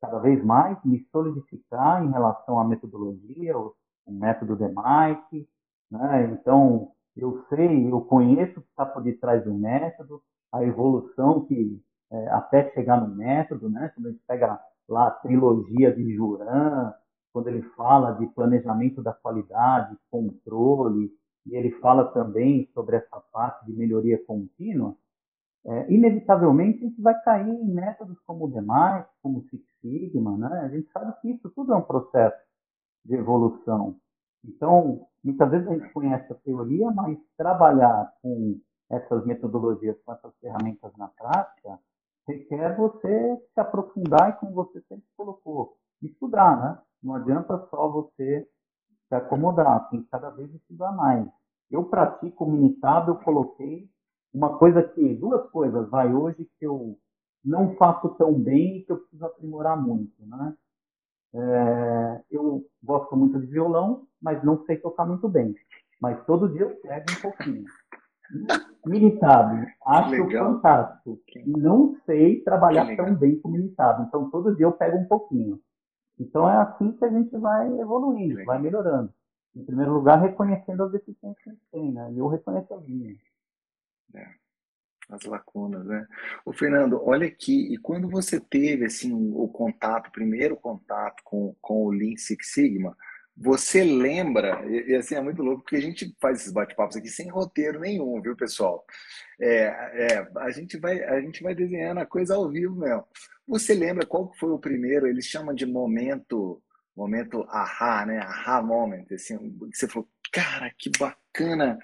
cada 0.00 0.18
vez 0.18 0.44
mais 0.44 0.78
me 0.84 1.04
solidificar 1.10 2.04
em 2.04 2.10
relação 2.10 2.58
à 2.58 2.64
metodologia, 2.64 3.58
o, 3.58 3.74
método 4.06 4.56
de 4.56 4.64
Mike, 4.64 5.48
né? 5.90 6.30
Então, 6.32 6.92
eu 7.14 7.44
sei, 7.50 7.92
eu 7.92 8.00
conheço 8.00 8.58
o 8.58 8.62
que 8.62 8.68
está 8.70 8.86
por 8.86 9.02
detrás 9.02 9.44
do 9.44 9.52
método, 9.52 10.22
a 10.50 10.64
evolução 10.64 11.44
que 11.44 11.78
é, 12.10 12.28
até 12.28 12.70
chegar 12.70 13.00
no 13.00 13.14
método, 13.14 13.68
né? 13.68 13.90
Quando 13.94 14.06
a 14.06 14.10
gente 14.10 14.22
pega 14.26 14.58
lá 14.88 15.08
a 15.08 15.10
trilogia 15.10 15.94
de 15.94 16.14
Juran, 16.14 16.94
quando 17.32 17.48
ele 17.48 17.62
fala 17.76 18.12
de 18.12 18.26
planejamento 18.28 19.02
da 19.02 19.12
qualidade, 19.12 19.96
controle, 20.10 21.12
e 21.46 21.54
ele 21.54 21.70
fala 21.72 22.06
também 22.06 22.68
sobre 22.72 22.96
essa 22.96 23.20
parte 23.32 23.66
de 23.66 23.72
melhoria 23.72 24.22
contínua, 24.26 24.96
é, 25.66 25.92
inevitavelmente 25.92 26.84
a 26.84 26.88
gente 26.88 27.00
vai 27.02 27.20
cair 27.22 27.48
em 27.48 27.66
métodos 27.66 28.18
como 28.26 28.46
o 28.46 28.50
DEMARC, 28.50 29.08
como 29.22 29.40
o 29.40 29.44
Sigma, 29.80 30.36
né? 30.36 30.60
A 30.60 30.68
gente 30.68 30.90
sabe 30.90 31.12
que 31.20 31.30
isso 31.30 31.50
tudo 31.50 31.72
é 31.72 31.76
um 31.76 31.82
processo 31.82 32.38
de 33.04 33.14
evolução. 33.14 33.96
Então, 34.44 35.06
muitas 35.22 35.50
vezes 35.50 35.68
a 35.68 35.74
gente 35.74 35.92
conhece 35.92 36.32
a 36.32 36.36
teoria, 36.36 36.90
mas 36.90 37.18
trabalhar 37.36 38.12
com 38.22 38.60
essas 38.90 39.24
metodologias, 39.26 39.96
com 40.04 40.12
essas 40.12 40.34
ferramentas 40.40 40.92
na 40.96 41.08
prática, 41.08 41.78
requer 42.26 42.76
você 42.76 43.36
se 43.54 43.60
aprofundar 43.60 44.30
e, 44.30 44.32
como 44.34 44.52
você 44.52 44.80
sempre 44.82 45.06
colocou, 45.16 45.76
estudar, 46.02 46.60
né? 46.60 46.78
Não 47.02 47.14
adianta 47.14 47.66
só 47.70 47.88
você 47.88 48.48
se 49.08 49.14
acomodar, 49.14 49.88
tem 49.90 50.02
que 50.02 50.08
cada 50.08 50.30
vez 50.30 50.52
estudar 50.54 50.92
mais. 50.92 51.26
Eu 51.70 51.84
pratico 51.84 52.44
o 52.44 52.50
Minitab, 52.50 53.08
eu 53.08 53.16
coloquei 53.16 53.88
uma 54.32 54.58
coisa 54.58 54.82
que, 54.82 55.14
duas 55.14 55.48
coisas, 55.50 55.88
vai, 55.88 56.12
hoje 56.12 56.48
que 56.58 56.66
eu 56.66 56.98
não 57.48 57.74
faço 57.76 58.10
tão 58.10 58.34
bem 58.34 58.78
e 58.78 58.82
que 58.82 58.92
eu 58.92 58.98
preciso 58.98 59.24
aprimorar 59.24 59.80
muito, 59.80 60.14
né? 60.26 60.54
É, 61.34 62.22
eu 62.30 62.64
gosto 62.82 63.16
muito 63.16 63.40
de 63.40 63.46
violão, 63.46 64.06
mas 64.20 64.42
não 64.44 64.64
sei 64.64 64.76
tocar 64.76 65.06
muito 65.06 65.28
bem. 65.28 65.54
Mas 66.00 66.24
todo 66.26 66.48
dia 66.50 66.62
eu 66.62 66.76
pego 66.76 67.06
um 67.10 67.22
pouquinho. 67.22 67.64
Minitab, 68.84 69.66
acho 69.86 70.30
fantástico. 70.30 71.18
Não 71.46 71.96
sei 72.04 72.42
trabalhar 72.42 72.94
tão 72.96 73.14
bem 73.14 73.40
com 73.40 73.48
Minitab, 73.48 74.02
então 74.02 74.30
todo 74.30 74.54
dia 74.54 74.66
eu 74.66 74.72
pego 74.72 74.98
um 74.98 75.06
pouquinho. 75.06 75.58
Então 76.18 76.48
é 76.48 76.56
assim 76.58 76.92
que 76.92 77.04
a 77.04 77.08
gente 77.08 77.34
vai 77.38 77.66
evoluindo, 77.80 78.44
vai 78.44 78.58
melhorando. 78.58 79.12
Em 79.56 79.64
primeiro 79.64 79.94
lugar, 79.94 80.20
reconhecendo 80.20 80.82
as 80.82 80.92
deficiências 80.92 81.42
que 81.42 81.50
a 81.50 81.52
gente 81.52 81.64
tem, 81.72 81.92
né? 81.92 82.12
E 82.12 82.18
eu 82.18 82.28
reconheço 82.28 82.72
as 82.74 82.86
minhas. 82.86 83.18
É, 84.14 84.26
as 85.08 85.24
lacunas, 85.24 85.84
né? 85.86 86.06
O 86.44 86.52
Fernando, 86.52 87.00
olha 87.02 87.26
aqui, 87.26 87.72
e 87.72 87.78
quando 87.78 88.08
você 88.08 88.38
teve 88.38 88.84
assim 88.84 89.12
o 89.12 89.48
contato, 89.48 90.08
o 90.08 90.12
primeiro 90.12 90.56
contato 90.56 91.22
com, 91.24 91.54
com 91.60 91.84
o 91.84 91.90
Lean 91.90 92.16
Six 92.16 92.52
Sigma, 92.52 92.96
você 93.40 93.84
lembra, 93.84 94.64
e, 94.66 94.90
e, 94.90 94.96
assim 94.96 95.14
é 95.14 95.20
muito 95.20 95.42
louco, 95.42 95.62
porque 95.62 95.76
a 95.76 95.80
gente 95.80 96.14
faz 96.20 96.40
esses 96.40 96.52
bate-papos 96.52 96.96
aqui 96.96 97.08
sem 97.08 97.28
roteiro 97.28 97.78
nenhum, 97.78 98.20
viu, 98.20 98.36
pessoal? 98.36 98.84
É, 99.40 99.62
é, 100.12 100.28
a, 100.38 100.50
gente 100.50 100.76
vai, 100.76 101.02
a 101.04 101.20
gente 101.20 101.42
vai 101.42 101.54
desenhando 101.54 101.98
a 101.98 102.06
coisa 102.06 102.34
ao 102.34 102.48
vivo 102.50 102.74
mesmo. 102.74 103.04
Você 103.46 103.74
lembra 103.74 104.04
qual 104.04 104.32
foi 104.34 104.50
o 104.50 104.58
primeiro? 104.58 105.06
Eles 105.06 105.24
chamam 105.24 105.54
de 105.54 105.64
momento, 105.64 106.60
momento 106.96 107.44
ahá, 107.48 108.04
né? 108.04 108.18
Ahá 108.18 108.60
moment, 108.60 109.06
assim, 109.12 109.56
você 109.72 109.86
falou, 109.86 110.08
cara, 110.32 110.70
que 110.76 110.90
bacana 110.98 111.78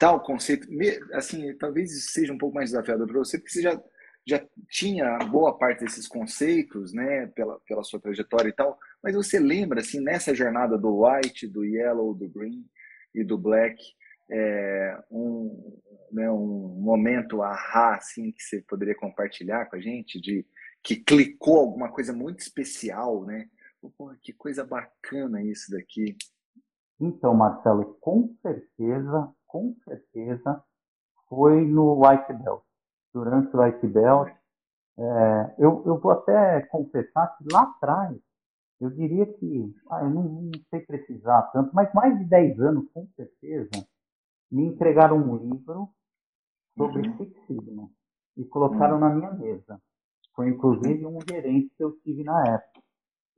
tal 0.00 0.18
conceito. 0.20 0.66
Assim, 1.12 1.54
talvez 1.58 2.10
seja 2.10 2.32
um 2.32 2.38
pouco 2.38 2.54
mais 2.56 2.70
desafiador 2.70 3.06
para 3.06 3.18
você, 3.18 3.38
porque 3.38 3.52
você 3.52 3.60
já, 3.60 3.80
já 4.26 4.42
tinha 4.68 5.18
boa 5.18 5.56
parte 5.56 5.84
desses 5.84 6.08
conceitos, 6.08 6.94
né, 6.94 7.26
pela, 7.28 7.60
pela 7.60 7.84
sua 7.84 8.00
trajetória 8.00 8.48
e 8.48 8.52
tal, 8.52 8.78
mas 9.02 9.14
você 9.14 9.38
lembra, 9.38 9.80
assim, 9.80 10.00
nessa 10.00 10.34
jornada 10.34 10.78
do 10.78 11.04
white, 11.04 11.46
do 11.46 11.64
yellow, 11.64 12.14
do 12.14 12.28
green 12.30 12.64
e 13.14 13.22
do 13.22 13.36
black, 13.36 13.76
é, 14.30 14.98
um, 15.10 15.78
né, 16.10 16.30
um 16.30 16.80
momento 16.80 17.42
ahá, 17.42 17.96
assim, 17.96 18.32
que 18.32 18.42
você 18.42 18.62
poderia 18.62 18.94
compartilhar 18.94 19.66
com 19.66 19.76
a 19.76 19.80
gente, 19.80 20.18
de 20.18 20.46
que 20.82 20.96
clicou 20.96 21.58
alguma 21.58 21.92
coisa 21.92 22.10
muito 22.10 22.40
especial, 22.40 23.26
né? 23.26 23.50
Pô, 23.98 24.14
que 24.22 24.32
coisa 24.32 24.64
bacana 24.64 25.42
isso 25.42 25.70
daqui. 25.70 26.16
Então, 26.98 27.34
Marcelo, 27.34 27.98
com 28.00 28.34
certeza, 28.40 29.30
com 29.50 29.74
certeza, 29.84 30.62
foi 31.28 31.64
no 31.64 32.00
White 32.00 32.32
Belt. 32.34 32.62
Durante 33.12 33.54
o 33.56 33.60
White 33.60 33.86
Belt, 33.86 34.32
é, 34.98 35.54
eu, 35.58 35.82
eu 35.86 35.98
vou 35.98 36.12
até 36.12 36.62
confessar 36.66 37.36
que 37.36 37.44
lá 37.52 37.62
atrás, 37.62 38.16
eu 38.80 38.90
diria 38.90 39.26
que, 39.26 39.74
ah, 39.90 40.02
eu 40.02 40.10
não, 40.10 40.22
não, 40.22 40.50
sei 40.70 40.80
precisar 40.80 41.42
tanto, 41.52 41.70
mas 41.74 41.92
mais 41.92 42.18
de 42.18 42.24
10 42.24 42.60
anos, 42.60 42.90
com 42.92 43.06
certeza, 43.16 43.70
me 44.50 44.64
entregaram 44.66 45.16
um 45.16 45.36
livro 45.36 45.88
sobre 46.76 47.08
uhum. 47.08 47.16
Six 47.18 47.46
Sigma 47.46 47.90
e 48.36 48.44
colocaram 48.44 48.94
uhum. 48.94 49.00
na 49.00 49.10
minha 49.10 49.32
mesa. 49.32 49.80
Foi 50.34 50.48
inclusive 50.48 51.04
um 51.06 51.18
gerente 51.28 51.74
que 51.76 51.84
eu 51.84 51.92
tive 52.00 52.24
na 52.24 52.42
época. 52.46 52.80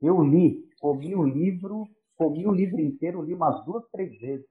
Eu 0.01 0.21
li, 0.21 0.63
comi 0.79 1.15
o 1.15 1.23
livro, 1.23 1.87
comi 2.15 2.45
o 2.45 2.51
livro 2.51 2.79
inteiro, 2.79 3.21
li 3.21 3.33
umas 3.33 3.63
duas, 3.65 3.83
três 3.91 4.17
vezes. 4.19 4.45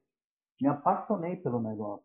Me 0.60 0.68
apaixonei 0.68 1.36
pelo 1.36 1.60
negócio. 1.60 2.04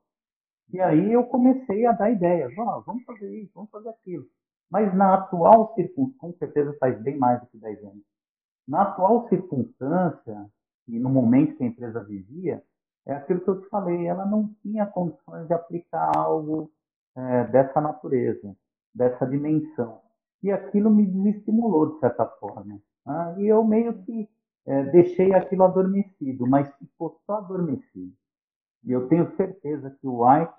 E 0.73 0.81
aí 0.81 1.13
eu 1.13 1.23
comecei 1.25 1.85
a 1.85 1.91
dar 1.91 2.11
ideias. 2.11 2.51
Oh, 2.57 2.81
vamos 2.81 3.03
fazer 3.03 3.33
isso, 3.41 3.51
vamos 3.55 3.69
fazer 3.69 3.89
aquilo. 3.89 4.25
Mas 4.69 4.93
na 4.93 5.13
atual 5.13 5.73
circunstância, 5.75 6.19
com 6.19 6.33
certeza 6.33 6.75
faz 6.79 6.99
bem 7.01 7.17
mais 7.17 7.39
do 7.39 7.47
que 7.47 7.57
10 7.57 7.83
anos. 7.83 8.03
Na 8.67 8.81
atual 8.81 9.27
circunstância, 9.29 10.49
e 10.87 10.99
no 10.99 11.09
momento 11.09 11.55
que 11.55 11.63
a 11.63 11.67
empresa 11.67 12.03
vivia, 12.03 12.61
é 13.05 13.13
aquilo 13.13 13.39
que 13.39 13.49
eu 13.49 13.61
te 13.61 13.69
falei, 13.69 14.05
ela 14.05 14.25
não 14.25 14.49
tinha 14.61 14.85
condições 14.85 15.47
de 15.47 15.53
aplicar 15.53 16.11
algo 16.17 16.69
é, 17.15 17.45
dessa 17.45 17.79
natureza, 17.79 18.55
dessa 18.93 19.25
dimensão. 19.25 20.01
E 20.43 20.51
aquilo 20.51 20.89
me 20.89 21.05
desestimulou, 21.05 21.93
de 21.93 21.99
certa 21.99 22.25
forma. 22.25 22.81
Né? 23.05 23.35
E 23.39 23.47
eu 23.47 23.63
meio 23.63 23.93
que 24.03 24.29
é, 24.65 24.83
deixei 24.91 25.33
aquilo 25.33 25.63
adormecido, 25.63 26.45
mas 26.45 26.69
ficou 26.75 27.17
só 27.25 27.35
adormecido. 27.35 28.13
E 28.83 28.91
eu 28.91 29.07
tenho 29.07 29.35
certeza 29.35 29.95
que 29.99 30.07
o 30.07 30.25
White 30.25 30.53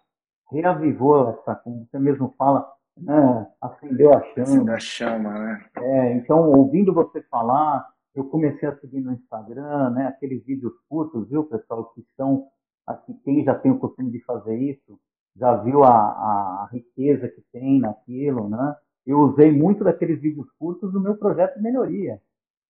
reavivou 0.51 1.31
essa, 1.31 1.55
como 1.57 1.87
você 1.87 1.99
mesmo 1.99 2.35
fala, 2.37 2.71
né, 2.97 3.47
acendeu 3.61 4.13
a 4.13 4.23
chama. 4.23 4.43
Acendeu 4.43 4.75
a 4.75 4.81
chama, 4.81 5.39
né? 5.39 5.67
É, 5.77 6.13
então, 6.13 6.51
ouvindo 6.51 6.93
você 6.93 7.23
falar, 7.23 7.87
eu 8.15 8.25
comecei 8.25 8.69
a 8.69 8.77
seguir 8.79 9.01
no 9.01 9.13
Instagram, 9.13 9.91
né, 9.91 10.07
aqueles 10.07 10.45
vídeos 10.45 10.73
curtos, 10.89 11.29
viu, 11.29 11.45
pessoal, 11.45 11.93
que 11.95 12.05
são, 12.17 12.47
aqui, 12.87 13.15
quem 13.25 13.45
já 13.45 13.55
tem 13.55 13.71
o 13.71 13.79
costume 13.79 14.11
de 14.11 14.25
fazer 14.25 14.57
isso, 14.57 14.99
já 15.37 15.55
viu 15.57 15.85
a, 15.85 15.91
a 15.91 16.69
riqueza 16.73 17.29
que 17.29 17.43
tem 17.53 17.79
naquilo, 17.79 18.49
né? 18.49 18.77
Eu 19.07 19.21
usei 19.21 19.53
muito 19.53 19.85
daqueles 19.85 20.21
vídeos 20.21 20.47
curtos 20.59 20.93
no 20.93 21.01
meu 21.01 21.17
projeto 21.17 21.57
de 21.57 21.63
melhoria. 21.63 22.21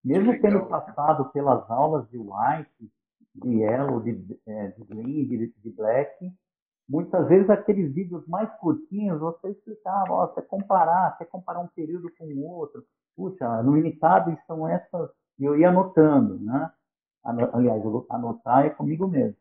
Mesmo 0.05 0.39
tendo 0.41 0.67
passado 0.67 1.31
pelas 1.31 1.69
aulas 1.71 2.09
de 2.11 2.19
White, 2.19 2.93
de 3.35 3.49
Yellow, 3.49 4.01
de, 4.01 4.41
é, 4.47 4.69
de 4.69 4.85
Green, 4.85 5.27
de, 5.27 5.55
de, 5.57 5.71
Black, 5.71 6.33
muitas 6.88 7.29
vezes 7.29 7.49
aqueles 7.51 7.93
vídeos 7.93 8.27
mais 8.27 8.51
curtinhos 8.59 9.21
você 9.21 9.51
explicava, 9.51 10.12
ó, 10.12 10.27
você 10.27 10.43
comparar, 10.43 11.17
quer 11.19 11.27
comparar 11.27 11.61
um 11.61 11.69
período 11.69 12.11
com 12.19 12.25
o 12.25 12.47
outro. 12.47 12.85
Puxa, 13.17 13.62
no 13.62 13.73
Unitab 13.73 14.37
são 14.47 14.69
essas, 14.69 15.11
e 15.38 15.45
eu 15.45 15.59
ia 15.59 15.69
anotando, 15.69 16.38
né? 16.41 16.71
Aliás, 17.25 17.85
eu 17.85 17.91
vou 17.91 18.07
anotar 18.11 18.64
é 18.64 18.71
comigo 18.71 19.07
mesmo. 19.07 19.37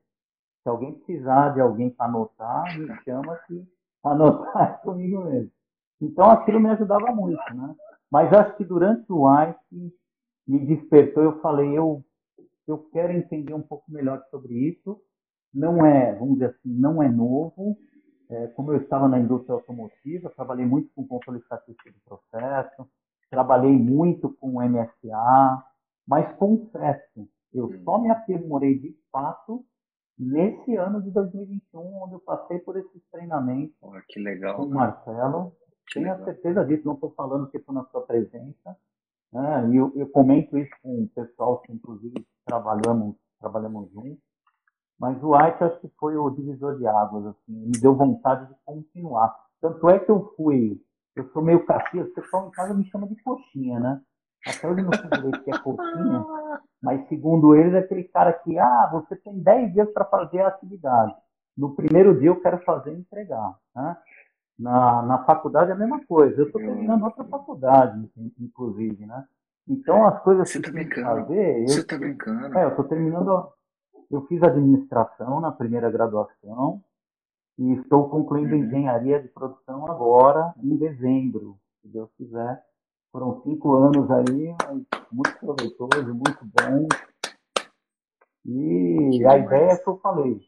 Se 0.64 0.70
alguém 0.70 0.94
precisar 0.94 1.54
de 1.54 1.62
alguém 1.62 1.90
para 1.90 2.08
anotar, 2.08 2.78
me 2.78 2.88
chama 3.04 3.38
que 3.48 3.66
anotar 4.04 4.74
é 4.74 4.84
comigo 4.84 5.24
mesmo. 5.24 5.52
Então 6.02 6.30
aquilo 6.30 6.60
me 6.60 6.70
ajudava 6.70 7.08
muito, 7.14 7.42
né? 7.54 7.76
Mas 8.12 8.32
acho 8.34 8.56
que 8.58 8.64
durante 8.64 9.12
o 9.12 9.28
White 9.28 9.60
me 10.48 10.66
despertou, 10.66 11.24
eu 11.24 11.40
falei, 11.42 11.78
eu, 11.78 12.04
eu 12.68 12.78
quero 12.92 13.14
entender 13.14 13.54
um 13.54 13.62
pouco 13.62 13.92
melhor 13.92 14.24
sobre 14.30 14.54
isso. 14.54 15.02
Não 15.54 15.86
é, 15.86 16.14
vamos 16.16 16.36
dizer 16.36 16.48
assim, 16.48 16.70
não 16.70 17.02
é 17.02 17.10
novo. 17.10 17.78
É, 18.30 18.48
como 18.48 18.74
eu 18.74 18.82
estava 18.82 19.08
na 19.08 19.20
indústria 19.20 19.54
automotiva, 19.54 20.30
trabalhei 20.30 20.66
muito 20.66 20.90
com 20.94 21.08
controle 21.08 21.40
estatístico 21.40 21.90
de 21.90 22.00
processo, 22.02 22.86
trabalhei 23.30 23.72
muito 23.72 24.30
com 24.34 24.62
MSA, 24.62 25.64
mas 26.06 26.36
confesso, 26.36 27.28
eu 27.54 27.72
só 27.84 27.98
me 27.98 28.10
aprimorei 28.10 28.78
de 28.78 28.94
fato 29.12 29.66
nesse 30.18 30.76
ano 30.76 31.02
de 31.02 31.12
2021, 31.12 32.04
onde 32.04 32.16
eu 32.16 32.20
passei 32.20 32.60
por 32.60 32.78
esses 32.78 33.02
treinamentos 33.12 33.76
oh, 33.82 33.94
que 34.10 34.20
legal, 34.20 34.58
com 34.58 34.64
o 34.64 34.70
Marcelo. 34.70 35.54
Tenho 35.94 36.12
a 36.12 36.24
certeza 36.26 36.66
disso, 36.66 36.86
não 36.86 36.96
estou 36.96 37.12
falando 37.12 37.50
que 37.50 37.58
estou 37.58 37.74
na 37.74 37.86
sua 37.86 38.02
presença, 38.02 38.78
né? 39.32 39.70
E 39.70 39.76
eu, 39.76 39.92
eu, 39.96 40.08
comento 40.10 40.58
isso 40.58 40.72
com 40.82 41.04
o 41.04 41.10
pessoal 41.10 41.60
que, 41.62 41.72
inclusive, 41.72 42.26
trabalhamos, 42.46 43.16
trabalhamos 43.40 43.92
juntos. 43.92 44.18
Mas 45.00 45.22
o 45.22 45.36
White 45.36 45.64
acho 45.64 45.80
que 45.80 45.92
foi 46.00 46.18
o 46.18 46.30
divisor 46.32 46.78
de 46.78 46.88
águas, 46.88 47.28
assim, 47.28 47.54
me 47.54 47.80
deu 47.80 47.96
vontade 47.96 48.48
de 48.48 48.56
continuar. 48.66 49.36
Tanto 49.62 49.90
é 49.90 50.00
que 50.00 50.10
eu 50.10 50.34
fui, 50.36 50.82
eu 51.16 51.30
sou 51.32 51.42
meio 51.42 51.66
caxias, 51.66 52.08
o 52.08 52.14
pessoal 52.14 52.48
em 52.48 52.52
casa 52.52 52.74
me 52.74 52.90
chama 52.90 53.08
de 53.08 53.16
coxinha, 53.22 53.80
né? 53.80 54.02
Até 54.48 54.68
hoje 54.68 54.82
não 54.82 54.92
sei 54.94 55.10
direito 55.10 55.44
que 55.44 55.52
é 55.52 55.60
coxinha, 55.60 56.26
mas 56.82 57.08
segundo 57.10 57.56
eles 57.56 57.74
é 57.74 57.80
aquele 57.80 58.06
cara 58.06 58.34
que, 58.34 58.58
ah, 58.58 58.90
você 58.92 59.16
tem 59.18 59.40
10 59.40 59.74
dias 59.74 59.92
para 59.92 60.06
fazer 60.06 60.42
a 60.42 60.48
atividade. 60.48 61.14
No 61.56 61.76
primeiro 61.76 62.20
dia 62.20 62.30
eu 62.30 62.40
quero 62.40 62.60
fazer 62.64 62.94
e 62.94 63.00
entregar. 63.00 63.56
Né? 63.76 63.98
Na, 64.58 65.04
na 65.04 65.24
faculdade 65.24 65.70
é 65.70 65.74
a 65.74 65.78
mesma 65.78 66.04
coisa. 66.06 66.42
Eu 66.42 66.48
estou 66.48 66.60
terminando 66.60 67.04
outra 67.04 67.24
faculdade, 67.26 68.10
inclusive, 68.40 69.06
né? 69.06 69.26
Então 69.68 70.08
as 70.08 70.22
coisas 70.24 70.50
Você 70.50 70.60
que 70.60 70.66
tá 70.66 70.72
brincando. 70.72 71.06
fazer. 71.06 71.68
Você 71.68 71.80
está 71.82 71.98
brincando. 71.98 72.58
É, 72.58 72.64
eu 72.64 72.70
estou 72.70 72.86
terminando. 72.86 73.52
Eu 74.10 74.26
fiz 74.26 74.42
administração 74.42 75.40
na 75.42 75.52
primeira 75.52 75.92
graduação 75.92 76.82
e 77.58 77.74
estou 77.74 78.10
concluindo 78.10 78.56
uhum. 78.56 78.64
engenharia 78.64 79.22
de 79.22 79.28
produção 79.28 79.86
agora, 79.92 80.54
em 80.64 80.76
dezembro, 80.78 81.60
se 81.82 81.88
Deus 81.90 82.10
quiser. 82.16 82.64
Foram 83.12 83.42
cinco 83.42 83.74
anos 83.74 84.10
aí, 84.12 84.56
muito 85.12 85.38
proveitoso, 85.40 86.14
muito 86.14 86.40
bom. 86.46 86.88
E 88.46 89.26
a 89.26 89.38
ideia 89.38 89.72
é 89.72 89.78
que 89.78 89.90
eu 89.90 89.98
falei. 89.98 90.40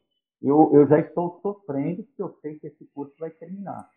Eu, 0.41 0.71
eu 0.73 0.87
já 0.87 0.99
estou 0.99 1.39
sofrendo 1.41 2.03
porque 2.03 2.21
eu 2.21 2.37
sei 2.41 2.57
que 2.59 2.67
esse 2.67 2.85
curso 2.93 3.13
vai 3.19 3.29
terminar. 3.29 3.89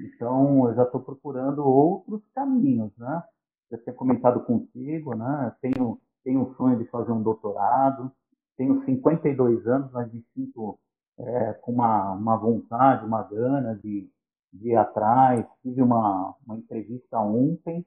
Então, 0.00 0.68
eu 0.68 0.74
já 0.74 0.82
estou 0.82 1.00
procurando 1.00 1.64
outros 1.64 2.22
caminhos, 2.34 2.90
né? 2.96 3.22
Já 3.70 3.78
tinha 3.78 3.94
comentado 3.94 4.40
contigo, 4.44 5.14
né? 5.14 5.54
Tenho, 5.60 6.00
tenho 6.24 6.40
um 6.42 6.54
sonho 6.54 6.78
de 6.78 6.84
fazer 6.86 7.12
um 7.12 7.22
doutorado, 7.22 8.10
tenho 8.56 8.84
52 8.84 9.66
anos, 9.66 9.90
mas 9.92 10.12
me 10.12 10.24
sinto 10.34 10.78
é, 11.18 11.52
com 11.54 11.72
uma, 11.72 12.12
uma 12.12 12.36
vontade, 12.36 13.04
uma 13.04 13.22
gana 13.22 13.74
de, 13.76 14.08
de 14.52 14.70
ir 14.70 14.76
atrás. 14.76 15.46
Tive 15.62 15.82
uma, 15.82 16.34
uma 16.46 16.56
entrevista 16.56 17.18
ontem 17.18 17.84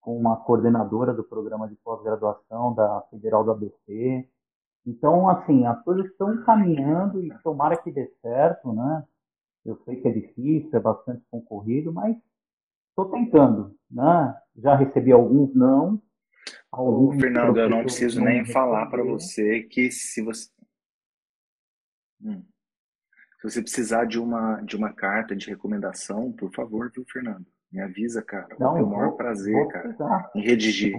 com 0.00 0.16
uma 0.16 0.36
coordenadora 0.36 1.14
do 1.14 1.22
programa 1.22 1.68
de 1.68 1.76
pós-graduação 1.76 2.74
da 2.74 3.02
Federal 3.10 3.44
do 3.44 3.52
ABC. 3.52 4.28
Então, 4.84 5.28
assim, 5.28 5.64
as 5.64 5.80
coisas 5.84 6.06
estão 6.06 6.42
caminhando 6.44 7.22
e 7.24 7.30
tomara 7.42 7.76
que 7.76 7.92
dê 7.92 8.08
certo, 8.20 8.72
né? 8.72 9.04
Eu 9.64 9.76
sei 9.84 10.00
que 10.00 10.08
é 10.08 10.12
difícil, 10.12 10.70
é 10.72 10.80
bastante 10.80 11.24
concorrido, 11.30 11.92
mas 11.92 12.16
estou 12.90 13.10
tentando, 13.10 13.76
né? 13.90 14.36
Já 14.56 14.74
recebi 14.74 15.12
alguns 15.12 15.54
não. 15.54 16.02
Alguns 16.70 17.20
Fernando, 17.20 17.58
eu 17.58 17.70
não 17.70 17.82
preciso 17.82 18.18
não 18.18 18.26
nem 18.26 18.44
falar 18.44 18.86
para 18.86 19.04
você 19.04 19.62
que 19.62 19.90
se 19.90 20.20
você 20.22 20.50
hum. 22.20 22.42
se 23.40 23.50
você 23.50 23.62
precisar 23.62 24.06
de 24.06 24.18
uma 24.18 24.60
de 24.62 24.76
uma 24.76 24.92
carta 24.92 25.36
de 25.36 25.48
recomendação, 25.48 26.32
por 26.32 26.52
favor, 26.52 26.90
viu, 26.92 27.04
Fernando? 27.12 27.46
Me 27.70 27.80
avisa, 27.80 28.20
cara. 28.22 28.54
Não, 28.58 28.82
o 28.82 28.90
maior 28.90 29.12
prazer, 29.12 29.66
cara, 29.68 30.30
em 30.34 30.42
redigir. 30.42 30.94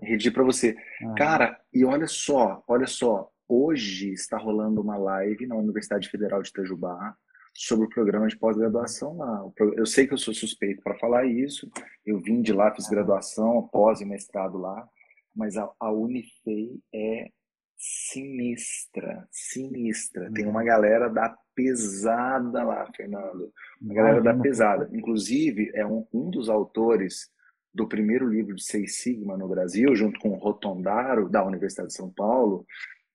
Em 0.00 0.06
redigir 0.06 0.32
para 0.32 0.44
você. 0.44 0.76
Ah. 1.02 1.14
Cara, 1.16 1.60
e 1.72 1.84
olha 1.84 2.06
só, 2.06 2.62
olha 2.68 2.86
só. 2.86 3.30
Hoje 3.48 4.12
está 4.12 4.38
rolando 4.38 4.80
uma 4.80 4.96
live 4.96 5.46
na 5.46 5.56
Universidade 5.56 6.08
Federal 6.08 6.40
de 6.40 6.50
Itajubá 6.50 7.16
sobre 7.54 7.86
o 7.86 7.88
programa 7.88 8.26
de 8.26 8.36
pós-graduação 8.36 9.16
lá. 9.16 9.44
Eu 9.76 9.86
sei 9.86 10.06
que 10.06 10.12
eu 10.12 10.18
sou 10.18 10.34
suspeito 10.34 10.82
para 10.82 10.98
falar 10.98 11.24
isso. 11.24 11.70
Eu 12.04 12.18
vim 12.20 12.42
de 12.42 12.52
lá, 12.52 12.74
fiz 12.74 12.88
graduação, 12.88 13.68
pós 13.72 14.00
e 14.00 14.04
mestrado 14.04 14.58
lá. 14.58 14.86
Mas 15.34 15.56
a, 15.56 15.70
a 15.78 15.90
Unifei 15.90 16.80
é 16.92 17.28
sinistra, 17.76 19.26
sinistra. 19.30 20.30
Tem 20.32 20.46
uma 20.46 20.64
galera 20.64 21.08
da 21.08 21.36
pesada 21.54 22.64
lá, 22.64 22.90
Fernando. 22.96 23.52
Uma 23.80 23.94
galera 23.94 24.20
da 24.20 24.34
pesada. 24.34 24.88
Inclusive, 24.92 25.70
é 25.74 25.86
um, 25.86 26.06
um 26.12 26.30
dos 26.30 26.48
autores 26.48 27.30
do 27.72 27.88
primeiro 27.88 28.28
livro 28.28 28.54
de 28.54 28.64
Seis 28.64 28.98
Sigma 29.02 29.36
no 29.36 29.48
Brasil, 29.48 29.94
junto 29.94 30.18
com 30.20 30.30
o 30.30 30.38
Rotondaro, 30.38 31.28
da 31.28 31.44
Universidade 31.44 31.88
de 31.88 31.94
São 31.94 32.10
Paulo, 32.10 32.64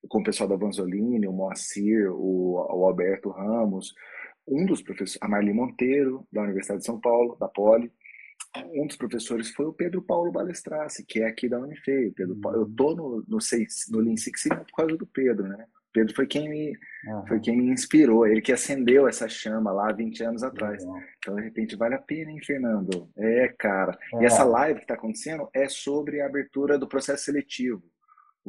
com 0.07 0.19
o 0.19 0.23
pessoal 0.23 0.49
da 0.49 0.55
Vanzolini, 0.55 1.27
o 1.27 1.33
Moacir, 1.33 2.11
o, 2.11 2.55
o 2.55 2.85
Alberto 2.85 3.29
Ramos, 3.29 3.93
um 4.49 4.65
dos 4.65 4.81
professores, 4.81 5.17
a 5.21 5.27
Marli 5.27 5.53
Monteiro, 5.53 6.27
da 6.31 6.41
Universidade 6.41 6.79
de 6.79 6.85
São 6.85 6.99
Paulo, 6.99 7.37
da 7.39 7.47
Poli, 7.47 7.91
um 8.73 8.87
dos 8.87 8.95
professores 8.95 9.49
foi 9.51 9.67
o 9.67 9.73
Pedro 9.73 10.01
Paulo 10.01 10.31
Balestrace, 10.31 11.05
que 11.05 11.21
é 11.21 11.27
aqui 11.27 11.47
da 11.47 11.59
Unifei. 11.59 12.11
Pedro 12.11 12.35
Paulo, 12.35 12.57
eu 12.57 12.63
uhum. 12.63 12.75
tô 12.75 12.95
no, 12.95 13.23
no, 13.27 13.41
seis, 13.41 13.85
no 13.89 13.99
Lean 13.99 14.17
Six 14.17 14.41
Sigma 14.41 14.65
por 14.65 14.75
causa 14.75 14.97
do 14.97 15.05
Pedro, 15.05 15.47
né? 15.47 15.65
Pedro 15.91 16.15
foi 16.15 16.27
quem 16.27 16.47
me 16.47 16.77
uhum. 17.07 17.27
foi 17.27 17.39
quem 17.39 17.57
me 17.57 17.71
inspirou, 17.71 18.25
ele 18.25 18.41
que 18.41 18.51
acendeu 18.51 19.07
essa 19.07 19.27
chama 19.27 19.71
lá 19.71 19.91
20 19.91 20.23
anos 20.23 20.43
atrás. 20.43 20.83
Uhum. 20.83 21.01
Então, 21.17 21.35
de 21.35 21.41
repente, 21.41 21.75
vale 21.75 21.95
a 21.95 21.99
pena, 21.99 22.31
hein, 22.31 22.39
Fernando? 22.43 23.09
É, 23.17 23.47
cara. 23.57 23.97
E 24.19 24.25
essa 24.25 24.43
live 24.43 24.79
que 24.79 24.85
está 24.85 24.95
acontecendo 24.95 25.49
é 25.53 25.67
sobre 25.67 26.21
a 26.21 26.25
abertura 26.25 26.77
do 26.77 26.87
processo 26.87 27.25
seletivo. 27.25 27.83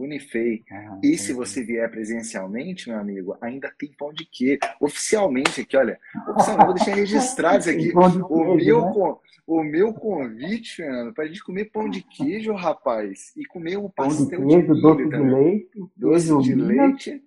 Unifei. 0.00 0.64
Ah, 0.70 0.98
e 1.02 1.16
se 1.16 1.32
você 1.32 1.62
vier 1.62 1.90
presencialmente, 1.90 2.88
meu 2.88 2.98
amigo, 2.98 3.36
ainda 3.40 3.72
tem 3.78 3.92
pão 3.96 4.12
de 4.12 4.24
queijo. 4.24 4.60
Oficialmente 4.80 5.60
aqui, 5.60 5.76
olha, 5.76 5.98
oficialmente, 6.28 6.66
vou 6.66 6.74
deixar 6.74 6.94
registrado 6.94 7.58
isso 7.58 7.70
aqui. 7.70 7.92
O 7.94 8.54
meu, 8.54 8.84
né? 8.84 9.16
o 9.46 9.62
meu 9.62 9.92
convite, 9.92 10.76
Fernando, 10.76 11.12
para 11.12 11.24
a 11.24 11.26
gente 11.26 11.44
comer 11.44 11.66
pão 11.66 11.88
de 11.88 12.02
queijo, 12.02 12.52
rapaz, 12.54 13.32
e 13.36 13.44
comer 13.44 13.76
um 13.76 13.88
pastel 13.88 14.40
de, 14.40 14.46
queijo, 14.46 14.74
de 14.74 14.80
doce 14.80 15.08
de 15.08 15.16
leite, 15.16 15.70
doce 15.96 16.42
de 16.42 16.54
leite 16.54 17.10
e 17.10 17.22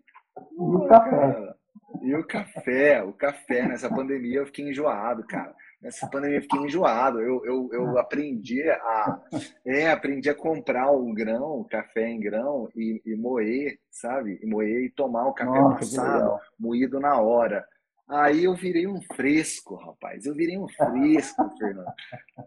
o 0.58 0.88
café. 0.88 1.54
E 2.02 2.16
o 2.16 2.24
café, 2.24 3.04
o 3.04 3.14
café. 3.14 3.68
Nessa 3.68 3.88
pandemia 3.88 4.40
eu 4.40 4.46
fiquei 4.48 4.70
enjoado, 4.70 5.24
cara 5.28 5.54
nessa 5.84 6.08
pandemia 6.08 6.38
eu 6.38 6.42
fiquei 6.42 6.62
enjoado. 6.62 7.20
Eu, 7.20 7.46
eu, 7.46 7.70
eu 7.74 7.98
aprendi 8.00 8.64
a 8.70 9.22
é, 9.66 9.92
aprendi 9.92 10.30
a 10.30 10.36
comprar 10.36 10.90
um 10.92 11.14
grão, 11.14 11.66
café 11.70 12.10
em 12.10 12.20
grão 12.20 12.70
e, 12.76 13.02
e 13.06 13.16
moer, 13.16 13.78
sabe? 13.92 14.40
E 14.42 14.48
moer 14.48 14.86
e 14.86 14.90
tomar 14.90 15.28
o 15.28 15.34
café 15.34 15.60
Nossa, 15.60 15.80
passado, 15.80 16.40
moído 16.58 17.00
na 17.00 17.20
hora. 17.20 17.66
Aí 18.14 18.44
eu 18.44 18.54
virei 18.54 18.86
um 18.86 19.02
fresco, 19.02 19.74
rapaz. 19.76 20.28
Eu 20.28 20.36
virei 20.36 20.56
um 20.56 20.68
fresco, 20.68 21.50
Fernando. 21.58 21.92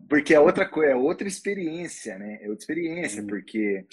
Porque 0.09 0.33
é 0.33 0.38
outra 0.38 0.64
coisa, 0.68 0.92
é 0.92 0.94
outra 0.94 1.26
experiência, 1.26 2.16
né? 2.16 2.38
É 2.40 2.48
outra 2.48 2.62
experiência, 2.62 3.24
porque 3.26 3.85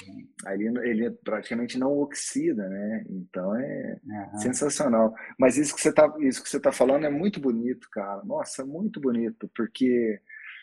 ali 0.46 0.68
ele 0.68 1.10
praticamente 1.24 1.80
não 1.80 1.98
oxida, 1.98 2.70
né? 2.70 3.04
Então 3.10 3.56
é 3.56 3.98
uhum. 4.06 4.38
sensacional. 4.38 5.16
Mas 5.40 5.58
isso 5.58 5.74
que 5.74 5.82
você 5.82 5.92
tá, 5.92 6.14
isso 6.20 6.44
que 6.44 6.50
você 6.50 6.60
tá 6.60 6.72
falando 6.72 7.08
é 7.08 7.10
muito 7.10 7.40
bonito, 7.40 7.88
cara. 7.92 8.24
Nossa, 8.24 8.64
muito 8.64 9.02
bonito, 9.02 9.50
porque 9.56 10.22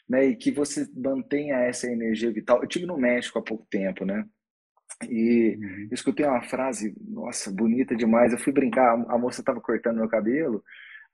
né, 0.08 0.26
e 0.26 0.36
que 0.36 0.52
você 0.52 0.88
mantenha 0.94 1.56
essa 1.56 1.90
energia 1.90 2.32
vital. 2.32 2.62
Eu 2.62 2.68
tive 2.68 2.86
no 2.86 2.96
México 2.96 3.36
há 3.36 3.42
pouco 3.42 3.66
tempo, 3.68 4.04
né? 4.04 4.24
E 5.08 5.56
uhum. 5.60 5.88
escutei 5.90 6.24
uma 6.24 6.42
frase, 6.42 6.94
nossa, 7.00 7.50
bonita 7.50 7.96
demais. 7.96 8.32
Eu 8.32 8.38
fui 8.38 8.52
brincar, 8.52 8.92
a 9.08 9.18
moça 9.18 9.40
estava 9.40 9.60
cortando 9.60 9.96
meu 9.96 10.08
cabelo 10.08 10.62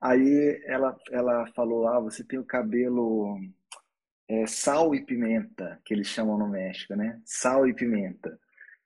Aí 0.00 0.60
ela, 0.66 0.96
ela 1.10 1.46
falou: 1.54 1.88
Ah, 1.88 2.00
você 2.00 2.24
tem 2.24 2.38
o 2.38 2.44
cabelo 2.44 3.38
é, 4.28 4.46
sal 4.46 4.94
e 4.94 5.04
pimenta, 5.04 5.80
que 5.84 5.94
eles 5.94 6.08
chamam 6.08 6.38
no 6.38 6.48
México, 6.48 6.94
né? 6.94 7.20
Sal 7.24 7.66
e 7.66 7.74
pimenta. 7.74 8.38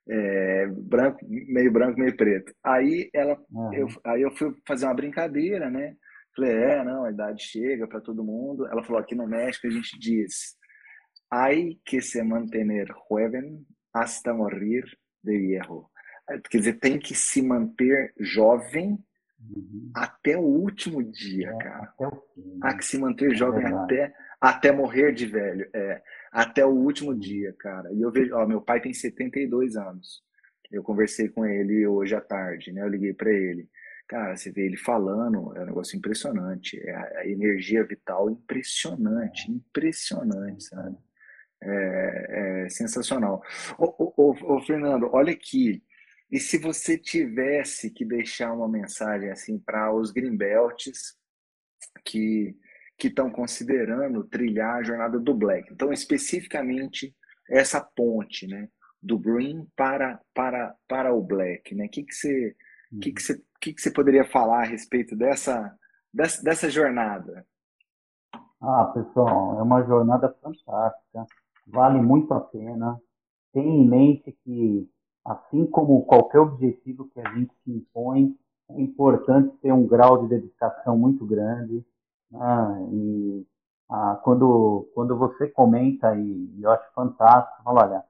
É, 0.09 0.67
branco, 0.67 1.19
meio 1.29 1.71
branco, 1.71 1.99
meio 1.99 2.15
preto. 2.15 2.53
Aí 2.63 3.09
ela, 3.13 3.39
uhum. 3.51 3.73
eu, 3.73 3.87
aí 4.03 4.21
eu 4.21 4.31
fui 4.31 4.53
fazer 4.67 4.85
uma 4.85 4.95
brincadeira, 4.95 5.69
né? 5.69 5.95
Falei, 6.35 6.51
é, 6.51 6.83
não, 6.83 7.05
a 7.05 7.11
idade 7.11 7.43
chega 7.43 7.87
para 7.87 8.01
todo 8.01 8.23
mundo. 8.23 8.65
Ela 8.67 8.83
falou, 8.83 9.01
aqui 9.01 9.15
no 9.15 9.27
México 9.27 9.67
a 9.67 9.69
gente 9.69 9.97
diz, 9.99 10.55
hay 11.29 11.79
que 11.85 12.01
se 12.01 12.21
mantener 12.23 12.87
joven 13.09 13.65
hasta 13.93 14.33
morir 14.33 14.85
de 15.23 15.37
viejo. 15.37 15.89
Quer 16.49 16.57
dizer, 16.59 16.79
tem 16.79 16.97
que 16.97 17.13
se 17.13 17.41
manter 17.41 18.13
jovem 18.17 18.97
Uhum. 19.49 19.91
Até 19.93 20.37
o 20.37 20.41
último 20.41 21.03
dia, 21.03 21.49
é, 21.49 21.57
cara. 21.57 21.83
Até 21.83 22.07
o 22.07 22.23
fim. 22.33 22.59
Há 22.61 22.77
que 22.77 22.85
se 22.85 22.97
manter 22.97 23.31
é 23.31 23.35
jovem 23.35 23.65
é 23.65 23.73
até, 23.73 24.13
até 24.39 24.71
morrer 24.71 25.13
de 25.13 25.25
velho. 25.25 25.69
É, 25.73 26.01
até 26.31 26.65
o 26.65 26.69
último 26.69 27.17
dia, 27.17 27.53
cara. 27.59 27.91
E 27.93 28.01
eu 28.01 28.11
vejo, 28.11 28.35
ó, 28.35 28.45
meu 28.45 28.61
pai 28.61 28.79
tem 28.79 28.93
72 28.93 29.75
anos. 29.75 30.23
Eu 30.71 30.83
conversei 30.83 31.27
com 31.27 31.45
ele 31.45 31.85
hoje 31.85 32.15
à 32.15 32.21
tarde, 32.21 32.71
né? 32.71 32.81
Eu 32.81 32.87
liguei 32.87 33.13
para 33.13 33.31
ele. 33.31 33.69
Cara, 34.07 34.35
você 34.35 34.51
vê 34.51 34.65
ele 34.65 34.77
falando, 34.77 35.55
é 35.55 35.61
um 35.61 35.65
negócio 35.65 35.97
impressionante. 35.97 36.79
É 36.85 36.93
a, 36.93 37.19
a 37.19 37.27
energia 37.27 37.83
vital 37.83 38.29
impressionante, 38.29 39.51
impressionante, 39.51 40.63
sabe? 40.63 40.97
É, 41.63 42.63
é 42.65 42.69
sensacional. 42.69 43.43
Ô, 43.77 43.85
ô, 43.85 44.13
ô, 44.17 44.55
ô, 44.55 44.61
Fernando, 44.61 45.09
olha 45.13 45.31
aqui. 45.31 45.83
E 46.31 46.39
se 46.39 46.57
você 46.57 46.97
tivesse 46.97 47.91
que 47.91 48.05
deixar 48.05 48.53
uma 48.53 48.69
mensagem 48.69 49.29
assim 49.29 49.59
para 49.59 49.93
os 49.93 50.11
greenbelts 50.11 51.17
que 52.05 52.55
que 52.97 53.07
estão 53.07 53.31
considerando 53.31 54.23
trilhar 54.23 54.75
a 54.75 54.83
jornada 54.83 55.19
do 55.19 55.33
Black, 55.33 55.73
então 55.73 55.91
especificamente 55.91 57.15
essa 57.49 57.81
ponte, 57.81 58.45
né, 58.45 58.69
do 59.01 59.17
Green 59.17 59.67
para 59.75 60.21
para 60.33 60.75
para 60.87 61.13
o 61.13 61.21
Black, 61.21 61.73
né? 61.73 61.85
O 61.85 61.89
que 61.89 62.03
que 62.03 62.13
você 62.13 62.55
que 63.01 63.11
que 63.11 63.21
você 63.21 63.43
que 63.59 63.73
que 63.73 63.81
você 63.81 63.91
poderia 63.91 64.23
falar 64.23 64.61
a 64.61 64.67
respeito 64.67 65.15
dessa 65.15 65.75
dessa, 66.13 66.43
dessa 66.43 66.69
jornada? 66.69 67.45
Ah, 68.61 68.85
pessoal, 68.93 69.59
é 69.59 69.63
uma 69.63 69.81
jornada 69.83 70.29
fantástica, 70.39 71.25
vale 71.65 71.99
muito 71.99 72.31
a 72.33 72.39
pena. 72.39 73.01
Tenha 73.51 73.67
em 73.67 73.89
mente 73.89 74.31
que 74.43 74.87
assim 75.25 75.65
como 75.65 76.05
qualquer 76.05 76.39
objetivo 76.39 77.09
que 77.09 77.19
a 77.19 77.29
gente 77.33 77.53
se 77.63 77.71
impõe, 77.71 78.35
é 78.69 78.81
importante 78.81 79.55
ter 79.57 79.71
um 79.71 79.85
grau 79.85 80.21
de 80.23 80.29
dedicação 80.29 80.97
muito 80.97 81.25
grande. 81.25 81.85
Né? 82.31 82.89
E 82.91 83.47
ah, 83.89 84.19
quando, 84.23 84.89
quando 84.93 85.17
você 85.17 85.47
comenta, 85.47 86.15
e, 86.15 86.61
eu 86.61 86.71
acho 86.71 86.93
fantástico, 86.93 87.63
fala, 87.63 87.83
olha, 87.83 88.03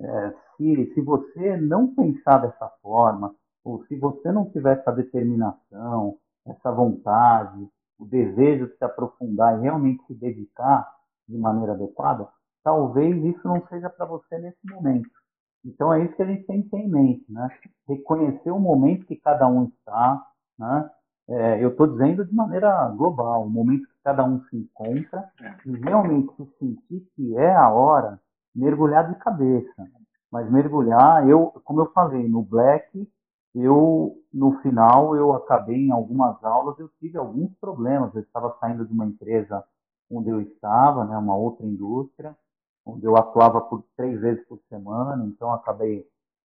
é, 0.00 0.34
se, 0.56 0.94
se 0.94 1.00
você 1.00 1.56
não 1.56 1.94
pensar 1.94 2.38
dessa 2.38 2.68
forma, 2.80 3.34
ou 3.64 3.84
se 3.86 3.96
você 3.96 4.30
não 4.30 4.50
tiver 4.50 4.78
essa 4.78 4.92
determinação, 4.92 6.18
essa 6.46 6.70
vontade, 6.70 7.68
o 7.98 8.04
desejo 8.04 8.68
de 8.68 8.76
se 8.76 8.84
aprofundar 8.84 9.58
e 9.58 9.62
realmente 9.62 10.04
se 10.06 10.14
dedicar 10.14 10.88
de 11.26 11.38
maneira 11.38 11.72
adequada, 11.72 12.28
talvez 12.62 13.24
isso 13.24 13.46
não 13.46 13.66
seja 13.68 13.88
para 13.88 14.04
você 14.04 14.38
nesse 14.38 14.58
momento. 14.70 15.23
Então 15.64 15.92
é 15.92 16.04
isso 16.04 16.14
que 16.14 16.22
a 16.22 16.26
gente 16.26 16.44
tem 16.46 16.62
que 16.62 16.68
ter 16.68 16.78
em 16.78 16.88
mente, 16.88 17.24
né? 17.30 17.48
Reconhecer 17.88 18.50
o 18.50 18.60
momento 18.60 19.06
que 19.06 19.16
cada 19.16 19.46
um 19.46 19.64
está, 19.64 20.22
né? 20.58 20.90
É, 21.26 21.64
eu 21.64 21.70
estou 21.70 21.86
dizendo 21.86 22.24
de 22.24 22.34
maneira 22.34 22.86
global, 22.90 23.44
o 23.44 23.50
momento 23.50 23.86
que 23.88 24.02
cada 24.04 24.22
um 24.24 24.42
se 24.44 24.56
encontra 24.58 25.26
e 25.64 25.72
realmente 25.76 26.30
se 26.36 26.44
sentir 26.58 27.08
que 27.16 27.36
é 27.38 27.54
a 27.54 27.70
hora, 27.70 28.20
mergulhar 28.54 29.10
de 29.10 29.18
cabeça. 29.18 29.88
Mas 30.30 30.50
mergulhar, 30.50 31.26
eu, 31.26 31.52
como 31.64 31.80
eu 31.80 31.92
falei, 31.92 32.28
no 32.28 32.42
Black, 32.42 33.08
eu 33.54 34.16
no 34.32 34.58
final 34.60 35.16
eu 35.16 35.32
acabei 35.32 35.86
em 35.86 35.92
algumas 35.92 36.42
aulas, 36.44 36.78
eu 36.78 36.90
tive 36.98 37.16
alguns 37.16 37.54
problemas. 37.60 38.14
Eu 38.14 38.20
estava 38.20 38.56
saindo 38.60 38.84
de 38.84 38.92
uma 38.92 39.06
empresa 39.06 39.64
onde 40.10 40.28
eu 40.28 40.40
estava, 40.40 41.04
né, 41.04 41.16
uma 41.16 41.36
outra 41.36 41.64
indústria, 41.64 42.36
onde 42.86 43.04
eu 43.06 43.16
atuava 43.16 43.60
por 43.60 43.84
três 43.96 44.20
vezes 44.20 44.46
por 44.46 44.60
semana, 44.68 45.24
então 45.26 45.52
acabei, 45.52 46.06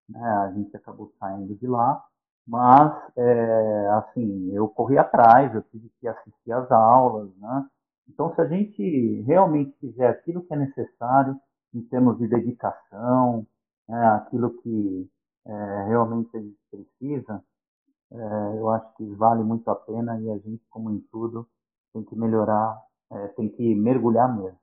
né, 0.09 0.21
a 0.21 0.53
gente 0.53 0.77
acabou 0.77 1.13
saindo 1.19 1.55
de 1.55 1.67
lá. 1.67 2.05
Mas, 2.47 2.93
é, 3.17 3.89
assim, 3.99 4.53
eu 4.53 4.69
corri 4.69 4.97
atrás, 4.97 5.53
eu 5.55 5.63
tive 5.63 5.91
que 6.01 6.07
assistir 6.07 6.53
às 6.53 6.71
aulas, 6.71 7.29
né? 7.39 7.67
Então, 8.09 8.33
se 8.35 8.41
a 8.41 8.47
gente 8.47 9.23
realmente 9.23 9.77
fizer 9.81 10.09
aquilo 10.09 10.43
que 10.45 10.55
é 10.55 10.57
necessário 10.57 11.37
em 11.75 11.83
termos 11.83 12.19
de 12.19 12.29
dedicação, 12.29 13.45
né, 13.89 14.07
aquilo 14.15 14.51
que 14.63 15.11
é, 15.45 15.85
realmente 15.89 16.37
a 16.37 16.41
gente 16.41 16.59
precisa, 16.71 17.43
é, 18.13 18.59
eu 18.59 18.71
acho 18.71 18.95
que 18.97 19.05
vale 19.15 19.43
muito 19.43 19.69
a 19.69 19.75
pena 19.75 20.21
e 20.21 20.31
a 20.31 20.39
gente, 20.39 20.63
como 20.71 20.91
em 20.91 21.01
tudo, 21.11 21.49
tem 21.93 22.05
que 22.05 22.15
melhorar, 22.17 22.81
é, 23.11 23.29
tem 23.29 23.49
que 23.49 23.75
mergulhar 23.75 24.35
mesmo. 24.37 24.59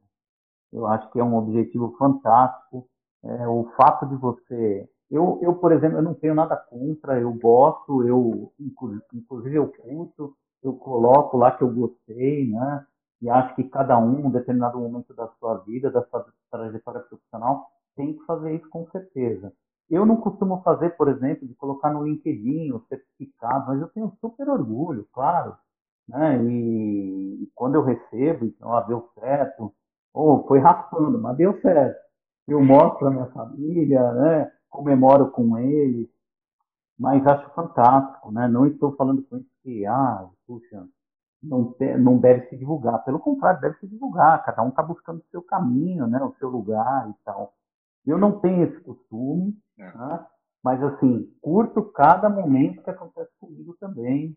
Eu 0.74 0.88
acho 0.88 1.10
que 1.12 1.20
é 1.20 1.24
um 1.24 1.38
objetivo 1.38 1.96
fantástico. 1.98 2.88
É, 3.24 3.48
o 3.48 3.72
fato 3.78 4.06
de 4.08 4.16
você 4.16 4.90
eu, 5.14 5.38
eu, 5.44 5.54
por 5.54 5.72
exemplo, 5.72 6.00
eu 6.00 6.02
não 6.02 6.16
tenho 6.16 6.34
nada 6.34 6.58
contra, 6.58 7.20
eu 7.20 7.32
gosto, 7.34 8.04
eu, 8.08 8.52
inclusive 8.60 9.56
eu 9.56 9.68
curto, 9.72 10.36
eu 10.64 10.74
coloco 10.74 11.38
lá 11.38 11.52
que 11.52 11.64
eu 11.64 11.72
gostei, 11.72 12.50
né? 12.50 12.84
E 13.22 13.30
acho 13.30 13.54
que 13.56 13.64
cada 13.66 13.96
um, 14.00 14.28
em 14.28 14.32
determinado 14.32 14.80
momento 14.80 15.14
da 15.14 15.28
sua 15.40 15.60
vida, 15.60 15.92
da 15.92 16.04
sua 16.06 16.26
trajetória 16.50 17.02
profissional, 17.02 17.68
tem 17.96 18.14
que 18.18 18.26
fazer 18.26 18.56
isso 18.56 18.68
com 18.72 18.90
certeza. 18.90 19.54
Eu 19.88 20.04
não 20.04 20.18
costumo 20.18 20.64
fazer, 20.64 20.98
por 20.98 21.08
exemplo, 21.08 21.48
de 21.48 21.54
colocar 21.54 21.94
no 21.94 22.04
LinkedIn 22.04 22.72
o 22.72 22.84
certificado, 22.88 23.68
mas 23.68 23.82
eu 23.82 23.90
tenho 23.90 24.12
super 24.20 24.50
orgulho, 24.50 25.08
claro. 25.14 25.56
Né? 26.08 26.44
E, 26.44 27.44
e 27.44 27.52
quando 27.54 27.76
eu 27.76 27.84
recebo, 27.84 28.46
então, 28.46 28.74
ah, 28.74 28.82
deu 28.82 29.08
certo, 29.20 29.72
ou 30.14 30.46
foi 30.48 30.60
raspando, 30.60 31.20
mas 31.20 31.38
deu 31.38 31.60
certo. 31.62 32.02
Eu 32.48 32.64
mostro 32.64 33.00
para 33.00 33.12
minha 33.12 33.26
família, 33.28 34.12
né? 34.14 34.52
comemoro 34.74 35.30
com 35.30 35.58
eles, 35.60 36.10
mas 36.98 37.26
acho 37.28 37.50
fantástico, 37.52 38.32
né? 38.32 38.48
Não 38.48 38.66
estou 38.66 38.96
falando 38.96 39.22
com 39.24 39.38
isso 39.38 39.50
que, 39.62 39.86
ah, 39.86 40.28
puxa, 40.48 40.88
não, 41.42 41.74
te, 41.74 41.96
não 41.98 42.18
deve 42.18 42.48
se 42.50 42.58
divulgar. 42.58 43.04
Pelo 43.04 43.20
contrário, 43.20 43.62
deve 43.62 43.78
se 43.78 43.88
divulgar. 43.88 44.44
Cada 44.44 44.64
um 44.64 44.70
está 44.70 44.82
buscando 44.82 45.20
o 45.20 45.30
seu 45.30 45.42
caminho, 45.44 46.08
né? 46.08 46.22
O 46.24 46.34
seu 46.40 46.50
lugar 46.50 47.10
e 47.10 47.14
tal. 47.24 47.54
Eu 48.06 48.18
não 48.18 48.40
tenho 48.40 48.64
esse 48.64 48.80
costume, 48.82 49.56
é. 49.78 49.84
né? 49.84 50.26
mas 50.64 50.82
assim, 50.82 51.32
curto 51.42 51.84
cada 51.92 52.30
momento 52.30 52.82
que 52.82 52.90
acontece 52.90 53.32
comigo 53.40 53.76
também. 53.80 54.36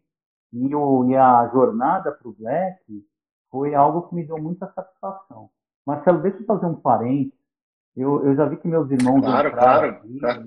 E, 0.53 0.74
o, 0.74 1.05
e 1.09 1.16
a 1.16 1.49
jornada 1.49 2.12
para 2.12 2.29
o 2.29 2.35
Black 2.35 3.07
foi 3.51 3.74
algo 3.74 4.09
que 4.09 4.14
me 4.14 4.24
deu 4.24 4.39
muita 4.39 4.70
satisfação. 4.72 5.51
Marcelo, 5.87 6.20
deixa 6.20 6.39
eu 6.39 6.47
fazer 6.47 6.66
um 6.66 6.74
parênteses 6.74 7.37
eu, 7.97 8.26
eu 8.26 8.37
já 8.37 8.45
vi 8.47 8.59
que 8.59 8.68
meus 8.68 8.91
irmãos 8.91 9.22
claro, 9.22 9.51
claro, 9.53 9.89
aqui, 9.89 10.18
claro. 10.20 10.45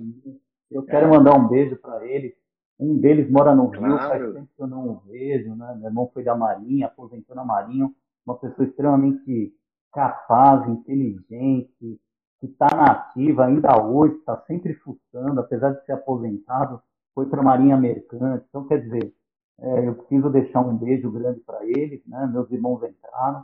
Eu 0.70 0.84
quero 0.84 1.08
é. 1.08 1.10
mandar 1.10 1.36
um 1.36 1.48
beijo 1.48 1.76
para 1.78 2.06
eles. 2.06 2.34
Um 2.80 2.98
deles 3.00 3.30
mora 3.30 3.56
no 3.56 3.68
Rio, 3.68 3.98
faz 3.98 4.34
tempo 4.34 4.48
que 4.56 4.62
eu 4.62 4.68
não 4.68 4.88
o 4.88 5.00
vejo, 5.00 5.56
né? 5.56 5.76
Meu 5.80 5.90
irmão 5.90 6.10
foi 6.14 6.24
da 6.24 6.36
Marinha, 6.36 6.86
aposentou 6.86 7.36
na 7.36 7.44
Marinha, 7.44 7.92
uma 8.26 8.38
pessoa 8.38 8.68
extremamente 8.68 9.54
capaz, 9.92 10.70
inteligente, 10.70 12.00
que 12.40 12.46
está 12.46 12.68
na 12.74 12.92
ativa 12.92 13.46
ainda 13.46 13.84
hoje, 13.84 14.16
está 14.16 14.38
sempre 14.46 14.76
fuçando, 14.76 15.42
apesar 15.42 15.72
de 15.72 15.84
ser 15.86 15.94
aposentado, 15.94 16.82
foi 17.14 17.26
para 17.26 17.42
a 17.42 17.44
Marinha 17.44 17.76
Mercante. 17.76 18.46
Então, 18.48 18.66
quer 18.66 18.82
dizer, 18.82 19.14
é, 19.60 19.88
eu 19.88 19.96
preciso 19.96 20.30
deixar 20.30 20.62
um 20.62 20.78
beijo 20.78 21.12
grande 21.12 21.42
para 21.42 21.66
eles, 21.66 22.06
né? 22.06 22.30
Meus 22.32 22.50
irmãos 22.52 22.82
entraram. 22.84 23.44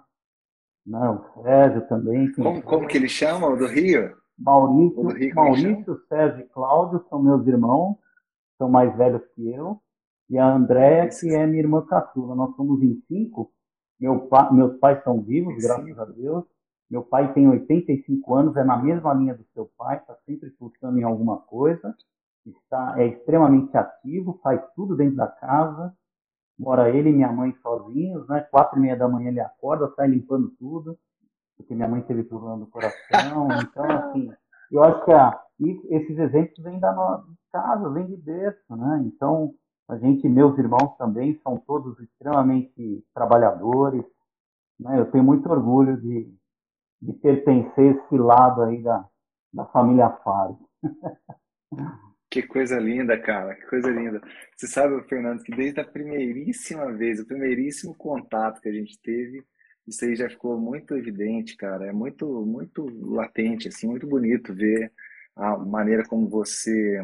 Não, 0.85 1.25
o 1.35 1.43
Sérgio 1.43 1.87
também. 1.87 2.31
Como, 2.33 2.61
como 2.61 2.87
que 2.87 2.97
ele 2.97 3.09
chama, 3.09 3.47
o 3.47 3.57
do 3.57 3.65
Rio? 3.65 4.15
Maurício, 4.37 5.01
do 5.01 5.09
Rio, 5.09 5.33
Maurício 5.33 6.01
Sérgio 6.07 6.41
e 6.41 6.49
Cláudio 6.49 7.03
são 7.09 7.23
meus 7.23 7.47
irmãos, 7.47 7.95
são 8.57 8.69
mais 8.69 8.95
velhos 8.95 9.21
que 9.33 9.49
eu. 9.49 9.79
E 10.29 10.37
a 10.37 10.53
Andréia, 10.53 11.09
que 11.09 11.29
é 11.33 11.45
minha 11.47 11.61
irmã 11.61 11.85
caçula. 11.85 12.35
Nós 12.35 12.55
somos 12.55 12.81
em 12.83 13.01
cinco. 13.07 13.51
Meu 13.99 14.27
pa, 14.27 14.51
meus 14.51 14.77
pais 14.77 15.01
são 15.03 15.21
vivos, 15.21 15.55
graças 15.63 15.97
a 15.97 16.05
Deus. 16.05 16.43
Meu 16.89 17.03
pai 17.03 17.33
tem 17.33 17.47
85 17.47 18.35
anos, 18.35 18.55
é 18.55 18.63
na 18.63 18.77
mesma 18.77 19.13
linha 19.13 19.33
do 19.33 19.43
seu 19.53 19.71
pai, 19.77 19.97
está 19.97 20.15
sempre 20.25 20.51
pulsando 20.51 20.99
em 20.99 21.03
alguma 21.03 21.37
coisa. 21.37 21.95
Está, 22.45 22.95
é 22.97 23.07
extremamente 23.07 23.75
ativo, 23.75 24.39
faz 24.43 24.61
tudo 24.75 24.95
dentro 24.95 25.15
da 25.15 25.27
casa 25.27 25.95
mora 26.57 26.89
ele 26.89 27.09
e 27.09 27.13
minha 27.13 27.31
mãe 27.31 27.53
sozinhos, 27.61 28.27
né? 28.27 28.41
Quatro 28.41 28.77
e 28.77 28.81
meia 28.81 28.95
da 28.95 29.07
manhã 29.07 29.29
ele 29.29 29.39
acorda, 29.39 29.91
sai 29.95 30.07
limpando 30.07 30.49
tudo, 30.57 30.97
porque 31.57 31.75
minha 31.75 31.87
mãe 31.87 32.01
teve 32.01 32.23
problema 32.23 32.57
do 32.57 32.67
coração. 32.67 32.95
Então, 33.61 33.85
assim, 33.85 34.31
eu 34.71 34.83
acho 34.83 35.05
que 35.05 35.11
a, 35.11 35.39
esses 35.89 36.17
exemplos 36.17 36.63
vêm 36.63 36.79
da 36.79 36.93
nossa 36.93 37.27
casa, 37.51 37.89
vêm 37.89 38.05
de 38.07 38.17
berço, 38.17 38.75
né? 38.75 39.03
Então, 39.05 39.53
a 39.87 39.97
gente, 39.97 40.27
meus 40.27 40.57
irmãos 40.57 40.95
também, 40.97 41.39
são 41.43 41.57
todos 41.57 41.99
extremamente 41.99 43.05
trabalhadores, 43.13 44.03
né? 44.79 44.99
Eu 44.99 45.11
tenho 45.11 45.23
muito 45.23 45.49
orgulho 45.49 45.99
de, 46.01 46.33
de 47.01 47.13
pertencer 47.13 47.95
a 47.95 47.97
esse 47.97 48.17
lado 48.17 48.63
aí 48.63 48.81
da, 48.81 49.05
da 49.53 49.65
família 49.65 50.09
Faro. 50.09 50.57
Que 52.35 52.43
coisa 52.43 52.77
linda, 52.77 53.17
cara, 53.17 53.55
que 53.55 53.65
coisa 53.65 53.89
linda. 53.89 54.21
Você 54.57 54.67
sabe, 54.67 55.01
Fernando, 55.07 55.41
que 55.41 55.55
desde 55.55 55.79
a 55.79 55.85
primeiríssima 55.85 56.91
vez, 56.91 57.17
o 57.17 57.25
primeiríssimo 57.25 57.95
contato 57.95 58.59
que 58.59 58.67
a 58.67 58.73
gente 58.73 58.99
teve, 58.99 59.41
isso 59.87 60.03
aí 60.03 60.17
já 60.17 60.29
ficou 60.29 60.59
muito 60.59 60.97
evidente, 60.97 61.55
cara. 61.55 61.85
É 61.85 61.93
muito, 61.93 62.45
muito 62.45 62.89
latente, 63.09 63.69
assim, 63.69 63.87
muito 63.87 64.05
bonito 64.05 64.53
ver 64.53 64.91
a 65.33 65.57
maneira 65.57 66.03
como 66.03 66.27
você, 66.27 67.01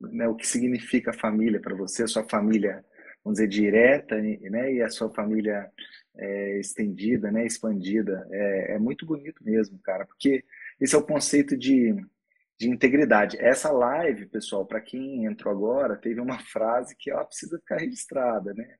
né, 0.00 0.28
o 0.28 0.36
que 0.36 0.46
significa 0.46 1.12
família 1.12 1.60
para 1.60 1.74
você, 1.74 2.04
a 2.04 2.06
sua 2.06 2.22
família, 2.22 2.84
vamos 3.24 3.38
dizer, 3.40 3.48
direta, 3.48 4.14
né, 4.16 4.74
e 4.74 4.80
a 4.80 4.90
sua 4.90 5.10
família 5.10 5.68
é, 6.16 6.60
estendida, 6.60 7.32
né, 7.32 7.44
expandida. 7.44 8.28
É, 8.30 8.74
é 8.74 8.78
muito 8.78 9.04
bonito 9.04 9.42
mesmo, 9.42 9.76
cara, 9.80 10.06
porque 10.06 10.44
esse 10.80 10.94
é 10.94 10.98
o 10.98 11.02
conceito 11.02 11.56
de 11.56 11.96
de 12.58 12.68
integridade. 12.68 13.36
Essa 13.38 13.70
live, 13.72 14.26
pessoal, 14.26 14.64
para 14.64 14.80
quem 14.80 15.24
entrou 15.24 15.52
agora, 15.52 15.96
teve 15.96 16.20
uma 16.20 16.38
frase 16.52 16.94
que 16.98 17.10
ela 17.10 17.24
precisa 17.24 17.58
ficar 17.58 17.78
registrada, 17.78 18.54
né? 18.54 18.76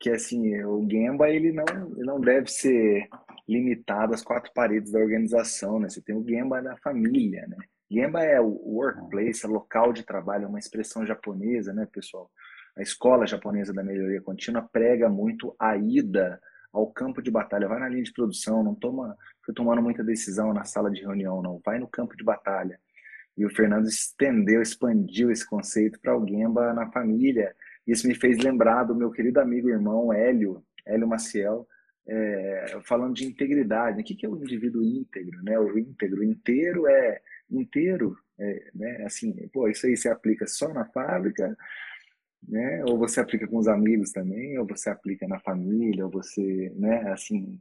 Que 0.00 0.10
é 0.10 0.14
assim, 0.14 0.62
o 0.64 0.86
Gemba 0.88 1.28
ele 1.28 1.52
não, 1.52 1.64
ele 1.96 2.04
não 2.04 2.20
deve 2.20 2.48
ser 2.48 3.08
limitado 3.48 4.14
às 4.14 4.22
quatro 4.22 4.52
paredes 4.54 4.92
da 4.92 5.00
organização, 5.00 5.80
né? 5.80 5.88
Você 5.88 6.00
tem 6.00 6.14
o 6.14 6.26
Gemba 6.26 6.62
na 6.62 6.76
família, 6.76 7.46
né? 7.48 7.56
Gemba 7.90 8.22
é 8.22 8.40
o 8.40 8.48
workplace, 8.48 9.44
é 9.44 9.48
local 9.48 9.92
de 9.92 10.04
trabalho, 10.04 10.44
é 10.44 10.48
uma 10.48 10.58
expressão 10.58 11.06
japonesa, 11.06 11.72
né, 11.72 11.88
pessoal? 11.90 12.30
A 12.76 12.82
escola 12.82 13.26
japonesa 13.26 13.72
da 13.72 13.82
melhoria 13.82 14.20
contínua 14.20 14.68
prega 14.70 15.08
muito 15.08 15.56
a 15.58 15.76
ida 15.76 16.40
ao 16.72 16.86
campo 16.92 17.20
de 17.20 17.30
batalha. 17.30 17.66
Vai 17.66 17.80
na 17.80 17.88
linha 17.88 18.04
de 18.04 18.12
produção, 18.12 18.62
não 18.62 18.74
toma, 18.74 19.16
fica 19.40 19.54
tomando 19.54 19.82
muita 19.82 20.04
decisão 20.04 20.52
na 20.52 20.64
sala 20.64 20.90
de 20.90 21.00
reunião, 21.00 21.42
não. 21.42 21.60
Vai 21.64 21.80
no 21.80 21.88
campo 21.88 22.16
de 22.16 22.22
batalha 22.22 22.78
e 23.38 23.46
o 23.46 23.50
Fernando 23.50 23.86
estendeu, 23.86 24.60
expandiu 24.60 25.30
esse 25.30 25.48
conceito 25.48 26.00
para 26.00 26.18
Gemba 26.26 26.74
na 26.74 26.90
família. 26.90 27.54
Isso 27.86 28.08
me 28.08 28.14
fez 28.14 28.36
lembrar 28.38 28.82
do 28.82 28.96
meu 28.96 29.12
querido 29.12 29.40
amigo 29.40 29.68
irmão 29.68 30.12
Hélio, 30.12 30.62
Hélio 30.84 31.06
Maciel, 31.06 31.66
é, 32.04 32.78
falando 32.82 33.14
de 33.14 33.24
integridade. 33.24 34.00
O 34.00 34.04
que 34.04 34.26
é 34.26 34.28
o 34.28 34.36
indivíduo 34.36 34.82
íntegro? 34.82 35.40
Né? 35.44 35.56
O 35.56 35.78
íntegro 35.78 36.24
inteiro 36.24 36.88
é 36.88 37.20
inteiro, 37.48 38.18
é, 38.38 38.70
né? 38.74 39.04
Assim, 39.04 39.32
pô, 39.52 39.68
isso 39.68 39.86
aí 39.86 39.96
se 39.96 40.08
aplica 40.08 40.46
só 40.46 40.72
na 40.72 40.84
fábrica, 40.86 41.56
né? 42.46 42.84
Ou 42.86 42.98
você 42.98 43.20
aplica 43.20 43.46
com 43.46 43.56
os 43.56 43.68
amigos 43.68 44.12
também, 44.12 44.58
ou 44.58 44.66
você 44.66 44.90
aplica 44.90 45.26
na 45.28 45.38
família, 45.38 46.04
ou 46.04 46.10
você, 46.10 46.72
né? 46.76 47.10
Assim, 47.12 47.60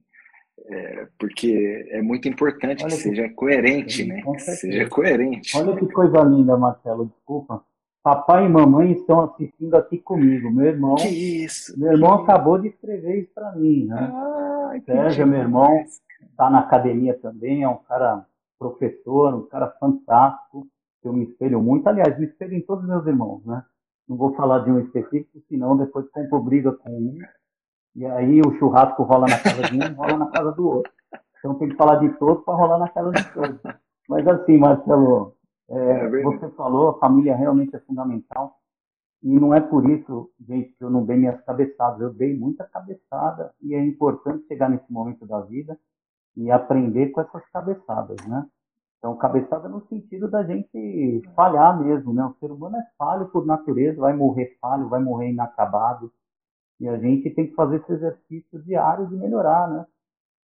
é, 0.66 1.08
porque 1.20 1.88
é 1.92 2.02
muito 2.02 2.28
importante 2.28 2.84
Olha 2.84 2.92
que, 2.92 2.98
que 2.98 3.04
seja 3.04 3.30
coerente, 3.30 4.06
né? 4.06 4.22
Que 4.22 4.40
seja 4.40 4.90
coerente. 4.90 5.58
Olha 5.58 5.76
que 5.76 5.88
coisa 5.88 6.22
linda, 6.24 6.58
Marcelo, 6.58 7.06
desculpa. 7.06 7.64
Papai 8.04 8.46
e 8.46 8.50
mamãe 8.50 8.94
estão 8.94 9.22
assistindo 9.22 9.76
aqui 9.76 9.98
comigo. 9.98 10.50
Meu 10.52 10.68
irmão. 10.68 10.96
Que 10.96 11.08
isso? 11.08 11.78
Meu 11.80 11.92
irmão 11.92 12.18
que... 12.18 12.24
acabou 12.24 12.58
de 12.58 12.70
escrever 12.70 13.22
isso 13.22 13.32
para 13.34 13.52
mim, 13.54 13.86
né? 13.86 14.12
Ah, 14.14 14.72
Sérgio, 14.86 15.28
meu 15.28 15.40
irmão, 15.40 15.84
está 16.30 16.50
na 16.50 16.60
academia 16.60 17.18
também, 17.20 17.64
é 17.64 17.70
um 17.70 17.78
cara 17.78 18.26
professor, 18.60 19.34
um 19.34 19.48
cara 19.48 19.70
fantástico, 19.80 20.68
eu 21.04 21.14
me 21.14 21.26
espelho 21.26 21.62
muito. 21.62 21.88
Aliás, 21.88 22.18
me 22.20 22.26
espelho 22.26 22.56
em 22.56 22.62
todos 22.62 22.84
os 22.84 22.90
meus 22.90 23.06
irmãos, 23.06 23.46
né? 23.46 23.64
Não 24.08 24.18
vou 24.18 24.34
falar 24.36 24.60
de 24.60 24.72
um 24.72 24.80
específico, 24.80 25.42
senão 25.48 25.78
depois 25.78 26.10
compro 26.10 26.42
briga 26.42 26.72
com 26.72 26.90
um 26.90 27.18
e 27.98 28.06
aí 28.06 28.40
o 28.42 28.54
churrasco 28.60 29.02
rola 29.02 29.26
na 29.28 29.40
casa 29.40 29.64
de 29.64 29.76
um, 29.76 29.96
rola 29.96 30.18
na 30.18 30.28
casa 30.28 30.52
do 30.52 30.68
outro. 30.68 30.92
Então 31.40 31.56
tem 31.56 31.70
que 31.70 31.76
falar 31.76 31.96
de 31.96 32.10
todos 32.20 32.44
para 32.46 32.54
rolar 32.54 32.78
na 32.78 32.90
casa 32.90 33.10
de 33.10 33.34
todos. 33.34 33.60
Mas 34.08 34.28
assim, 34.28 34.56
Marcelo, 34.56 35.34
é, 35.68 36.06
é 36.06 36.22
você 36.22 36.48
falou, 36.50 36.90
a 36.90 37.00
família 37.00 37.36
realmente 37.36 37.76
é 37.76 37.80
fundamental. 37.80 38.56
E 39.24 39.40
não 39.40 39.52
é 39.52 39.60
por 39.60 39.90
isso, 39.90 40.30
gente, 40.48 40.74
que 40.74 40.84
eu 40.84 40.92
não 40.92 41.04
dei 41.04 41.18
minhas 41.18 41.42
cabeçadas. 41.42 42.00
Eu 42.00 42.14
dei 42.14 42.38
muita 42.38 42.66
cabeçada 42.66 43.52
e 43.60 43.74
é 43.74 43.84
importante 43.84 44.46
chegar 44.48 44.70
nesse 44.70 44.94
momento 44.94 45.26
da 45.26 45.42
vida 45.42 45.76
e 46.36 46.52
aprender 46.52 47.08
com 47.08 47.22
essas 47.22 47.44
cabeçadas, 47.50 48.24
né? 48.28 48.46
Então, 49.00 49.16
cabeçada 49.18 49.68
no 49.68 49.82
sentido 49.88 50.28
da 50.28 50.44
gente 50.44 51.24
falhar 51.36 51.80
mesmo, 51.82 52.14
né? 52.14 52.24
O 52.26 52.36
ser 52.40 52.52
humano 52.52 52.78
é 52.78 52.88
falho 52.96 53.28
por 53.30 53.44
natureza, 53.44 54.00
vai 54.00 54.14
morrer 54.14 54.56
falho, 54.62 54.88
vai 54.88 55.02
morrer 55.02 55.32
inacabado. 55.32 56.12
E 56.80 56.88
a 56.88 56.98
gente 56.98 57.30
tem 57.32 57.48
que 57.48 57.56
fazer 57.56 57.78
esse 57.78 57.92
exercício 57.92 58.62
diário 58.64 59.08
de 59.08 59.16
melhorar, 59.16 59.68
né? 59.70 59.86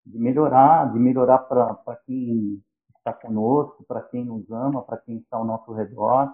De 0.05 0.17
melhorar, 0.17 0.91
de 0.91 0.99
melhorar 0.99 1.39
para 1.39 1.95
quem 2.05 2.61
está 2.97 3.13
conosco, 3.13 3.83
para 3.87 4.01
quem 4.01 4.25
nos 4.25 4.49
ama, 4.49 4.81
para 4.81 4.97
quem 4.97 5.17
está 5.17 5.37
ao 5.37 5.45
nosso 5.45 5.73
redor, 5.73 6.33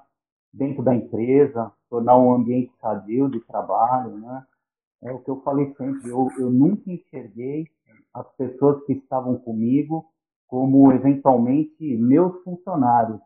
dentro 0.54 0.84
da 0.84 0.93
empresa, 0.93 1.72
tornar 1.89 2.18
um 2.18 2.34
ambiente 2.34 2.72
sadio 2.80 3.30
de 3.30 3.39
trabalho, 3.41 4.18
né? 4.18 4.45
É 5.02 5.12
o 5.12 5.20
que 5.20 5.30
eu 5.30 5.41
falei 5.41 5.74
sempre, 5.76 6.10
eu, 6.10 6.30
eu 6.38 6.50
nunca 6.50 6.91
enxerguei 6.91 7.68
as 8.14 8.28
pessoas 8.36 8.84
que 8.86 8.93
estavam 8.93 9.38
comigo 9.38 10.06
como 10.48 10.91
eventualmente 10.91 11.95
meus 11.98 12.41
funcionários. 12.43 13.20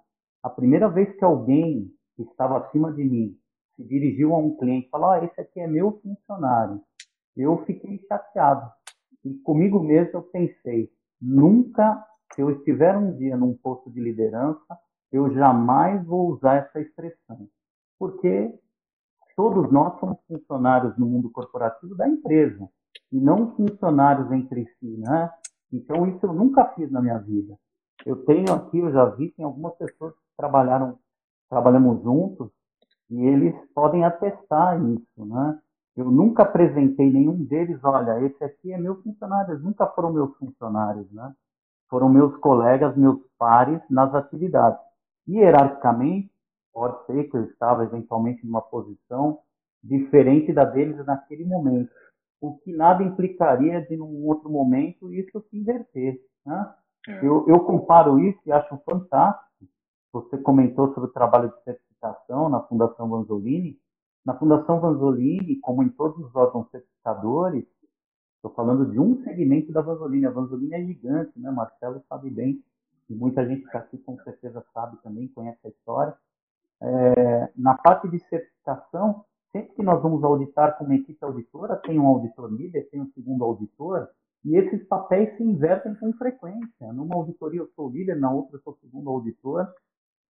A 0.43 0.49
primeira 0.49 0.89
vez 0.89 1.15
que 1.15 1.23
alguém 1.23 1.89
que 2.15 2.23
estava 2.23 2.57
acima 2.57 2.91
de 2.91 3.03
mim 3.03 3.37
se 3.75 3.83
dirigiu 3.83 4.33
a 4.33 4.37
um 4.37 4.55
cliente 4.55 4.87
e 4.87 4.89
falou: 4.89 5.09
ah, 5.09 5.23
esse 5.23 5.39
aqui 5.39 5.59
é 5.59 5.67
meu 5.67 5.99
funcionário, 6.01 6.81
eu 7.35 7.63
fiquei 7.65 7.99
chateado. 8.07 8.69
E 9.23 9.33
comigo 9.39 9.79
mesmo 9.79 10.17
eu 10.19 10.23
pensei: 10.23 10.89
nunca, 11.21 12.03
se 12.33 12.41
eu 12.41 12.51
estiver 12.51 12.95
um 12.97 13.15
dia 13.17 13.37
num 13.37 13.55
posto 13.55 13.89
de 13.91 13.99
liderança, 13.99 14.79
eu 15.11 15.33
jamais 15.33 16.05
vou 16.05 16.29
usar 16.29 16.55
essa 16.55 16.79
expressão. 16.79 17.47
Porque 17.99 18.53
todos 19.35 19.71
nós 19.71 19.99
somos 19.99 20.17
funcionários 20.27 20.97
no 20.97 21.05
mundo 21.05 21.29
corporativo 21.31 21.95
da 21.95 22.07
empresa 22.07 22.67
e 23.11 23.19
não 23.19 23.55
funcionários 23.55 24.31
entre 24.31 24.65
si, 24.79 24.97
né? 24.97 25.31
Então 25.71 26.07
isso 26.07 26.25
eu 26.25 26.33
nunca 26.33 26.65
fiz 26.73 26.91
na 26.91 27.01
minha 27.01 27.17
vida. 27.17 27.57
Eu 28.05 28.25
tenho 28.25 28.51
aqui, 28.53 28.79
eu 28.79 28.91
já 28.91 29.05
vi, 29.05 29.29
tem 29.31 29.45
algumas 29.45 29.75
pessoas 29.75 30.13
que 30.13 30.21
trabalharam, 30.35 30.97
trabalhamos 31.49 32.01
juntos 32.01 32.51
e 33.11 33.27
eles 33.27 33.53
podem 33.75 34.05
atestar 34.05 34.81
isso, 34.81 35.25
né? 35.25 35.59
Eu 35.97 36.09
nunca 36.09 36.43
apresentei 36.43 37.11
nenhum 37.11 37.43
deles, 37.43 37.77
olha, 37.83 38.21
esse 38.25 38.41
aqui 38.41 38.71
é 38.71 38.77
meu 38.77 39.01
funcionário, 39.01 39.51
eles 39.51 39.63
nunca 39.63 39.85
foram 39.87 40.13
meus 40.13 40.33
funcionários, 40.37 41.11
né? 41.11 41.33
Foram 41.89 42.07
meus 42.07 42.35
colegas, 42.37 42.95
meus 42.95 43.19
pares 43.37 43.81
nas 43.89 44.15
atividades. 44.15 44.79
Hierarquicamente, 45.27 46.31
pode 46.73 47.05
ser 47.05 47.25
que 47.25 47.35
eu 47.35 47.43
estava 47.43 47.83
eventualmente 47.83 48.45
numa 48.45 48.61
posição 48.61 49.39
diferente 49.83 50.53
da 50.53 50.63
deles 50.63 51.05
naquele 51.05 51.43
momento, 51.43 51.91
o 52.39 52.57
que 52.59 52.71
nada 52.71 53.03
implicaria 53.03 53.81
de 53.81 53.97
num 53.97 54.25
outro 54.25 54.49
momento 54.49 55.11
isso 55.11 55.43
se 55.49 55.57
inverter. 55.57 56.17
Né? 56.45 56.73
É. 57.09 57.19
Eu, 57.25 57.45
eu 57.47 57.59
comparo 57.65 58.19
isso 58.19 58.39
e 58.45 58.51
acho 58.53 58.77
fantástico. 58.85 59.45
Você 60.13 60.37
comentou 60.37 60.93
sobre 60.93 61.09
o 61.09 61.13
trabalho 61.13 61.49
de 61.49 61.63
certificação 62.01 62.49
na 62.49 62.61
Fundação 62.61 63.07
Vanzolini. 63.07 63.79
Na 64.25 64.37
Fundação 64.37 64.79
Vanzolini, 64.79 65.57
como 65.57 65.83
em 65.83 65.89
todos 65.89 66.17
os 66.25 66.35
órgãos 66.35 66.69
certificadores, 66.69 67.65
estou 68.35 68.51
falando 68.51 68.91
de 68.91 68.99
um 68.99 69.23
segmento 69.23 69.71
da 69.71 69.81
Vanzolini. 69.81 70.25
A 70.25 70.31
Vanzolini 70.31 70.73
é 70.73 70.83
gigante, 70.83 71.39
né? 71.39 71.49
Marcelo 71.51 72.01
sabe 72.09 72.29
bem, 72.29 72.63
e 73.09 73.15
muita 73.15 73.45
gente 73.47 73.67
que 73.69 73.77
aqui 73.77 73.97
com 73.99 74.17
certeza 74.23 74.63
sabe 74.73 74.97
também, 75.03 75.27
conhece 75.29 75.59
a 75.65 75.69
história. 75.69 76.15
É, 76.81 77.51
na 77.55 77.75
parte 77.75 78.07
de 78.09 78.19
certificação, 78.27 79.23
sempre 79.51 79.73
que 79.73 79.83
nós 79.83 80.01
vamos 80.01 80.23
auditar 80.23 80.77
com 80.77 80.85
uma 80.85 80.95
equipe 80.95 81.23
auditora, 81.23 81.75
tem 81.75 81.99
um 81.99 82.07
auditor 82.07 82.51
líder, 82.51 82.89
tem 82.89 83.01
um 83.01 83.11
segundo 83.11 83.43
auditor, 83.43 84.07
e 84.43 84.55
esses 84.55 84.83
papéis 84.87 85.35
se 85.37 85.43
invertem 85.43 85.93
com 85.95 86.11
frequência. 86.13 86.91
Numa 86.93 87.15
auditoria 87.15 87.59
eu 87.59 87.69
sou 87.75 87.89
líder, 87.89 88.19
na 88.19 88.31
outra 88.31 88.57
eu 88.57 88.61
sou 88.61 88.75
segundo 88.81 89.09
auditor, 89.09 89.67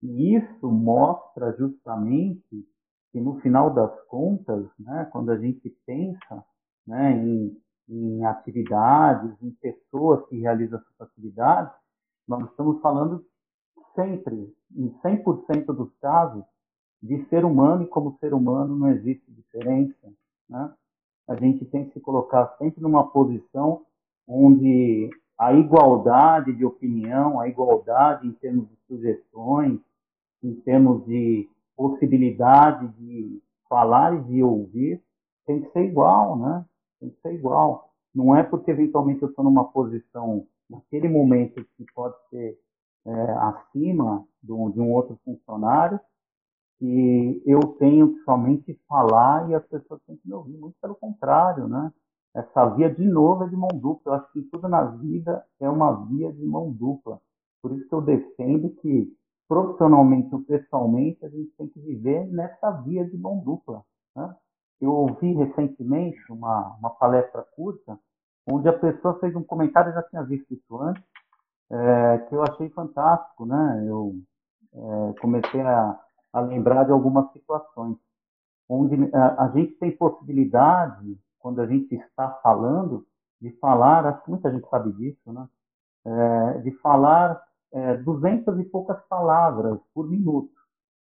e 0.02 0.36
isso 0.36 0.72
mostra 0.72 1.56
justamente 1.58 2.66
que 3.12 3.20
no 3.20 3.40
final 3.42 3.74
das 3.74 3.92
contas, 4.06 4.66
né, 4.80 5.08
quando 5.12 5.32
a 5.32 5.38
gente 5.38 5.70
pensa 5.86 6.46
né, 6.86 7.12
em, 7.12 7.58
em 7.88 8.26
atividades, 8.26 9.32
em 9.42 9.52
pessoas 9.52 10.26
que 10.28 10.40
realizam 10.40 10.80
essas 10.80 11.02
atividades, 11.02 11.74
nós 12.28 12.50
estamos 12.50 12.80
falando 12.82 13.26
sempre, 13.96 14.54
em 14.76 14.90
100% 15.02 15.66
dos 15.66 15.92
casos, 15.98 16.44
de 17.02 17.26
ser 17.30 17.46
humano 17.46 17.84
e 17.84 17.88
como 17.88 18.18
ser 18.20 18.34
humano 18.34 18.76
não 18.76 18.90
existe 18.90 19.32
diferença. 19.32 20.12
Né? 20.50 20.74
A 21.28 21.36
gente 21.36 21.66
tem 21.66 21.86
que 21.86 21.94
se 21.94 22.00
colocar 22.00 22.56
sempre 22.58 22.82
numa 22.82 23.10
posição 23.10 23.86
onde 24.28 25.10
a 25.38 25.54
igualdade 25.54 26.54
de 26.54 26.66
opinião, 26.66 27.40
a 27.40 27.48
igualdade 27.48 28.28
em 28.28 28.34
termos 28.34 28.68
de 28.70 28.76
sugestões, 28.88 29.80
em 30.44 30.54
termos 30.62 31.06
de 31.06 31.48
possibilidade 31.76 32.88
de 32.98 33.42
falar 33.68 34.16
e 34.16 34.24
de 34.24 34.44
ouvir, 34.44 35.02
tem 35.46 35.62
que 35.62 35.72
ser 35.72 35.86
igual, 35.86 36.38
né? 36.38 36.66
Tem 37.00 37.10
que 37.10 37.22
ser 37.22 37.34
igual. 37.34 37.90
Não 38.14 38.36
é 38.36 38.44
porque 38.44 38.72
eventualmente 38.72 39.22
eu 39.22 39.30
estou 39.30 39.44
numa 39.44 39.66
posição, 39.66 40.46
naquele 40.70 41.08
momento, 41.08 41.66
que 41.78 41.86
pode 41.94 42.16
ser 42.30 42.60
é, 43.06 43.32
acima 43.32 44.26
um, 44.50 44.70
de 44.70 44.80
um 44.80 44.92
outro 44.92 45.18
funcionário, 45.24 46.00
que 46.78 47.42
eu 47.46 47.60
tenho 47.78 48.16
que 48.16 48.24
somente 48.24 48.80
falar 48.88 49.50
e 49.50 49.56
as 49.56 49.66
pessoas 49.66 50.02
têm 50.08 50.16
que 50.16 50.28
me 50.28 50.34
ouvir. 50.34 50.58
Muito 50.58 50.76
pelo 50.82 50.96
contrário, 50.96 51.68
né? 51.68 51.92
Essa 52.34 52.66
via, 52.70 52.90
de 52.90 53.06
novo, 53.06 53.44
é 53.44 53.48
de 53.50 53.56
mão 53.56 53.70
dupla. 53.74 54.14
Eu 54.14 54.16
acho 54.16 54.32
que 54.32 54.42
tudo 54.44 54.68
na 54.70 54.84
vida 54.86 55.46
é 55.60 55.70
uma 55.70 56.06
via 56.06 56.32
de 56.32 56.46
mão 56.46 56.72
dupla. 56.72 57.20
Por 57.62 57.74
isso 57.74 57.88
que 57.88 57.94
eu 57.94 58.02
defendo 58.02 58.70
que, 58.82 59.12
profissionalmente 59.50 60.34
ou 60.34 60.44
pessoalmente, 60.44 61.26
a 61.26 61.30
gente 61.30 61.52
tem 61.58 61.68
que 61.68 61.80
viver 61.80 62.28
nessa 62.28 62.70
via 62.70 63.04
de 63.04 63.18
mão 63.18 63.40
dupla. 63.40 63.84
Né? 64.16 64.36
Eu 64.80 64.94
ouvi 64.94 65.34
recentemente 65.34 66.32
uma, 66.32 66.78
uma 66.80 66.92
palestra 66.92 67.44
curta, 67.56 68.00
onde 68.48 68.70
a 68.70 68.78
pessoa 68.78 69.20
fez 69.20 69.36
um 69.36 69.44
comentário, 69.44 69.90
eu 69.90 69.96
já 69.96 70.04
tinha 70.04 70.24
visto 70.24 70.54
isso 70.54 70.80
antes, 70.80 71.04
é, 71.72 72.18
que 72.20 72.36
eu 72.36 72.44
achei 72.44 72.70
fantástico, 72.70 73.46
né? 73.46 73.86
Eu 73.88 74.16
é, 74.74 75.20
comecei 75.20 75.62
a, 75.62 76.00
a, 76.34 76.40
lembrar 76.40 76.84
de 76.86 76.92
algumas 76.92 77.32
situações 77.32 77.98
onde 78.68 78.96
a, 79.16 79.46
a, 79.46 79.50
gente 79.50 79.74
tem 79.74 79.96
possibilidade, 79.96 81.20
quando 81.40 81.60
a 81.60 81.68
gente 81.68 81.94
está 81.96 82.40
falando, 82.44 83.06
de 83.42 83.52
falar, 83.60 84.06
acho 84.06 84.24
que 84.24 84.30
muita 84.30 84.52
gente 84.52 84.68
sabe 84.70 84.92
disso, 84.94 85.34
né? 85.34 85.48
É, 86.06 86.58
de 86.60 86.72
falar 86.80 87.40
é, 87.74 87.98
duzentas 87.98 88.60
e 88.60 88.64
poucas 88.64 89.00
palavras 89.08 89.80
por 89.94 90.10
minuto, 90.10 90.52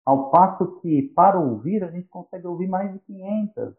ao 0.05 0.29
passo 0.31 0.79
que 0.81 1.03
para 1.15 1.39
ouvir 1.39 1.83
a 1.83 1.91
gente 1.91 2.07
consegue 2.07 2.47
ouvir 2.47 2.67
mais 2.67 2.91
de 2.93 2.99
500. 2.99 3.73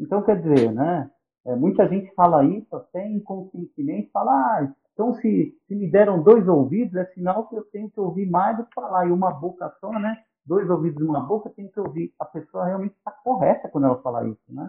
Então 0.00 0.22
quer 0.22 0.40
dizer, 0.40 0.72
né? 0.72 1.10
É, 1.44 1.54
muita 1.54 1.88
gente 1.88 2.12
fala 2.14 2.44
isso 2.44 2.74
até 2.74 3.08
inconscientemente, 3.08 4.10
fala, 4.10 4.32
ah, 4.32 4.74
então, 4.96 5.12
se, 5.16 5.54
se 5.68 5.74
me 5.74 5.90
deram 5.90 6.22
dois 6.22 6.48
ouvidos, 6.48 6.94
é 6.94 7.04
sinal 7.12 7.46
que 7.48 7.54
eu 7.54 7.62
tenho 7.64 7.90
que 7.90 8.00
ouvir 8.00 8.24
mais 8.30 8.56
do 8.56 8.64
que 8.64 8.72
falar. 8.72 9.06
E 9.06 9.12
uma 9.12 9.30
boca 9.30 9.70
só, 9.78 9.92
né? 9.92 10.24
Dois 10.44 10.70
ouvidos 10.70 11.02
e 11.02 11.04
uma 11.04 11.20
boca, 11.20 11.50
tem 11.50 11.68
que 11.68 11.78
ouvir. 11.78 12.14
A 12.18 12.24
pessoa 12.24 12.64
realmente 12.64 12.96
está 12.96 13.10
correta 13.10 13.68
quando 13.68 13.84
ela 13.84 14.00
fala 14.00 14.26
isso, 14.26 14.40
né? 14.48 14.66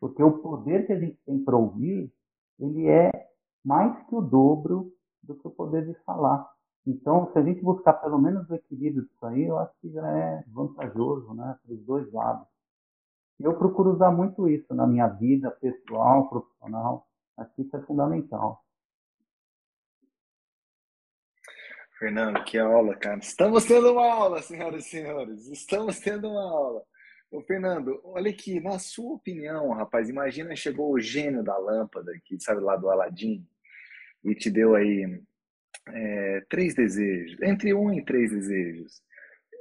Porque 0.00 0.20
o 0.20 0.38
poder 0.38 0.88
que 0.88 0.92
a 0.92 0.98
gente 0.98 1.16
tem 1.24 1.38
para 1.44 1.56
ouvir, 1.56 2.12
ele 2.58 2.88
é 2.88 3.12
mais 3.64 3.96
que 4.08 4.16
o 4.16 4.20
dobro 4.20 4.90
do 5.22 5.36
que 5.36 5.46
o 5.46 5.52
poder 5.52 5.86
de 5.86 5.94
falar. 6.02 6.50
Então, 6.86 7.30
se 7.32 7.38
a 7.38 7.42
gente 7.42 7.62
buscar 7.62 7.94
pelo 7.94 8.18
menos 8.18 8.48
o 8.48 8.54
equilíbrio 8.54 9.04
disso 9.04 9.26
aí, 9.26 9.44
eu 9.44 9.58
acho 9.58 9.72
que 9.80 9.90
já 9.90 10.06
é 10.06 10.44
vantajoso, 10.48 11.32
né? 11.32 11.58
Para 11.64 11.74
os 11.74 11.80
dois 11.84 12.12
lados. 12.12 12.46
Eu 13.40 13.56
procuro 13.56 13.92
usar 13.92 14.10
muito 14.10 14.48
isso 14.48 14.72
na 14.74 14.86
minha 14.86 15.08
vida 15.08 15.50
pessoal, 15.50 16.28
profissional. 16.28 17.08
Acho 17.36 17.54
que 17.54 17.62
isso 17.62 17.76
é 17.76 17.82
fundamental. 17.82 18.62
Fernando, 21.98 22.44
que 22.44 22.58
aula, 22.58 22.94
cara. 22.96 23.18
Estamos 23.18 23.64
tendo 23.64 23.92
uma 23.92 24.06
aula, 24.06 24.42
senhoras 24.42 24.86
e 24.86 24.88
senhores. 24.90 25.48
Estamos 25.48 25.98
tendo 26.00 26.28
uma 26.28 26.42
aula. 26.42 26.82
Ô, 27.30 27.40
Fernando, 27.40 28.00
olha 28.04 28.30
aqui, 28.30 28.60
na 28.60 28.78
sua 28.78 29.14
opinião, 29.14 29.70
rapaz, 29.70 30.08
imagina 30.08 30.54
chegou 30.54 30.92
o 30.92 31.00
gênio 31.00 31.42
da 31.42 31.56
lâmpada, 31.56 32.12
que 32.24 32.38
sabe 32.38 32.60
lá 32.60 32.76
do 32.76 32.90
Aladim, 32.90 33.44
e 34.22 34.34
te 34.34 34.50
deu 34.50 34.74
aí 34.74 35.20
é, 35.88 36.42
três 36.48 36.74
desejos, 36.74 37.40
entre 37.42 37.74
um 37.74 37.92
e 37.92 38.04
três 38.04 38.30
desejos, 38.30 39.02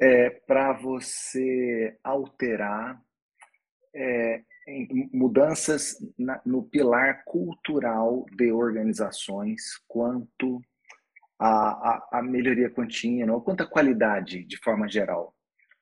é, 0.01 0.29
para 0.29 0.73
você 0.73 1.97
alterar 2.03 3.01
é, 3.95 4.41
mudanças 5.13 5.97
na, 6.17 6.41
no 6.45 6.63
pilar 6.63 7.23
cultural 7.25 8.25
de 8.35 8.51
organizações 8.51 9.61
quanto 9.87 10.61
a 11.39 12.21
melhoria 12.23 12.69
contínua, 12.69 13.35
ou 13.35 13.41
quanto 13.41 13.63
à 13.63 13.67
qualidade 13.67 14.45
de 14.45 14.55
forma 14.57 14.87
geral. 14.87 15.35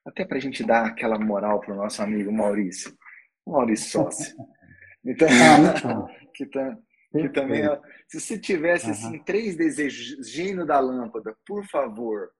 Até 0.03 0.25
para 0.25 0.37
a 0.37 0.41
gente 0.41 0.63
dar 0.63 0.87
aquela 0.87 1.19
moral 1.19 1.59
para 1.59 1.73
o 1.73 1.77
nosso 1.77 2.01
amigo 2.01 2.31
Maurício. 2.31 2.97
Maurício 3.45 3.91
Sócio. 3.91 4.35
Então, 5.03 5.27
ah, 5.27 6.05
que 6.35 6.45
tá, 6.45 6.77
Que 7.11 7.27
também, 7.29 7.63
se 8.07 8.21
você 8.21 8.39
tivesse 8.39 8.85
uhum. 8.85 8.91
assim 8.91 9.19
três 9.23 9.57
desejos, 9.57 10.29
gênio 10.29 10.65
da 10.65 10.79
lâmpada, 10.79 11.35
por 11.45 11.65
favor, 11.65 12.31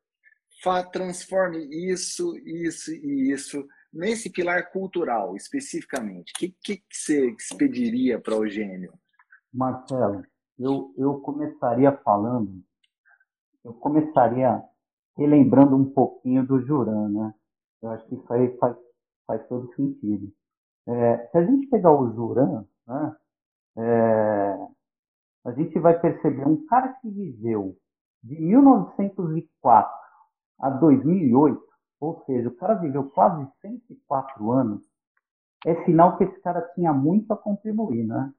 fa 0.63 0.84
transforme 0.84 1.57
isso, 1.91 2.38
isso 2.45 2.91
e 2.93 3.32
isso 3.32 3.67
nesse 3.93 4.30
pilar 4.30 4.72
cultural 4.72 5.36
especificamente. 5.36 6.32
O 6.32 6.36
que, 6.38 6.55
que, 6.63 6.82
você 6.89 7.36
pediria 7.57 8.19
para 8.19 8.38
o 8.38 8.47
gênio? 8.47 8.93
Marcelo, 9.53 10.24
eu, 10.57 10.93
eu 10.97 11.19
começaria 11.19 11.91
falando, 11.97 12.63
eu 13.65 13.74
começaria 13.74 14.63
relembrando 15.17 15.76
um 15.76 15.91
pouquinho 15.91 16.45
do 16.45 16.61
Juran, 16.61 17.09
né? 17.09 17.34
Eu 17.82 17.89
acho 17.89 18.07
que 18.07 18.15
isso 18.15 18.34
aí 18.34 18.57
faz, 18.57 18.78
faz 19.28 19.45
todo 19.47 19.74
sentido. 19.76 20.32
É, 20.88 21.28
se 21.28 21.38
a 21.38 21.43
gente 21.43 21.67
pegar 21.67 21.91
o 21.91 22.13
Juran, 22.13 22.65
né, 22.88 23.15
é, 23.78 24.67
a 25.45 25.51
gente 25.51 25.80
vai 25.80 25.99
perceber 25.99 26.47
um 26.47 26.65
cara 26.67 26.89
que 27.01 27.09
viveu 27.09 27.76
de 28.24 28.39
1904 28.39 29.91
a 30.59 30.69
2008, 30.69 31.61
ou 31.99 32.24
seja, 32.26 32.49
o 32.49 32.55
cara 32.55 32.76
viveu 32.76 33.09
quase 33.09 33.47
104 33.61 34.51
anos, 34.51 34.84
é 35.65 35.84
sinal 35.86 36.17
que 36.17 36.24
esse 36.24 36.39
cara 36.41 36.61
tinha 36.74 36.93
muito 36.93 37.32
a 37.32 37.38
contribuir, 37.38 38.05
né? 38.05 38.32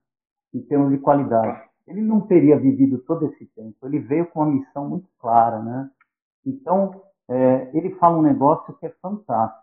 Em 0.53 0.61
termos 0.63 0.91
de 0.91 0.99
qualidade. 0.99 1.69
Ele 1.87 2.01
não 2.01 2.21
teria 2.21 2.59
vivido 2.59 2.99
todo 3.03 3.27
esse 3.27 3.47
tempo. 3.47 3.77
Ele 3.85 3.99
veio 4.01 4.27
com 4.27 4.41
uma 4.41 4.51
missão 4.51 4.89
muito 4.89 5.09
clara, 5.19 5.61
né? 5.63 5.91
Então, 6.45 7.03
é, 7.29 7.77
ele 7.77 7.95
fala 7.97 8.19
um 8.19 8.23
negócio 8.23 8.75
que 8.75 8.87
é 8.87 8.91
fantástico. 9.01 9.63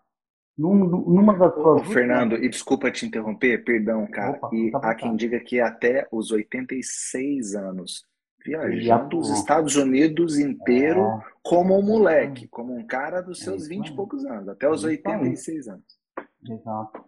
Num, 0.60 0.84
numa 0.84 1.38
das 1.38 1.54
suas. 1.54 1.80
Ô, 1.80 1.84
Fernando, 1.86 2.34
e 2.34 2.46
desculpa 2.46 2.90
te 2.90 3.06
interromper, 3.06 3.64
perdão, 3.64 4.06
cara. 4.06 4.36
Opa, 4.36 4.50
e 4.52 4.70
há 4.74 4.94
quem 4.94 5.16
diga 5.16 5.40
que 5.40 5.58
até 5.58 6.06
os 6.12 6.30
86 6.30 7.54
anos, 7.54 8.04
viajando 8.44 9.18
os 9.18 9.30
Estados 9.30 9.76
Unidos 9.76 10.38
inteiro 10.38 11.00
é. 11.00 11.22
como 11.42 11.78
um 11.78 11.82
moleque, 11.82 12.46
como 12.46 12.76
um 12.76 12.86
cara 12.86 13.22
dos 13.22 13.40
seus 13.40 13.64
é 13.64 13.68
20 13.70 13.88
e 13.88 13.96
poucos 13.96 14.22
anos, 14.26 14.48
até 14.48 14.68
os 14.68 14.84
86 14.84 15.66
anos. 15.66 15.98
Exato. 16.46 17.04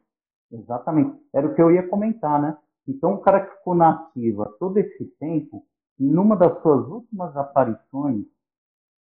Exatamente. 0.50 1.18
Era 1.34 1.46
o 1.46 1.54
que 1.54 1.60
eu 1.60 1.70
ia 1.70 1.86
comentar, 1.86 2.40
né? 2.40 2.56
Então, 2.88 3.12
o 3.12 3.18
cara 3.18 3.44
que 3.44 3.54
ficou 3.58 3.74
na 3.74 3.90
ativa 3.90 4.50
todo 4.58 4.78
esse 4.78 5.04
tempo, 5.20 5.62
numa 5.98 6.36
das 6.36 6.58
suas 6.62 6.88
últimas 6.88 7.36
aparições, 7.36 8.24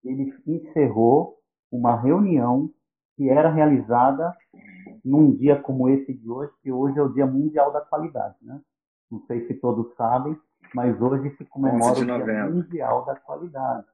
ele 0.04 0.34
encerrou 0.48 1.38
uma 1.72 1.96
reunião 2.02 2.74
que 3.20 3.30
era 3.30 3.50
realizada 3.50 4.34
num 5.04 5.36
dia 5.36 5.62
como 5.62 5.90
esse 5.90 6.14
de 6.14 6.30
hoje, 6.30 6.54
que 6.64 6.72
hoje 6.72 6.98
é 6.98 7.02
o 7.02 7.12
Dia 7.12 7.28
Mundial 7.28 7.70
da 7.74 7.82
Qualidade, 7.82 8.38
né? 8.42 8.62
Não 9.12 9.20
sei 9.26 9.46
se 9.46 9.56
todos 9.56 9.94
sabem, 9.96 10.40
mas 10.74 11.02
hoje 11.02 11.36
se 11.36 11.44
comemora 11.44 12.00
o 12.00 12.06
Dia 12.06 12.50
Mundial 12.50 13.04
da 13.04 13.18
Qualidade. 13.18 13.86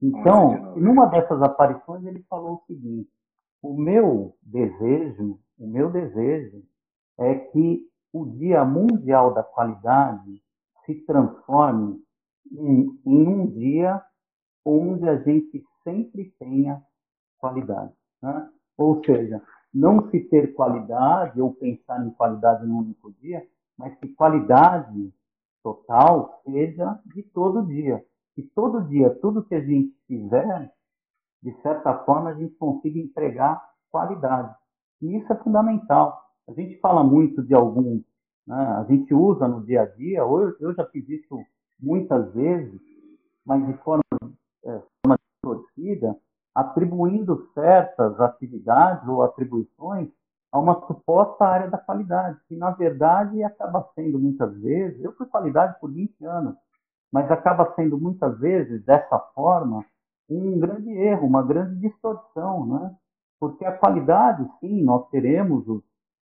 Então, 0.00 0.74
numa 0.76 1.04
dessas 1.04 1.42
aparições 1.42 2.06
ele 2.06 2.22
falou 2.22 2.54
o 2.54 2.64
seguinte: 2.66 3.10
o 3.62 3.76
meu 3.76 4.34
desejo, 4.40 5.38
o 5.58 5.66
meu 5.66 5.90
desejo 5.90 6.62
é 7.18 7.34
que 7.34 7.86
o 8.14 8.24
Dia 8.24 8.64
Mundial 8.64 9.34
da 9.34 9.42
Qualidade 9.42 10.42
se 10.86 10.94
transforme 11.04 12.02
em, 12.50 12.98
em 13.04 13.28
um 13.28 13.46
dia 13.46 14.02
onde 14.64 15.06
a 15.06 15.18
gente 15.18 15.62
sempre 15.82 16.34
tenha 16.38 16.82
qualidade. 17.38 17.92
Né? 18.22 18.50
Ou 18.76 19.02
seja, 19.04 19.42
não 19.72 20.10
se 20.10 20.20
ter 20.20 20.54
qualidade 20.54 21.40
ou 21.40 21.52
pensar 21.52 22.04
em 22.06 22.10
qualidade 22.10 22.66
num 22.66 22.78
único 22.78 23.12
dia, 23.20 23.44
mas 23.76 23.94
que 23.98 24.08
qualidade 24.08 25.12
total 25.62 26.40
seja 26.44 27.00
de 27.06 27.22
todo 27.22 27.66
dia. 27.66 28.04
Que 28.34 28.42
todo 28.42 28.82
dia, 28.82 29.10
tudo 29.20 29.44
que 29.44 29.54
a 29.54 29.60
gente 29.60 29.94
fizer, 30.06 30.72
de 31.42 31.52
certa 31.62 31.98
forma, 32.04 32.30
a 32.30 32.34
gente 32.34 32.54
consiga 32.54 32.98
entregar 32.98 33.62
qualidade. 33.90 34.54
E 35.00 35.16
isso 35.16 35.32
é 35.32 35.36
fundamental. 35.36 36.20
A 36.48 36.52
gente 36.52 36.78
fala 36.80 37.02
muito 37.02 37.42
de 37.42 37.54
alguns, 37.54 38.02
né? 38.46 38.56
a 38.56 38.84
gente 38.84 39.12
usa 39.14 39.48
no 39.48 39.64
dia 39.64 39.82
a 39.82 39.86
dia, 39.86 40.18
eu, 40.18 40.56
eu 40.60 40.74
já 40.74 40.84
fiz 40.86 41.08
isso 41.08 41.38
muitas 41.80 42.32
vezes, 42.34 42.80
mas 43.44 43.64
de 43.66 43.72
forma, 43.78 44.02
atribuindo 46.74 47.48
certas 47.54 48.20
atividades 48.20 49.06
ou 49.08 49.22
atribuições 49.22 50.08
a 50.50 50.58
uma 50.58 50.86
suposta 50.86 51.44
área 51.44 51.70
da 51.70 51.78
qualidade, 51.78 52.38
que 52.48 52.56
na 52.56 52.70
verdade 52.70 53.42
acaba 53.42 53.88
sendo 53.94 54.18
muitas 54.18 54.52
vezes, 54.60 55.02
eu 55.02 55.12
fui 55.14 55.26
qualidade 55.26 55.78
por 55.80 55.92
20 55.92 56.24
anos, 56.24 56.56
mas 57.12 57.30
acaba 57.30 57.72
sendo 57.74 57.98
muitas 57.98 58.38
vezes 58.38 58.84
dessa 58.84 59.18
forma 59.34 59.84
um 60.28 60.58
grande 60.58 60.90
erro, 60.90 61.26
uma 61.26 61.42
grande 61.42 61.76
distorção, 61.80 62.66
né? 62.66 62.94
Porque 63.38 63.64
a 63.64 63.76
qualidade, 63.76 64.48
sim, 64.60 64.82
nós 64.82 65.08
teremos 65.10 65.66
os, 65.68 65.82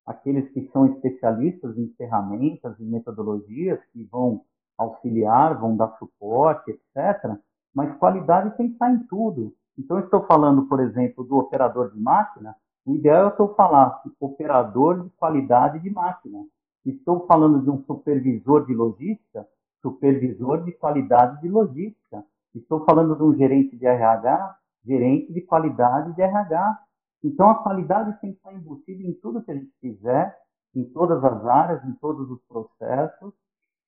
aqueles 0.07 0.49
que 0.53 0.69
são 0.73 0.87
especialistas 0.87 1.77
em 1.77 1.89
ferramentas 1.97 2.79
e 2.79 2.85
metodologias 2.85 3.81
que 3.93 4.05
vão 4.05 4.43
auxiliar, 4.77 5.59
vão 5.59 5.77
dar 5.77 5.97
suporte, 5.99 6.71
etc. 6.71 7.35
Mas 7.75 7.97
qualidade 7.99 8.57
tem 8.57 8.69
que 8.69 8.75
estar 8.75 8.91
em 8.91 9.01
tudo. 9.07 9.53
Então, 9.79 10.01
estou 10.01 10.27
falando, 10.27 10.67
por 10.67 10.81
exemplo, 10.81 11.23
do 11.23 11.37
operador 11.37 11.93
de 11.93 12.01
máquina, 12.01 12.57
o 12.85 12.97
ideal 12.97 13.29
é 13.29 13.31
que 13.31 13.41
eu 13.41 13.55
falasse 13.55 14.11
operador 14.19 15.05
de 15.05 15.11
qualidade 15.11 15.79
de 15.79 15.89
máquina. 15.89 16.45
Estou 16.85 17.27
falando 17.27 17.63
de 17.63 17.71
um 17.71 17.85
supervisor 17.85 18.67
de 18.67 18.75
logística, 18.75 19.47
supervisor 19.81 20.65
de 20.65 20.73
qualidade 20.73 21.41
de 21.41 21.49
logística. 21.49 22.25
Estou 22.55 22.85
falando 22.85 23.15
de 23.15 23.23
um 23.23 23.37
gerente 23.37 23.77
de 23.77 23.87
RH, 23.87 24.57
gerente 24.85 25.33
de 25.33 25.43
qualidade 25.43 26.13
de 26.15 26.23
RH. 26.23 26.79
Então, 27.23 27.49
a 27.51 27.63
qualidade 27.63 28.21
tem 28.21 28.33
que 28.33 28.39
estar 28.39 28.55
embutida 28.55 29.03
em 29.03 29.13
tudo 29.13 29.43
que 29.43 29.51
a 29.53 29.55
gente 29.55 29.73
fizer, 29.81 30.37
em 30.75 30.85
todas 30.85 31.23
as 31.23 31.45
áreas, 31.47 31.85
em 31.85 31.93
todos 31.95 32.29
os 32.31 32.41
processos. 32.49 33.33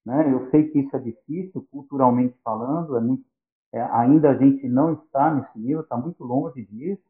Né? 0.04 0.32
Eu 0.32 0.50
sei 0.50 0.68
que 0.68 0.80
isso 0.80 0.94
é 0.94 1.00
difícil, 1.00 1.66
culturalmente 1.70 2.36
falando, 2.44 2.96
é 2.96 3.00
muito 3.00 3.24
é, 3.72 3.80
ainda 3.82 4.30
a 4.30 4.36
gente 4.36 4.68
não 4.68 4.94
está 4.94 5.32
nesse 5.32 5.58
nível, 5.58 5.82
está 5.82 5.96
muito 5.96 6.24
longe 6.24 6.64
disso, 6.66 7.02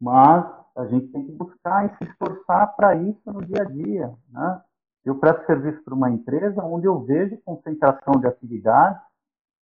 mas 0.00 0.44
a 0.76 0.86
gente 0.86 1.08
tem 1.08 1.24
que 1.24 1.32
buscar 1.32 1.86
e 1.86 1.96
se 1.96 2.10
esforçar 2.10 2.74
para 2.76 2.94
isso 2.96 3.32
no 3.32 3.44
dia 3.44 3.62
a 3.62 3.64
dia. 3.64 4.14
Né? 4.28 4.62
Eu 5.04 5.18
presto 5.18 5.46
serviço 5.46 5.82
para 5.84 5.94
uma 5.94 6.10
empresa 6.10 6.62
onde 6.64 6.86
eu 6.86 7.00
vejo 7.00 7.40
concentração 7.44 8.14
de 8.20 8.26
atividades 8.26 9.00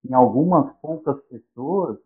em 0.03 0.13
algumas 0.13 0.73
poucas 0.81 1.21
pessoas 1.25 1.97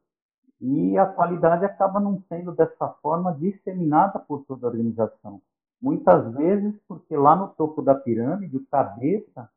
e 0.59 0.97
a 0.97 1.05
qualidade 1.05 1.63
acaba 1.63 1.99
não 1.99 2.21
sendo 2.27 2.51
dessa 2.51 2.89
forma 3.01 3.33
disseminada 3.35 4.19
por 4.19 4.43
toda 4.45 4.65
a 4.65 4.69
organização. 4.69 5.41
Muitas 5.79 6.33
vezes 6.33 6.75
porque 6.87 7.15
lá 7.15 7.35
no 7.35 7.49
topo 7.49 7.83
da 7.83 7.93
pirâmide, 7.93 8.57
o 8.57 8.65
cabeça 8.65 9.47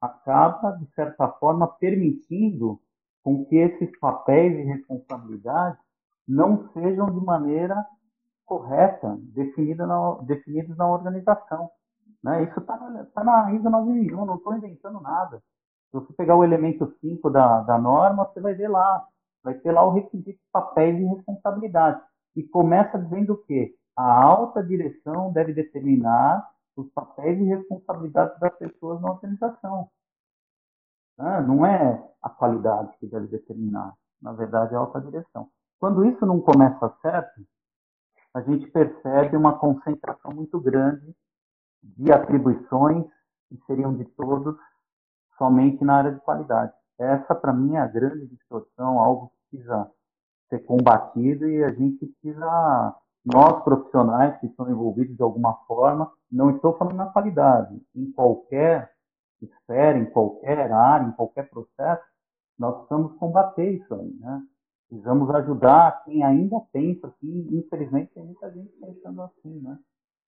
acaba, 0.00 0.72
de 0.72 0.86
certa 0.94 1.28
forma, 1.28 1.68
permitindo 1.68 2.80
com 3.28 3.44
que 3.44 3.56
esses 3.56 3.98
papéis 3.98 4.58
e 4.58 4.62
responsabilidades 4.62 5.78
não 6.26 6.70
sejam 6.72 7.04
de 7.10 7.22
maneira 7.22 7.84
correta 8.46 9.18
definida 9.34 9.86
na, 9.86 10.14
definidos 10.22 10.74
na 10.78 10.90
organização. 10.90 11.68
Né? 12.24 12.44
Isso 12.44 12.58
está 12.58 12.78
tá 13.14 13.24
na 13.24 13.52
ISO 13.52 13.68
9001, 13.68 14.24
não 14.24 14.36
estou 14.36 14.54
inventando 14.54 14.98
nada. 15.02 15.42
Se 15.90 16.00
você 16.00 16.10
pegar 16.14 16.36
o 16.36 16.44
elemento 16.44 16.90
5 17.02 17.28
da, 17.28 17.60
da 17.60 17.76
norma, 17.78 18.24
você 18.24 18.40
vai 18.40 18.54
ver 18.54 18.68
lá, 18.68 19.04
vai 19.44 19.52
ter 19.52 19.72
lá 19.72 19.84
o 19.84 19.92
requisito 19.92 20.30
de 20.30 20.50
papéis 20.50 20.98
e 20.98 21.04
responsabilidades. 21.04 22.00
E 22.34 22.42
começa 22.42 22.98
dizendo 22.98 23.34
o 23.34 23.44
quê? 23.44 23.74
A 23.94 24.22
alta 24.22 24.62
direção 24.62 25.30
deve 25.32 25.52
determinar 25.52 26.48
os 26.74 26.90
papéis 26.92 27.38
e 27.38 27.44
responsabilidades 27.44 28.40
das 28.40 28.56
pessoas 28.56 29.02
na 29.02 29.10
organização. 29.10 29.90
Né? 31.18 31.40
Não 31.42 31.66
é 31.66 32.02
a 32.22 32.30
qualidade 32.30 32.96
que 32.98 33.06
deve 33.06 33.26
determinar, 33.26 33.94
na 34.22 34.32
verdade 34.32 34.74
é 34.74 34.76
a 34.76 34.80
alta 34.80 35.00
direção. 35.00 35.48
Quando 35.80 36.04
isso 36.04 36.24
não 36.24 36.40
começa 36.40 36.92
certo, 37.02 37.40
a 38.34 38.40
gente 38.42 38.70
percebe 38.70 39.36
uma 39.36 39.58
concentração 39.58 40.32
muito 40.32 40.60
grande 40.60 41.14
de 41.82 42.12
atribuições 42.12 43.06
que 43.48 43.58
seriam 43.66 43.94
de 43.94 44.04
todos 44.04 44.56
somente 45.36 45.84
na 45.84 45.96
área 45.96 46.12
de 46.12 46.20
qualidade. 46.20 46.72
Essa, 46.98 47.34
para 47.34 47.52
mim, 47.52 47.76
é 47.76 47.78
a 47.78 47.86
grande 47.86 48.26
distorção, 48.26 48.98
algo 48.98 49.28
que 49.28 49.56
precisa 49.56 49.90
ser 50.50 50.58
combatido 50.60 51.48
e 51.48 51.62
a 51.62 51.72
gente 51.72 52.06
precisa, 52.06 52.96
nós 53.24 53.62
profissionais 53.62 54.38
que 54.40 54.46
estão 54.46 54.68
envolvidos 54.68 55.16
de 55.16 55.22
alguma 55.22 55.54
forma, 55.66 56.10
não 56.30 56.50
estou 56.50 56.76
falando 56.76 56.96
na 56.96 57.06
qualidade, 57.06 57.80
em 57.94 58.10
qualquer 58.12 58.92
esfera, 59.44 59.98
em 59.98 60.06
qualquer 60.06 60.70
área, 60.72 61.06
em 61.06 61.12
qualquer 61.12 61.48
processo, 61.48 62.02
nós 62.58 62.74
precisamos 62.76 63.16
combater 63.18 63.72
isso 63.72 63.94
aí, 63.94 64.14
né? 64.20 64.42
Precisamos 64.88 65.30
ajudar 65.30 66.02
quem 66.04 66.24
ainda 66.24 66.60
pensa 66.72 67.08
assim, 67.08 67.46
infelizmente 67.52 68.12
tem 68.14 68.24
muita 68.24 68.50
gente 68.50 68.72
pensando 68.80 69.22
assim, 69.22 69.60
né? 69.60 69.78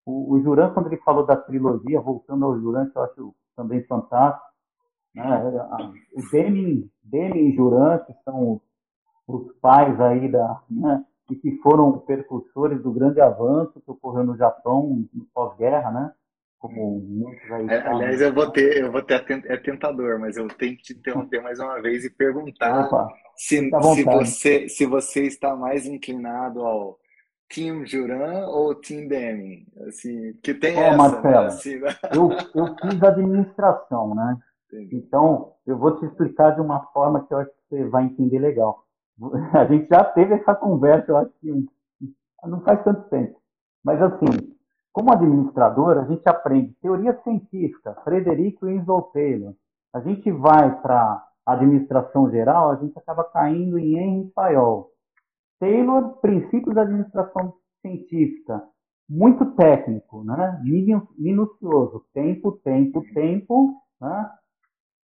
O, 0.07 0.35
o 0.35 0.43
Juran, 0.43 0.73
quando 0.73 0.87
ele 0.87 0.99
falou 0.99 1.25
da 1.25 1.37
trilogia, 1.37 2.01
voltando 2.01 2.45
ao 2.45 2.59
Juran, 2.59 2.89
que 2.91 2.97
eu 2.97 3.03
acho 3.03 3.35
também 3.57 3.83
fantástico, 3.85 4.47
Né? 5.15 5.45
O 6.15 6.31
Demi, 6.31 6.91
Demi 7.03 7.51
e 7.51 7.57
Juran, 7.57 7.99
que 7.99 8.13
são 8.25 8.53
os, 8.53 8.63
os 9.27 9.53
pais 9.61 10.01
aí 10.01 10.31
da, 10.31 10.63
né? 10.71 11.05
e 11.31 11.37
que 11.37 11.57
foram 11.59 11.99
percursores 12.01 12.83
do 12.83 12.93
grande 12.93 13.21
avanço 13.21 13.81
que 13.81 13.91
ocorreu 13.91 14.25
no 14.25 14.37
Japão 14.37 15.07
no 15.13 15.25
pós-guerra, 15.33 15.91
né? 15.93 16.13
Como 16.61 17.01
muitos 17.01 17.51
aí. 17.51 17.69
É, 17.69 17.89
aliás, 17.89 18.21
eu 18.21 18.35
vou 18.35 18.51
ter, 18.51 18.83
eu 18.83 18.93
vou 18.93 19.03
ter 19.03 19.25
é 19.47 19.57
tentador, 19.57 20.21
mas 20.21 20.37
eu 20.37 20.47
tenho 20.47 20.77
que 20.77 20.83
te 20.83 20.93
interromper 20.93 21.43
mais 21.43 21.59
uma 21.59 21.81
vez 21.81 22.05
e 22.05 22.11
perguntar 22.11 22.87
Opa, 22.87 23.09
se, 23.35 23.71
se 23.95 24.05
você 24.05 24.69
se 24.69 24.87
você 24.87 25.23
está 25.23 25.57
mais 25.57 25.87
inclinado 25.87 26.61
ao 26.61 26.99
Team 27.49 27.87
Juran 27.87 28.47
ou 28.47 28.75
Team 28.75 29.09
Demi? 29.09 29.67
Assim, 29.89 30.35
que 30.43 30.53
tem 30.53 30.79
essa, 30.79 30.97
Marcelo, 30.97 31.23
né? 31.23 31.47
assim, 31.47 31.79
né? 31.81 31.89
eu, 32.15 32.31
eu 32.55 32.77
fiz 32.77 33.03
administração, 33.03 34.15
né? 34.15 34.39
Entendi. 34.71 34.97
Então, 34.97 35.55
eu 35.67 35.79
vou 35.79 35.99
te 35.99 36.05
explicar 36.05 36.55
de 36.55 36.61
uma 36.61 36.85
forma 36.93 37.27
que 37.27 37.33
eu 37.33 37.39
acho 37.39 37.51
que 37.51 37.57
você 37.71 37.85
vai 37.89 38.05
entender 38.05 38.39
legal. 38.39 38.85
A 39.55 39.65
gente 39.65 39.89
já 39.89 40.05
teve 40.05 40.35
essa 40.35 40.55
conversa, 40.55 41.11
eu 41.11 41.17
acho 41.17 41.31
que 41.41 41.67
não 42.45 42.61
faz 42.63 42.85
tanto 42.85 43.09
tempo. 43.09 43.41
Mas 43.83 44.01
assim, 44.01 44.55
como 44.93 45.13
administrador, 45.13 45.99
a 45.99 46.05
gente 46.05 46.29
aprende 46.29 46.75
teoria 46.83 47.17
científica, 47.23 47.95
Frederico 48.05 48.67
Winslow 48.67 49.03
Taylor. 49.13 49.55
A 49.95 50.01
gente 50.01 50.31
vai 50.31 50.81
para 50.81 51.25
administração 51.47 52.31
geral, 52.31 52.71
a 52.71 52.77
gente 52.77 52.99
acaba 52.99 53.25
caindo 53.25 53.79
em 53.79 53.97
Henry 53.97 54.31
Fayol. 54.35 54.91
Taylor, 55.59 56.19
princípios 56.21 56.75
da 56.75 56.83
administração 56.83 57.55
científica, 57.83 58.63
muito 59.09 59.45
técnico, 59.57 60.25
né? 60.25 60.61
minucioso, 61.19 62.05
tempo, 62.15 62.53
tempo, 62.65 63.03
tempo, 63.13 63.75
né? 64.01 64.31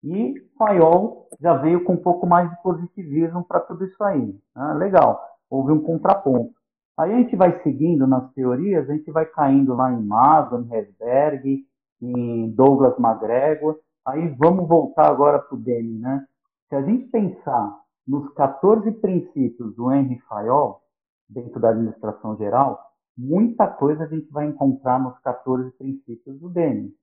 E 0.04 0.34
Fayol 0.56 1.28
já 1.40 1.54
veio 1.54 1.84
com 1.84 1.94
um 1.94 2.02
pouco 2.02 2.26
mais 2.26 2.48
de 2.48 2.62
positivismo 2.62 3.44
para 3.44 3.60
tudo 3.60 3.84
isso 3.84 4.02
aí. 4.04 4.38
Ah, 4.54 4.72
legal, 4.72 5.20
houve 5.50 5.72
um 5.72 5.82
contraponto. 5.82 6.54
Aí 6.98 7.12
a 7.12 7.16
gente 7.18 7.36
vai 7.36 7.62
seguindo 7.62 8.06
nas 8.06 8.32
teorias, 8.32 8.88
a 8.88 8.94
gente 8.94 9.10
vai 9.10 9.26
caindo 9.26 9.74
lá 9.74 9.92
em 9.92 10.02
Mason, 10.02 10.66
Hesberg, 10.72 11.64
em 12.00 12.50
Douglas 12.50 12.98
McGregor. 12.98 13.78
Aí 14.06 14.28
vamos 14.38 14.68
voltar 14.68 15.08
agora 15.08 15.38
para 15.38 15.56
o 15.56 15.60
Demi, 15.60 15.98
né? 15.98 16.24
Se 16.68 16.76
a 16.76 16.82
gente 16.82 17.06
pensar 17.08 17.78
nos 18.06 18.32
14 18.34 18.90
princípios 18.92 19.74
do 19.74 19.92
Henry 19.92 20.18
Fayol, 20.28 20.80
dentro 21.28 21.60
da 21.60 21.70
administração 21.70 22.36
geral, 22.36 22.80
muita 23.16 23.66
coisa 23.66 24.04
a 24.04 24.08
gente 24.08 24.30
vai 24.30 24.46
encontrar 24.46 24.98
nos 24.98 25.18
14 25.20 25.70
princípios 25.72 26.38
do 26.38 26.48
Demi 26.48 26.94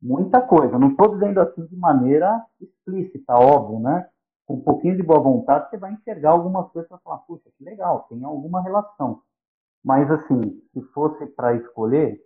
muita 0.00 0.40
coisa. 0.40 0.78
Não 0.78 0.90
estou 0.90 1.08
dizendo 1.14 1.40
assim 1.40 1.66
de 1.66 1.76
maneira 1.76 2.44
explícita, 2.60 3.34
óbvio, 3.34 3.80
né? 3.80 4.08
Com 4.46 4.54
um 4.54 4.60
pouquinho 4.60 4.96
de 4.96 5.02
boa 5.02 5.20
vontade, 5.20 5.68
você 5.68 5.76
vai 5.76 5.92
enxergar 5.92 6.30
algumas 6.30 6.70
coisas 6.70 6.90
e 6.90 7.02
falar, 7.02 7.18
puxa, 7.18 7.50
que 7.56 7.64
legal, 7.64 8.06
tem 8.08 8.22
alguma 8.22 8.62
relação. 8.62 9.20
Mas, 9.86 10.10
assim, 10.10 10.60
se 10.72 10.82
fosse 10.92 11.24
para 11.26 11.54
escolher, 11.54 12.20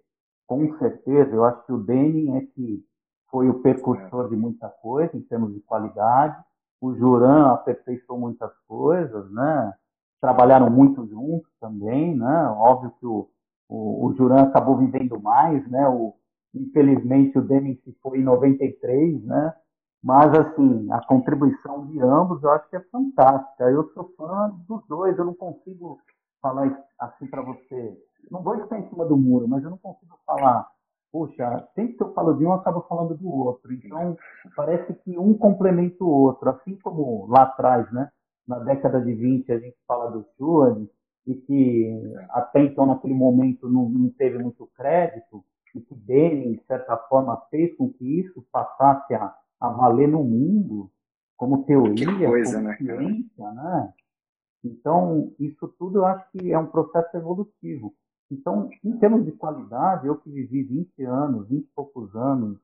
com 0.46 0.78
certeza, 0.78 1.30
eu 1.36 1.44
acho 1.44 1.66
que 1.66 1.72
o 1.72 1.78
Denning 1.78 2.36
é 2.38 2.40
que 2.46 2.82
foi 3.30 3.50
o 3.50 3.60
percursor 3.60 4.30
de 4.30 4.36
muita 4.36 4.68
coisa 4.68 5.14
em 5.14 5.20
termos 5.20 5.52
de 5.52 5.60
qualidade. 5.60 6.42
O 6.80 6.94
Juran 6.94 7.52
aperfeiçoou 7.52 8.18
muitas 8.18 8.50
coisas, 8.66 9.30
né? 9.30 9.74
Trabalharam 10.22 10.70
muito 10.70 11.06
juntos 11.06 11.50
também, 11.60 12.16
né? 12.16 12.48
Óbvio 12.56 12.92
que 12.98 13.06
o, 13.06 13.28
o, 13.68 14.06
o 14.06 14.14
Juran 14.14 14.44
acabou 14.44 14.78
vivendo 14.78 15.20
mais, 15.20 15.68
né? 15.70 15.86
O, 15.86 16.14
Infelizmente 16.54 17.38
o 17.38 17.42
Deming 17.42 17.76
se 17.84 17.92
foi 18.02 18.18
em 18.18 18.24
93, 18.24 19.22
né? 19.24 19.54
Mas 20.02 20.32
assim, 20.34 20.90
a 20.90 21.04
contribuição 21.04 21.86
de 21.86 22.00
ambos 22.00 22.42
eu 22.42 22.50
acho 22.50 22.68
que 22.68 22.76
é 22.76 22.80
fantástica. 22.90 23.70
Eu 23.70 23.88
sou 23.92 24.12
fã 24.16 24.50
dos 24.66 24.84
dois, 24.88 25.16
eu 25.18 25.24
não 25.24 25.34
consigo 25.34 26.00
falar 26.40 26.84
assim 26.98 27.26
para 27.26 27.42
você. 27.42 27.98
Não 28.30 28.42
vou 28.42 28.54
estar 28.56 28.78
em 28.78 28.88
cima 28.88 29.04
do 29.04 29.16
muro, 29.16 29.48
mas 29.48 29.62
eu 29.62 29.70
não 29.70 29.78
consigo 29.78 30.18
falar. 30.26 30.68
Puxa, 31.12 31.68
sempre 31.74 31.94
que 31.94 32.02
eu 32.02 32.12
falo 32.12 32.34
de 32.34 32.44
um, 32.44 32.48
eu 32.48 32.54
acabo 32.54 32.82
falando 32.82 33.16
do 33.16 33.28
outro. 33.28 33.72
Então, 33.72 34.16
parece 34.54 34.94
que 34.94 35.18
um 35.18 35.34
complementa 35.34 36.04
o 36.04 36.08
outro. 36.08 36.48
Assim 36.50 36.76
como 36.76 37.26
lá 37.26 37.42
atrás, 37.42 37.90
né? 37.92 38.10
Na 38.46 38.58
década 38.60 39.00
de 39.00 39.12
20, 39.12 39.52
a 39.52 39.58
gente 39.58 39.76
fala 39.86 40.10
do 40.10 40.24
Schwartz, 40.36 40.88
e 41.26 41.34
que 41.34 42.02
até 42.30 42.62
então, 42.62 42.86
naquele 42.86 43.14
momento, 43.14 43.68
não, 43.68 43.88
não 43.88 44.10
teve 44.10 44.38
muito 44.38 44.68
crédito 44.74 45.44
e 45.74 45.80
que 45.80 45.94
dele, 45.94 46.56
de 46.56 46.64
certa 46.66 46.96
forma, 46.96 47.40
fez 47.50 47.76
com 47.76 47.92
que 47.92 48.20
isso 48.20 48.44
passasse 48.50 49.14
a, 49.14 49.32
a 49.60 49.68
valer 49.68 50.08
no 50.08 50.24
mundo 50.24 50.90
como 51.36 51.64
teoria, 51.64 52.28
coisa, 52.28 52.56
como 52.56 52.68
né, 52.68 52.76
ciência, 52.76 53.52
né? 53.52 53.92
Então, 54.64 55.32
isso 55.38 55.68
tudo 55.78 55.98
eu 55.98 56.06
acho 56.06 56.30
que 56.32 56.52
é 56.52 56.58
um 56.58 56.66
processo 56.66 57.16
evolutivo. 57.16 57.94
Então, 58.30 58.68
em 58.84 58.96
termos 58.98 59.24
de 59.24 59.32
qualidade, 59.32 60.06
eu 60.06 60.16
que 60.16 60.30
vivi 60.30 60.62
20 60.62 61.02
anos, 61.04 61.48
20 61.48 61.64
e 61.64 61.68
poucos 61.74 62.14
anos 62.14 62.58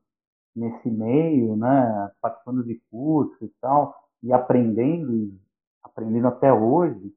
nesse 0.55 0.89
meio, 0.89 1.55
né, 1.55 2.11
participando 2.21 2.63
de 2.63 2.81
cursos 2.89 3.41
e 3.41 3.51
tal, 3.61 3.95
e 4.23 4.31
aprendendo, 4.33 5.37
aprendendo 5.83 6.27
até 6.27 6.51
hoje, 6.51 7.13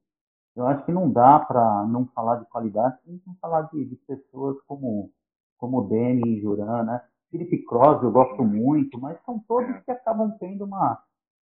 eu 0.57 0.66
acho 0.66 0.85
que 0.85 0.93
não 0.93 1.11
dá 1.11 1.39
para 1.39 1.87
não 1.87 2.07
falar 2.09 2.37
de 2.37 2.47
qualidade 2.47 2.99
sem 3.05 3.20
falar 3.41 3.62
de, 3.72 3.85
de 3.85 3.97
pessoas 3.97 4.61
como 4.66 5.11
como 5.57 5.87
Deni 5.87 6.22
e 6.26 6.41
Juran, 6.41 6.85
né? 6.85 7.03
Felipe 7.31 7.64
Cross 7.64 8.03
eu 8.03 8.11
gosto 8.11 8.43
muito, 8.43 8.99
mas 8.99 9.22
são 9.24 9.39
todos 9.47 9.78
que 9.85 9.91
acabam 9.91 10.35
tendo 10.41 10.64
uma 10.64 10.99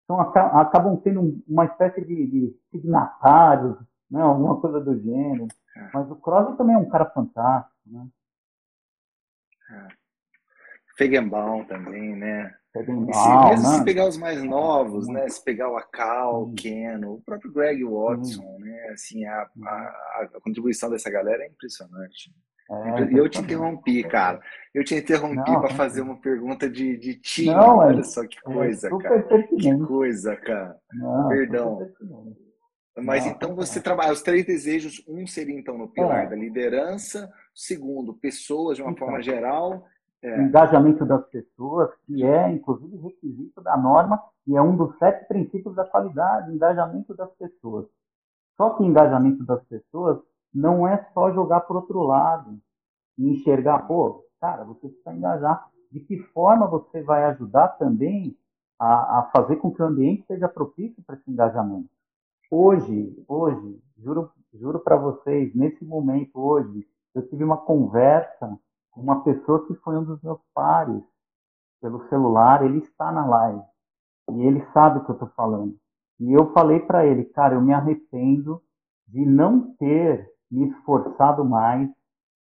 são, 0.07 0.21
acabam 0.21 0.97
tendo 0.99 1.43
uma 1.49 1.65
espécie 1.65 2.05
de, 2.05 2.27
de 2.27 2.57
signatários, 2.71 3.77
né? 4.11 4.21
alguma 4.21 4.61
coisa 4.61 4.81
do 4.81 4.99
gênero. 5.01 5.49
É. 5.77 5.91
Mas 5.93 6.11
o 6.11 6.17
Cross 6.17 6.57
também 6.57 6.75
é 6.75 6.79
um 6.79 6.89
cara 6.89 7.07
fantástico, 7.07 7.75
né? 7.87 8.07
É. 9.71 9.89
Fegenbaum 10.97 11.65
também, 11.65 12.15
né? 12.15 12.55
Fegenbaum, 12.73 13.13
se, 13.13 13.49
mesmo 13.51 13.71
né? 13.71 13.79
se 13.79 13.85
pegar 13.85 14.07
os 14.07 14.17
mais 14.17 14.43
novos, 14.43 15.09
né? 15.09 15.29
Se 15.29 15.43
pegar 15.43 15.71
o 15.71 15.77
Akal, 15.77 16.45
o 16.45 16.55
Keno, 16.55 17.15
o 17.15 17.23
próprio 17.23 17.53
Greg 17.53 17.85
Watson, 17.85 18.59
né? 18.61 18.89
Assim, 18.93 19.25
a, 19.25 19.49
a, 19.65 20.29
a 20.35 20.41
contribuição 20.41 20.91
dessa 20.91 21.11
galera 21.11 21.43
é 21.43 21.49
impressionante. 21.49 22.33
É, 22.71 23.19
eu 23.19 23.29
te 23.29 23.41
interrompi, 23.41 24.03
cara. 24.05 24.41
Eu 24.73 24.83
te 24.83 24.95
interrompi 24.95 25.53
para 25.53 25.71
fazer 25.71 26.01
uma 26.01 26.17
pergunta 26.17 26.69
de, 26.69 26.97
de 26.97 27.15
time. 27.15 27.55
Não, 27.55 27.79
Olha 27.79 28.03
só 28.03 28.27
que 28.27 28.41
coisa, 28.41 28.89
é 28.89 28.99
cara. 28.99 29.43
Que 29.59 29.79
coisa, 29.79 30.37
cara. 30.37 30.77
Não, 30.95 31.29
Perdão. 31.29 31.87
Mas 32.97 33.25
não, 33.25 33.33
então 33.33 33.55
você 33.55 33.81
trabalha 33.81 34.13
os 34.13 34.23
três 34.23 34.47
desejos. 34.47 35.05
Um 35.07 35.27
seria 35.27 35.59
então 35.59 35.77
no 35.77 35.89
pilar 35.89 36.25
é. 36.25 36.31
da 36.31 36.37
liderança. 36.37 37.31
Segundo, 37.55 38.15
pessoas 38.15 38.77
de 38.77 38.83
uma 38.83 38.93
então, 38.93 39.07
forma 39.07 39.23
geral. 39.23 39.85
É. 40.23 40.41
Engajamento 40.41 41.05
das 41.05 41.27
pessoas, 41.29 41.91
que 42.07 42.25
é 42.25 42.51
inclusive 42.51 42.97
requisito 42.97 43.61
da 43.61 43.77
norma 43.77 44.23
e 44.47 44.57
é 44.57 44.63
um 44.63 44.75
dos 44.75 44.97
sete 44.99 45.27
princípios 45.29 45.75
da 45.75 45.85
qualidade. 45.85 46.51
Engajamento 46.51 47.15
das 47.15 47.31
pessoas. 47.35 47.87
Só 48.57 48.71
que 48.71 48.85
engajamento 48.85 49.45
das 49.45 49.63
pessoas 49.65 50.21
não 50.55 50.87
é 50.87 51.05
só 51.13 51.33
jogar 51.33 51.61
para 51.63 51.77
outro 51.77 52.03
lado 52.03 52.59
e 53.19 53.31
enxergar, 53.31 53.87
pô, 53.87 54.25
cara, 54.41 54.65
você 54.65 54.89
precisa 54.89 55.13
engajar. 55.13 55.69
De 55.91 56.01
que 56.01 56.19
forma 56.33 56.67
você 56.67 57.03
vai 57.03 57.25
ajudar 57.25 57.69
também 57.69 58.37
a, 58.79 59.21
a 59.21 59.23
fazer 59.35 59.57
com 59.57 59.73
que 59.73 59.83
o 59.83 59.87
ambiente 59.87 60.27
seja 60.27 60.49
propício 60.49 61.03
para 61.05 61.17
esse 61.17 61.31
engajamento? 61.31 61.89
Hoje, 62.51 63.25
hoje, 63.27 63.81
juro, 63.99 64.31
juro 64.53 64.81
para 64.81 64.97
vocês, 64.97 65.55
nesse 65.55 65.85
momento 65.85 66.39
hoje, 66.39 66.87
eu 67.15 67.27
tive 67.29 67.45
uma 67.45 67.57
conversa 67.57 68.59
com 68.91 69.01
uma 69.01 69.23
pessoa 69.23 69.67
que 69.67 69.75
foi 69.75 69.97
um 69.97 70.05
dos 70.05 70.21
meus 70.23 70.41
pares 70.53 71.03
pelo 71.81 72.09
celular, 72.09 72.65
ele 72.65 72.79
está 72.79 73.13
na 73.13 73.27
live 73.27 73.63
e 74.33 74.43
ele 74.43 74.65
sabe 74.73 74.99
o 74.99 75.05
que 75.05 75.11
eu 75.11 75.15
estou 75.15 75.29
falando. 75.37 75.77
E 76.19 76.33
eu 76.33 76.53
falei 76.53 76.81
para 76.81 77.05
ele, 77.05 77.25
cara, 77.25 77.55
eu 77.55 77.61
me 77.61 77.73
arrependo 77.73 78.63
de 79.07 79.25
não 79.25 79.75
ter 79.77 80.34
me 80.55 80.69
esforçado 80.71 81.45
mais, 81.45 81.91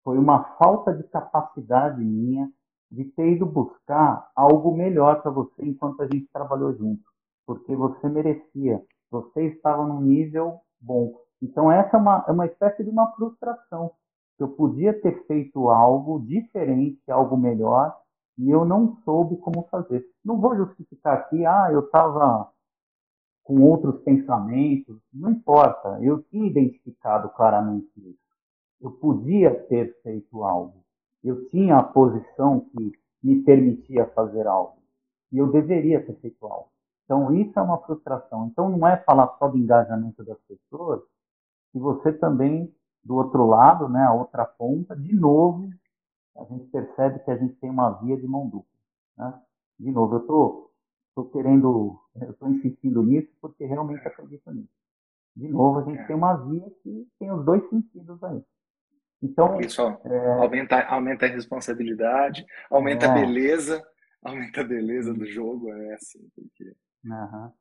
foi 0.03 0.17
uma 0.17 0.43
falta 0.57 0.93
de 0.93 1.03
capacidade 1.03 2.03
minha 2.03 2.49
de 2.91 3.05
ter 3.05 3.33
ido 3.33 3.45
buscar 3.45 4.29
algo 4.35 4.75
melhor 4.75 5.21
para 5.21 5.31
você 5.31 5.63
enquanto 5.63 6.01
a 6.01 6.05
gente 6.05 6.27
trabalhou 6.33 6.73
junto, 6.75 7.01
porque 7.45 7.73
você 7.73 8.09
merecia, 8.09 8.83
você 9.09 9.47
estava 9.47 9.85
num 9.85 10.01
nível 10.01 10.59
bom. 10.79 11.13
Então 11.41 11.71
essa 11.71 11.95
é 11.95 11.99
uma, 11.99 12.25
é 12.27 12.31
uma 12.31 12.45
espécie 12.45 12.83
de 12.83 12.89
uma 12.89 13.11
frustração. 13.13 13.91
Eu 14.37 14.49
podia 14.49 14.99
ter 14.99 15.25
feito 15.25 15.69
algo 15.69 16.19
diferente, 16.19 16.99
algo 17.09 17.37
melhor, 17.37 17.95
e 18.37 18.49
eu 18.49 18.65
não 18.65 18.97
soube 19.05 19.37
como 19.37 19.67
fazer. 19.69 20.03
Não 20.25 20.41
vou 20.41 20.55
justificar 20.55 21.13
aqui, 21.13 21.45
ah, 21.45 21.69
eu 21.71 21.81
estava 21.81 22.49
com 23.51 23.63
outros 23.63 24.01
pensamentos, 24.03 24.97
não 25.13 25.31
importa, 25.31 25.99
eu 26.01 26.23
tinha 26.23 26.47
identificado 26.47 27.27
claramente 27.31 27.91
isso. 27.97 28.17
Eu 28.79 28.91
podia 28.91 29.53
ter 29.65 30.01
feito 30.01 30.41
algo, 30.45 30.85
eu 31.21 31.49
tinha 31.49 31.75
a 31.75 31.83
posição 31.83 32.61
que 32.61 32.93
me 33.21 33.43
permitia 33.43 34.05
fazer 34.15 34.47
algo. 34.47 34.77
e 35.33 35.37
eu 35.37 35.51
deveria 35.51 36.05
ter 36.05 36.15
feito 36.19 36.45
algo. 36.45 36.69
Então, 37.03 37.33
isso 37.33 37.57
é 37.57 37.61
uma 37.61 37.77
frustração. 37.79 38.47
Então, 38.47 38.69
não 38.69 38.87
é 38.87 38.97
falar 39.03 39.35
só 39.37 39.49
do 39.49 39.57
engajamento 39.57 40.23
das 40.23 40.37
pessoas, 40.41 41.01
e 41.73 41.79
você 41.79 42.13
também, 42.13 42.73
do 43.03 43.15
outro 43.15 43.45
lado, 43.45 43.89
né, 43.89 44.03
a 44.03 44.13
outra 44.13 44.45
ponta, 44.45 44.95
de 44.95 45.13
novo, 45.13 45.69
a 46.37 46.45
gente 46.45 46.65
percebe 46.67 47.19
que 47.19 47.31
a 47.31 47.37
gente 47.37 47.55
tem 47.55 47.69
uma 47.69 47.91
via 47.99 48.15
de 48.15 48.27
mão 48.27 48.47
dupla. 48.47 48.79
Né? 49.17 49.41
De 49.77 49.91
novo, 49.91 50.15
eu 50.15 50.19
estou 50.21 50.70
tô 51.15 51.25
querendo, 51.25 51.99
eu 52.21 52.31
estou 52.31 52.49
insistindo 52.49 53.03
nisso 53.03 53.31
porque 53.41 53.65
realmente 53.65 54.07
acredito 54.07 54.51
nisso. 54.51 54.69
De 55.35 55.47
novo, 55.47 55.79
a 55.79 55.83
gente 55.83 56.05
tem 56.07 56.15
uma 56.15 56.35
via 56.35 56.69
que 56.83 57.07
tem 57.19 57.31
os 57.31 57.45
dois 57.45 57.67
sentidos 57.69 58.21
aí. 58.23 58.43
Então, 59.23 59.59
isso 59.61 59.81
é, 59.81 60.33
aumenta, 60.41 60.81
aumenta 60.87 61.25
a 61.25 61.29
responsabilidade, 61.29 62.45
aumenta 62.69 63.05
é, 63.05 63.09
a 63.09 63.13
beleza, 63.13 63.87
aumenta 64.23 64.61
a 64.61 64.63
beleza 64.63 65.13
do 65.13 65.25
jogo, 65.25 65.71
é 65.71 65.93
assim. 65.93 66.27
Porque... 66.35 66.75
Uhum. 67.05 67.51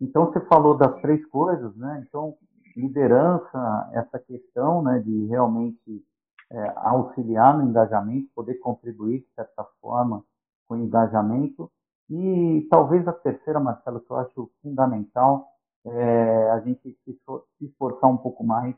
Então, 0.00 0.26
você 0.26 0.40
falou 0.46 0.76
das 0.76 1.00
três 1.02 1.24
coisas, 1.26 1.76
né? 1.76 2.04
Então, 2.06 2.36
liderança, 2.76 3.90
essa 3.92 4.18
questão 4.18 4.82
né, 4.82 5.00
de 5.00 5.26
realmente 5.26 6.04
é, 6.50 6.72
auxiliar 6.76 7.56
no 7.58 7.68
engajamento, 7.68 8.30
poder 8.34 8.54
contribuir, 8.54 9.20
de 9.20 9.34
certa 9.34 9.64
forma, 9.80 10.24
com 10.66 10.74
o 10.74 10.78
engajamento. 10.78 11.70
E 12.10 12.66
talvez 12.70 13.06
a 13.06 13.12
terceira, 13.12 13.60
Marcelo, 13.60 14.00
que 14.00 14.10
eu 14.10 14.16
acho 14.16 14.50
fundamental, 14.62 15.46
é 15.84 16.50
a 16.50 16.60
gente 16.60 16.98
se 17.04 17.20
esforçar 17.60 18.10
um 18.10 18.16
pouco 18.16 18.42
mais 18.44 18.74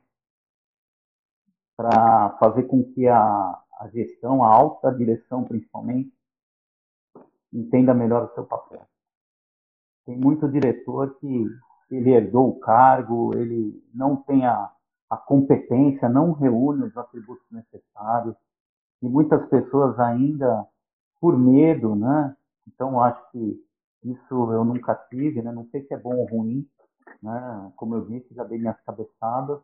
para 1.77 2.37
fazer 2.39 2.65
com 2.65 2.85
que 2.93 3.09
a, 3.09 3.19
a 3.79 3.89
gestão, 3.89 4.45
a 4.45 4.49
alta 4.49 4.93
direção 4.93 5.45
principalmente, 5.45 6.13
entenda 7.53 7.95
melhor 7.95 8.25
o 8.25 8.35
seu 8.35 8.45
papel. 8.45 8.87
Tem 10.05 10.17
muito 10.17 10.49
diretor 10.49 11.17
que 11.19 11.47
ele 11.91 12.11
herdou 12.11 12.51
o 12.51 12.61
cargo, 12.61 13.35
ele 13.35 13.83
não 13.95 14.17
tem 14.17 14.47
a, 14.47 14.71
a 15.09 15.17
competência, 15.17 16.09
não 16.09 16.33
reúne 16.33 16.85
os 16.85 16.97
atributos 16.97 17.47
necessários, 17.51 18.37
e 19.03 19.09
muitas 19.09 19.49
pessoas 19.49 19.99
ainda, 19.99 20.67
por 21.21 21.39
medo, 21.39 21.97
né? 21.97 22.37
Então, 22.75 23.01
acho 23.01 23.31
que 23.31 23.65
isso 24.05 24.53
eu 24.53 24.65
nunca 24.65 24.95
tive, 25.11 25.43
né? 25.43 25.53
Não 25.53 25.67
sei 25.71 25.83
se 25.87 25.95
é 25.95 25.99
bom 25.99 26.17
ou 26.17 26.27
ruim, 26.27 26.67
né? 27.23 27.73
Como 27.77 27.95
eu 27.95 28.07
disse, 28.07 28.35
já 28.35 28.45
dei 28.45 28.59
minhas 28.59 28.81
cabeçadas, 28.83 29.61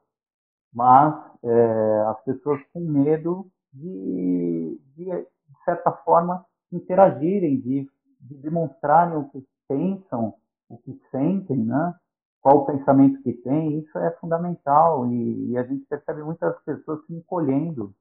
mas 0.73 1.15
é, 1.43 2.01
as 2.09 2.23
pessoas 2.25 2.61
com 2.73 2.81
medo 2.81 3.47
de, 3.73 4.81
de, 4.95 5.05
de 5.05 5.65
certa 5.65 5.93
forma, 5.93 6.45
interagirem, 6.73 7.61
de, 7.61 7.89
de 8.21 8.35
demonstrarem 8.37 9.17
o 9.17 9.29
que 9.31 9.47
pensam, 9.69 10.35
o 10.69 10.77
que 10.79 11.01
sentem, 11.11 11.65
né? 11.65 11.95
qual 12.47 12.59
o 12.59 12.65
pensamento 12.65 13.21
que 13.23 13.33
tem, 13.33 13.81
isso 13.81 13.99
é 13.99 14.09
fundamental 14.21 15.05
e, 15.11 15.51
e, 15.51 15.59
a 15.59 15.65
gente 15.65 15.85
percebe 15.87 16.23
muitas 16.23 16.57
pessoas 16.63 17.05
se 17.05 17.13
encolhendo, 17.13 17.93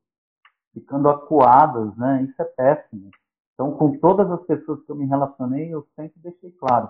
ficando 0.72 1.10
acuadas, 1.10 1.98
né? 1.98 2.22
Isso 2.30 2.40
é 2.40 2.46
péssimo. 2.46 3.10
Então, 3.56 3.72
com 3.78 3.98
todas 4.00 4.30
as 4.30 4.46
pessoas 4.46 4.84
que 4.86 4.92
eu 4.92 4.96
me 4.96 5.06
relacionei, 5.06 5.74
eu 5.74 5.88
sempre 5.96 6.20
deixei 6.22 6.52
claro, 6.52 6.90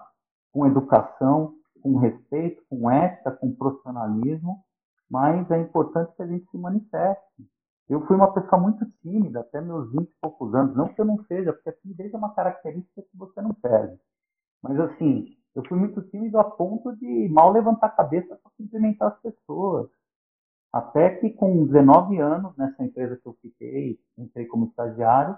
com 0.51 0.65
educação, 0.65 1.53
com 1.81 1.97
respeito, 1.97 2.63
com 2.67 2.89
ética, 2.89 3.31
com 3.31 3.55
profissionalismo, 3.55 4.63
mas 5.09 5.49
é 5.51 5.59
importante 5.59 6.15
que 6.15 6.23
a 6.23 6.27
gente 6.27 6.49
se 6.49 6.57
manifeste. 6.57 7.47
Eu 7.87 8.03
fui 8.07 8.15
uma 8.15 8.33
pessoa 8.33 8.59
muito 8.59 8.83
tímida 9.03 9.41
até 9.41 9.61
meus 9.61 9.91
20 9.91 10.09
e 10.09 10.15
poucos 10.19 10.55
anos, 10.55 10.75
não 10.75 10.87
que 10.87 10.99
eu 10.99 11.05
não 11.05 11.23
seja, 11.25 11.53
porque 11.53 11.69
a 11.69 11.73
timidez 11.73 12.11
é 12.11 12.17
uma 12.17 12.33
característica 12.33 13.03
que 13.03 13.15
você 13.17 13.39
não 13.41 13.53
perde. 13.53 13.95
Mas 14.63 14.79
assim, 14.79 15.37
eu 15.53 15.63
fui 15.67 15.77
muito 15.77 16.01
tímido 16.01 16.39
a 16.39 16.43
ponto 16.43 16.95
de 16.95 17.29
mal 17.29 17.51
levantar 17.51 17.87
a 17.87 17.91
cabeça 17.91 18.35
para 18.35 18.51
cumprimentar 18.57 19.09
as 19.09 19.19
pessoas. 19.19 19.87
Até 20.73 21.11
que 21.11 21.29
com 21.29 21.67
19 21.67 22.19
anos, 22.19 22.57
nessa 22.57 22.83
empresa 22.83 23.15
que 23.17 23.27
eu 23.27 23.37
fiquei, 23.39 23.99
entrei 24.17 24.47
como 24.47 24.65
estagiário, 24.65 25.37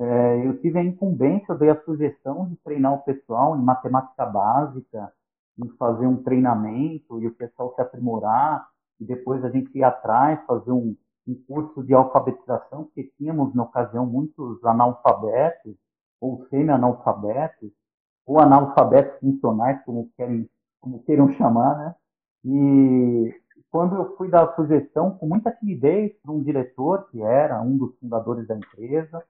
é, 0.00 0.46
eu 0.46 0.58
tive 0.62 0.78
a 0.78 0.82
incumbência, 0.82 1.52
eu 1.52 1.58
dei 1.58 1.68
a 1.68 1.82
sugestão 1.82 2.48
de 2.48 2.56
treinar 2.64 2.94
o 2.94 3.02
pessoal 3.02 3.54
em 3.54 3.62
matemática 3.62 4.24
básica, 4.24 5.12
em 5.62 5.68
fazer 5.76 6.06
um 6.06 6.22
treinamento 6.22 7.20
e 7.20 7.26
o 7.26 7.34
pessoal 7.34 7.74
se 7.74 7.82
aprimorar, 7.82 8.66
e 8.98 9.04
depois 9.04 9.44
a 9.44 9.50
gente 9.50 9.76
ir 9.76 9.84
atrás, 9.84 10.40
fazer 10.46 10.72
um, 10.72 10.96
um 11.28 11.34
curso 11.46 11.82
de 11.84 11.92
alfabetização, 11.92 12.84
porque 12.84 13.12
tínhamos, 13.18 13.54
na 13.54 13.64
ocasião, 13.64 14.06
muitos 14.06 14.64
analfabetos, 14.64 15.76
ou 16.18 16.46
semi-analfabetos, 16.48 17.70
ou 18.26 18.40
analfabetos 18.40 19.18
funcionais, 19.20 19.82
como, 19.84 20.08
querem, 20.16 20.48
como 20.80 21.02
queiram 21.02 21.30
chamar, 21.34 21.76
né? 21.76 21.94
E 22.42 23.34
quando 23.70 23.96
eu 23.96 24.16
fui 24.16 24.30
dar 24.30 24.44
a 24.44 24.54
sugestão, 24.54 25.10
com 25.10 25.26
muita 25.26 25.50
timidez, 25.52 26.12
para 26.22 26.32
um 26.32 26.42
diretor, 26.42 27.06
que 27.10 27.20
era 27.20 27.60
um 27.60 27.76
dos 27.76 27.94
fundadores 27.98 28.46
da 28.46 28.56
empresa, 28.56 29.22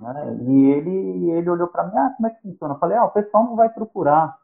né? 0.00 0.38
e 0.40 0.70
ele, 0.70 1.30
ele 1.30 1.50
olhou 1.50 1.68
para 1.68 1.86
mim, 1.86 1.96
ah, 1.96 2.14
como 2.16 2.26
é 2.26 2.30
que 2.30 2.42
funciona? 2.42 2.74
Eu 2.74 2.78
falei, 2.78 2.96
ah, 2.96 3.04
o 3.04 3.10
pessoal 3.10 3.44
não 3.44 3.56
vai 3.56 3.68
procurar. 3.68 4.36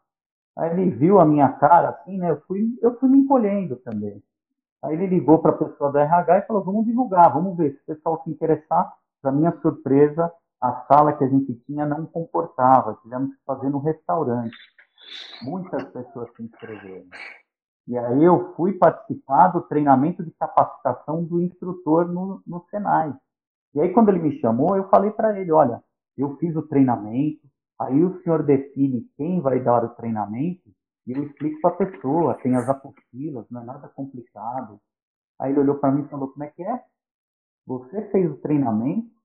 Aí 0.55 0.71
ele 0.71 0.91
viu 0.91 1.19
a 1.19 1.25
minha 1.25 1.49
cara, 1.49 1.89
assim, 1.89 2.17
né? 2.17 2.31
Eu 2.31 2.41
fui, 2.41 2.77
eu 2.81 2.97
fui 2.99 3.09
me 3.09 3.19
encolhendo 3.19 3.75
também. 3.77 4.21
Aí 4.83 4.93
ele 4.93 5.07
ligou 5.07 5.39
para 5.39 5.51
a 5.51 5.57
pessoa 5.57 5.91
da 5.91 6.01
RH 6.01 6.37
e 6.37 6.47
falou, 6.47 6.63
vamos 6.63 6.85
divulgar, 6.85 7.33
vamos 7.33 7.57
ver 7.57 7.71
se 7.71 7.81
o 7.81 7.95
pessoal 7.95 8.21
se 8.23 8.29
interessar. 8.29 8.91
Para 9.21 9.31
minha 9.31 9.51
surpresa, 9.61 10.31
a 10.61 10.85
sala 10.87 11.13
que 11.13 11.23
a 11.23 11.27
gente 11.27 11.53
tinha 11.65 11.85
não 11.85 12.05
comportava, 12.05 12.97
tivemos 13.01 13.35
que 13.35 13.43
fazer 13.45 13.69
no 13.69 13.79
restaurante. 13.79 14.55
Muitas 15.43 15.83
pessoas 15.85 16.29
se 16.35 16.43
inscreveram. 16.43 17.07
E 17.87 17.97
aí 17.97 18.23
eu 18.23 18.53
fui 18.55 18.73
participar 18.73 19.47
do 19.49 19.61
treinamento 19.61 20.23
de 20.23 20.31
capacitação 20.31 21.23
do 21.23 21.41
instrutor 21.41 22.07
no, 22.07 22.41
no 22.45 22.65
Senai. 22.69 23.13
E 23.77 23.81
aí 23.81 23.93
quando 23.93 24.09
ele 24.09 24.19
me 24.19 24.39
chamou, 24.39 24.75
eu 24.75 24.89
falei 24.89 25.11
para 25.11 25.39
ele, 25.39 25.51
olha, 25.51 25.81
eu 26.17 26.35
fiz 26.37 26.55
o 26.55 26.67
treinamento, 26.67 27.47
aí 27.79 28.03
o 28.03 28.21
senhor 28.21 28.43
define 28.43 29.07
quem 29.15 29.39
vai 29.39 29.59
dar 29.59 29.85
o 29.85 29.95
treinamento 29.95 30.69
e 31.05 31.13
eu 31.13 31.23
explico 31.23 31.61
para 31.61 31.69
a 31.69 31.77
pessoa, 31.77 32.33
tem 32.41 32.55
as 32.55 32.67
apostilas, 32.67 33.45
não 33.49 33.61
é 33.61 33.63
nada 33.63 33.87
complicado. 33.87 34.79
Aí 35.39 35.51
ele 35.51 35.59
olhou 35.61 35.75
para 35.77 35.91
mim 35.91 36.03
e 36.03 36.09
falou, 36.09 36.29
como 36.29 36.43
é 36.43 36.47
que 36.47 36.63
é? 36.63 36.83
Você 37.65 38.09
fez 38.09 38.29
o 38.29 38.37
treinamento, 38.37 39.17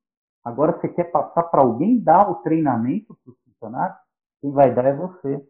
Agora 0.44 0.72
você 0.72 0.88
quer 0.88 1.04
passar 1.04 1.44
para 1.44 1.60
alguém 1.60 2.00
dar 2.02 2.28
o 2.28 2.42
treinamento 2.42 3.16
para 3.22 3.32
os 3.32 3.38
funcionários? 3.44 3.98
Quem 4.40 4.50
vai 4.50 4.74
dar 4.74 4.84
é 4.86 4.96
você. 4.96 5.48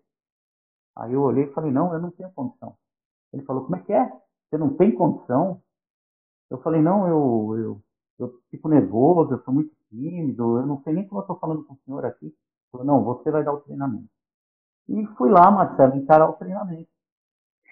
Aí 0.97 1.15
eu 1.15 1.23
olhei 1.23 1.45
e 1.45 1.53
falei, 1.55 1.73
não, 1.73 1.95
eu 1.95 2.01
não 2.01 2.11
tenho 2.11 2.31
condição. 2.33 2.77
Ele 3.33 3.43
falou, 3.45 3.65
como 3.65 3.77
é 3.77 3.83
que 3.83 3.93
é? 3.93 4.07
Você 4.51 4.59
não 4.59 4.77
tem 4.77 4.95
condição? 4.95 5.63
Eu 6.51 6.61
falei, 6.61 6.83
não, 6.83 7.09
eu, 7.09 7.59
eu, 7.59 7.83
eu 8.19 8.39
fico 8.51 8.69
nervoso, 8.69 9.35
eu 9.35 9.43
sou 9.43 9.53
muito 9.53 9.75
tímido, 9.89 10.59
eu 10.59 10.67
não 10.67 10.83
sei 10.83 10.93
nem 10.93 11.07
como 11.07 11.21
eu 11.21 11.23
estou 11.23 11.39
falando 11.39 11.65
com 11.65 11.75
o 11.75 11.79
senhor 11.85 12.05
aqui. 12.05 12.35
Falou, 12.71 12.87
não, 12.87 13.05
você 13.05 13.31
vai 13.31 13.45
dar 13.45 13.53
o 13.53 13.61
treinamento. 13.61 14.09
E 14.89 15.07
fui 15.19 15.31
lá, 15.31 15.51
Marcelo, 15.51 15.97
encarar 15.97 16.29
o 16.29 16.35
treinamento. 16.35 16.89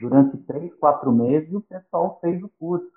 Durante 0.00 0.36
três, 0.38 0.74
quatro 0.76 1.12
meses, 1.12 1.52
o 1.52 1.60
pessoal 1.60 2.18
fez 2.20 2.42
o 2.42 2.48
curso. 2.58 2.90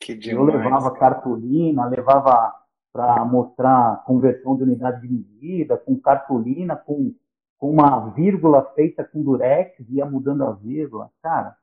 Que 0.00 0.18
eu 0.30 0.44
levava 0.44 0.90
cartolina, 0.92 1.86
levava 1.86 2.54
para 2.92 3.24
mostrar 3.24 4.04
conversão 4.04 4.56
de 4.56 4.62
unidade 4.62 5.02
de 5.02 5.12
medida, 5.12 5.76
com 5.76 5.98
cartolina, 5.98 6.76
com, 6.76 7.14
com 7.58 7.70
uma 7.70 8.10
vírgula 8.10 8.64
feita 8.74 9.04
com 9.04 9.22
durex, 9.22 9.74
ia 9.90 10.06
mudando 10.06 10.44
a 10.44 10.52
vírgula. 10.52 11.10
Cara, 11.22 11.56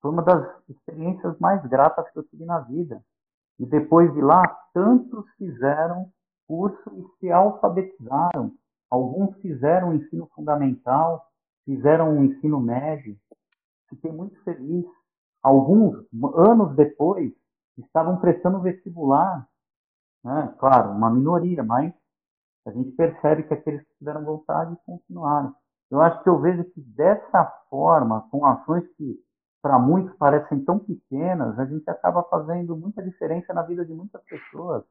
foi 0.00 0.10
uma 0.12 0.22
das 0.22 0.48
experiências 0.68 1.36
mais 1.38 1.64
gratas 1.66 2.08
que 2.10 2.18
eu 2.18 2.22
tive 2.22 2.44
na 2.44 2.60
vida. 2.60 3.02
E 3.58 3.66
depois 3.66 4.12
de 4.14 4.20
lá, 4.20 4.42
tantos 4.72 5.28
fizeram 5.36 6.10
curso 6.46 6.90
e 6.94 7.18
se 7.18 7.30
alfabetizaram. 7.30 8.52
Alguns 8.90 9.36
fizeram 9.40 9.90
o 9.90 9.94
ensino 9.94 10.28
fundamental, 10.34 11.26
fizeram 11.64 12.18
o 12.18 12.24
ensino 12.24 12.60
médio. 12.60 13.16
Fiquei 13.88 14.12
muito 14.12 14.42
feliz. 14.44 14.84
Alguns, 15.42 15.94
anos 16.34 16.74
depois, 16.76 17.32
estavam 17.76 18.18
prestando 18.18 18.60
vestibular 18.60 19.46
né? 20.24 20.54
Claro, 20.58 20.90
uma 20.90 21.10
minoria, 21.10 21.62
mas 21.62 21.92
a 22.66 22.70
gente 22.70 22.90
percebe 22.92 23.44
que 23.44 23.54
aqueles 23.54 23.82
que 23.82 23.94
tiveram 23.98 24.24
vontade 24.24 24.76
continuaram. 24.84 25.54
Eu 25.90 26.02
acho 26.02 26.22
que 26.22 26.28
eu 26.28 26.38
vejo 26.38 26.64
que 26.64 26.80
dessa 26.82 27.44
forma, 27.70 28.28
com 28.30 28.44
ações 28.44 28.86
que 28.96 29.18
para 29.60 29.78
muitos 29.78 30.16
parecem 30.16 30.64
tão 30.64 30.78
pequenas, 30.78 31.58
a 31.58 31.64
gente 31.66 31.88
acaba 31.90 32.22
fazendo 32.24 32.76
muita 32.76 33.02
diferença 33.02 33.52
na 33.52 33.62
vida 33.62 33.84
de 33.84 33.92
muitas 33.92 34.22
pessoas. 34.24 34.84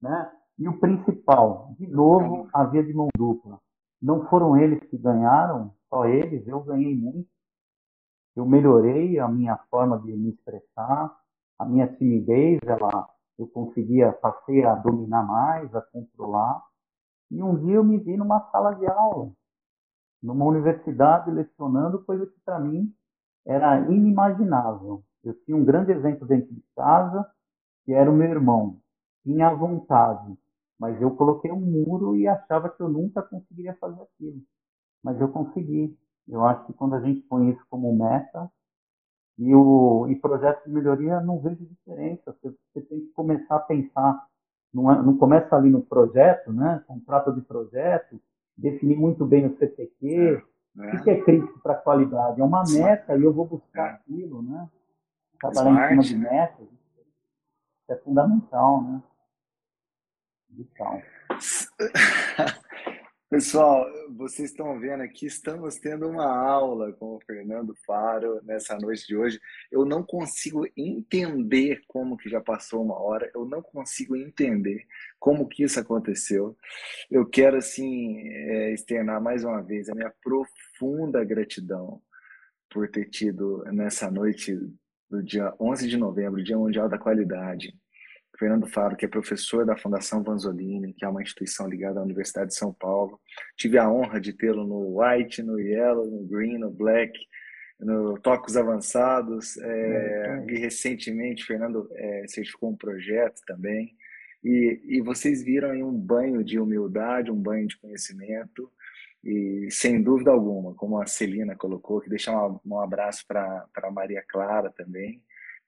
Né? 0.00 0.30
E 0.58 0.68
o 0.68 0.78
principal, 0.78 1.74
de 1.78 1.86
novo, 1.86 2.48
a 2.52 2.64
via 2.64 2.84
de 2.84 2.92
mão 2.92 3.08
dupla. 3.16 3.58
Não 4.00 4.26
foram 4.28 4.56
eles 4.56 4.82
que 4.90 4.98
ganharam, 4.98 5.74
só 5.88 6.04
eles, 6.06 6.46
eu 6.46 6.60
ganhei 6.60 6.94
muito. 6.94 7.28
Eu 8.36 8.44
melhorei 8.44 9.18
a 9.18 9.28
minha 9.28 9.56
forma 9.70 9.98
de 10.00 10.12
me 10.12 10.30
expressar, 10.30 11.16
a 11.58 11.64
minha 11.64 11.86
timidez, 11.86 12.60
ela 12.66 13.08
eu 13.38 13.48
conseguia, 13.48 14.12
passei 14.12 14.64
a 14.64 14.74
dominar 14.74 15.24
mais, 15.24 15.74
a 15.74 15.80
controlar. 15.80 16.62
E 17.30 17.42
um 17.42 17.56
dia 17.56 17.74
eu 17.76 17.84
me 17.84 17.98
vi 17.98 18.16
numa 18.16 18.40
sala 18.50 18.74
de 18.74 18.86
aula, 18.86 19.32
numa 20.22 20.44
universidade 20.44 21.30
lecionando, 21.30 22.04
coisa 22.04 22.26
que 22.26 22.38
para 22.44 22.60
mim 22.60 22.94
era 23.46 23.80
inimaginável. 23.90 25.02
Eu 25.22 25.34
tinha 25.44 25.56
um 25.56 25.64
grande 25.64 25.92
exemplo 25.92 26.26
dentro 26.26 26.52
de 26.52 26.62
casa, 26.76 27.26
que 27.84 27.92
era 27.92 28.10
o 28.10 28.14
meu 28.14 28.28
irmão. 28.28 28.78
Tinha 29.22 29.54
vontade, 29.54 30.36
mas 30.78 31.00
eu 31.00 31.10
coloquei 31.12 31.50
um 31.50 31.60
muro 31.60 32.16
e 32.16 32.28
achava 32.28 32.68
que 32.68 32.80
eu 32.80 32.88
nunca 32.88 33.22
conseguiria 33.22 33.74
fazer 33.74 34.02
aquilo. 34.02 34.42
Mas 35.02 35.20
eu 35.20 35.28
consegui. 35.28 35.96
Eu 36.26 36.44
acho 36.44 36.66
que 36.66 36.72
quando 36.72 36.94
a 36.94 37.00
gente 37.00 37.20
põe 37.22 37.50
isso 37.50 37.64
como 37.68 37.94
meta, 37.94 38.50
e 39.38 39.54
o 39.54 40.06
e 40.08 40.16
projeto 40.16 40.64
de 40.64 40.70
melhoria 40.70 41.20
não 41.20 41.40
vejo 41.40 41.64
diferença. 41.64 42.32
Você, 42.32 42.54
você 42.72 42.80
tem 42.82 43.00
que 43.00 43.12
começar 43.12 43.56
a 43.56 43.60
pensar, 43.60 44.26
não, 44.72 45.02
não 45.02 45.16
começa 45.16 45.56
ali 45.56 45.70
no 45.70 45.82
projeto, 45.82 46.52
né? 46.52 46.82
Contrato 46.86 47.32
de 47.32 47.40
projeto, 47.40 48.20
definir 48.56 48.96
muito 48.96 49.24
bem 49.24 49.46
o 49.46 49.56
CPQ. 49.58 50.42
É. 50.78 50.96
O 50.96 51.02
que 51.04 51.10
é 51.10 51.20
crítico 51.22 51.60
para 51.60 51.72
a 51.72 51.78
qualidade? 51.78 52.40
É 52.40 52.44
uma 52.44 52.64
meta 52.64 53.16
e 53.16 53.22
eu 53.22 53.32
vou 53.32 53.46
buscar 53.46 53.90
é. 53.90 53.94
aquilo, 53.94 54.42
né? 54.42 54.68
Trabalhar 55.38 55.94
em 55.94 56.02
cima 56.02 56.02
de 56.02 56.16
né? 56.16 56.30
metas. 56.30 56.68
é 57.88 57.96
fundamental, 57.96 58.82
né? 58.82 59.02
Vital. 60.50 61.02
Pessoal, 63.34 63.84
vocês 64.10 64.50
estão 64.50 64.78
vendo 64.78 65.00
aqui, 65.00 65.26
estamos 65.26 65.74
tendo 65.76 66.08
uma 66.08 66.24
aula 66.24 66.92
com 66.92 67.16
o 67.16 67.20
Fernando 67.26 67.74
Faro 67.84 68.40
nessa 68.44 68.76
noite 68.78 69.08
de 69.08 69.16
hoje. 69.16 69.40
Eu 69.72 69.84
não 69.84 70.04
consigo 70.04 70.64
entender 70.76 71.82
como 71.88 72.16
que 72.16 72.28
já 72.28 72.40
passou 72.40 72.84
uma 72.84 72.96
hora, 72.96 73.28
eu 73.34 73.44
não 73.44 73.60
consigo 73.60 74.14
entender 74.14 74.86
como 75.18 75.48
que 75.48 75.64
isso 75.64 75.80
aconteceu. 75.80 76.56
Eu 77.10 77.26
quero, 77.26 77.56
assim, 77.56 78.20
é, 78.28 78.72
externar 78.72 79.20
mais 79.20 79.42
uma 79.42 79.60
vez 79.60 79.88
a 79.88 79.96
minha 79.96 80.12
profunda 80.22 80.63
gratidão 81.26 82.02
por 82.70 82.88
ter 82.88 83.08
tido 83.08 83.62
nessa 83.72 84.10
noite 84.10 84.58
do 85.08 85.22
dia 85.22 85.54
11 85.60 85.88
de 85.88 85.96
novembro, 85.96 86.42
Dia 86.42 86.58
Mundial 86.58 86.88
da 86.88 86.98
Qualidade, 86.98 87.72
Fernando 88.38 88.66
Faro, 88.66 88.96
que 88.96 89.04
é 89.04 89.08
professor 89.08 89.64
da 89.64 89.76
Fundação 89.76 90.22
Vanzolini, 90.22 90.92
que 90.92 91.04
é 91.04 91.08
uma 91.08 91.22
instituição 91.22 91.68
ligada 91.68 92.00
à 92.00 92.02
Universidade 92.02 92.48
de 92.48 92.56
São 92.56 92.72
Paulo. 92.72 93.20
Tive 93.56 93.78
a 93.78 93.88
honra 93.88 94.20
de 94.20 94.32
tê-lo 94.32 94.66
no 94.66 95.00
White, 95.00 95.42
no 95.42 95.58
Yellow, 95.60 96.10
no 96.10 96.26
Green, 96.26 96.58
no 96.58 96.70
Black, 96.70 97.12
no 97.78 98.18
Tocos 98.18 98.56
Avançados. 98.56 99.56
É, 99.58 100.44
e 100.48 100.58
recentemente, 100.58 101.44
Fernando 101.44 101.88
é, 101.92 102.24
certificou 102.26 102.70
um 102.70 102.76
projeto 102.76 103.40
também. 103.46 103.94
E, 104.42 104.80
e 104.84 105.00
vocês 105.00 105.42
viram 105.42 105.70
aí 105.70 105.82
um 105.82 105.92
banho 105.92 106.42
de 106.42 106.58
humildade, 106.58 107.30
um 107.30 107.40
banho 107.40 107.68
de 107.68 107.78
conhecimento. 107.78 108.70
E 109.24 109.68
sem 109.70 110.02
dúvida 110.02 110.30
alguma, 110.30 110.74
como 110.74 111.00
a 111.00 111.06
Celina 111.06 111.56
colocou, 111.56 112.00
que 112.00 112.10
deixar 112.10 112.46
um, 112.46 112.60
um 112.64 112.80
abraço 112.80 113.24
para 113.26 113.66
a 113.74 113.90
Maria 113.90 114.22
Clara 114.28 114.70
também 114.70 115.22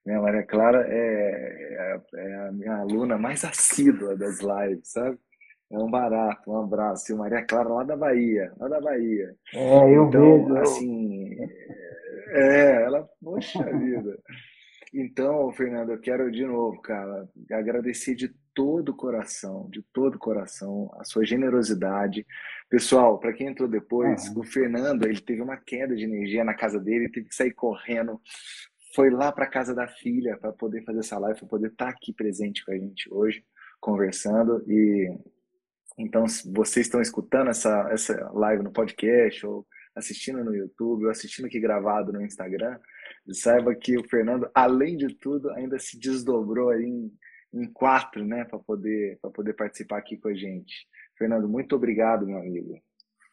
minha 0.07 0.21
Maria 0.21 0.45
Clara 0.45 0.87
é, 0.89 0.95
é, 0.95 2.01
é, 2.15 2.35
a 2.47 2.53
minha 2.53 2.77
aluna 2.77 3.19
mais 3.19 3.45
assídua 3.45 4.17
das 4.17 4.39
lives, 4.41 4.93
sabe? 4.93 5.19
É 5.69 5.77
um 5.77 5.91
barato, 5.91 6.49
um 6.49 6.63
abraço. 6.63 7.13
E 7.13 7.17
Maria 7.17 7.45
Clara 7.45 7.69
lá 7.69 7.83
da 7.83 7.97
Bahia, 7.97 8.53
lá 8.57 8.69
da 8.69 8.81
Bahia. 8.81 9.35
É, 9.53 9.97
eu 9.97 10.07
então, 10.07 10.45
vejo. 10.45 10.59
assim, 10.59 11.37
é, 12.29 12.83
ela, 12.85 13.09
poxa 13.21 13.65
vida. 13.77 14.17
Então, 14.95 15.51
Fernando, 15.53 15.91
eu 15.91 15.99
quero 15.99 16.31
de 16.31 16.47
novo, 16.47 16.81
cara, 16.81 17.29
agradecer 17.51 18.15
de 18.15 18.33
todo 18.55 18.91
o 18.91 18.97
coração, 18.97 19.69
de 19.69 19.83
todo 19.93 20.15
o 20.15 20.21
coração, 20.21 20.89
a 21.01 21.05
sua 21.05 21.25
generosidade. 21.25 22.25
Pessoal, 22.69 23.19
para 23.19 23.33
quem 23.33 23.47
entrou 23.47 23.69
depois, 23.69 24.29
uhum. 24.29 24.41
o 24.41 24.45
Fernando, 24.45 25.07
ele 25.07 25.21
teve 25.21 25.41
uma 25.41 25.57
queda 25.57 25.95
de 25.95 26.05
energia 26.05 26.45
na 26.45 26.55
casa 26.55 26.81
dele, 26.81 27.11
teve 27.11 27.29
que 27.29 27.35
sair 27.35 27.53
correndo, 27.53 28.21
foi 28.95 29.11
lá 29.11 29.31
para 29.31 29.47
casa 29.47 29.75
da 29.75 29.87
filha 29.87 30.37
para 30.37 30.53
poder 30.53 30.83
fazer 30.85 31.01
essa 31.01 31.19
live, 31.19 31.39
para 31.39 31.49
poder 31.49 31.69
estar 31.69 31.85
tá 31.87 31.91
aqui 31.91 32.13
presente 32.13 32.65
com 32.65 32.73
a 32.73 32.79
gente 32.79 33.13
hoje, 33.13 33.45
conversando. 33.81 34.65
E 34.67 35.09
então, 35.99 36.27
se 36.27 36.51
vocês 36.53 36.87
estão 36.87 37.01
escutando 37.01 37.49
essa, 37.49 37.89
essa 37.91 38.31
live 38.33 38.63
no 38.63 38.73
podcast, 38.73 39.47
ou 39.47 39.67
assistindo 39.95 40.45
no 40.45 40.55
YouTube, 40.55 41.05
ou 41.05 41.11
assistindo 41.11 41.47
aqui 41.47 41.59
gravado 41.59 42.13
no 42.13 42.23
Instagram, 42.23 42.79
saiba 43.33 43.75
que 43.75 43.97
o 43.97 44.07
Fernando, 44.09 44.51
além 44.55 44.97
de 44.97 45.15
tudo, 45.15 45.51
ainda 45.53 45.79
se 45.79 45.99
desdobrou 45.99 46.71
aí 46.71 46.85
em, 46.85 47.13
em 47.55 47.73
quatro, 47.73 48.25
né, 48.25 48.45
para 48.45 48.59
poder, 48.59 49.19
poder 49.35 49.55
participar 49.55 49.99
aqui 49.99 50.19
com 50.19 50.29
a 50.29 50.35
gente. 50.35 50.87
Fernando, 51.17 51.49
muito 51.49 51.75
obrigado, 51.75 52.27
meu 52.27 52.39
amigo. 52.39 52.75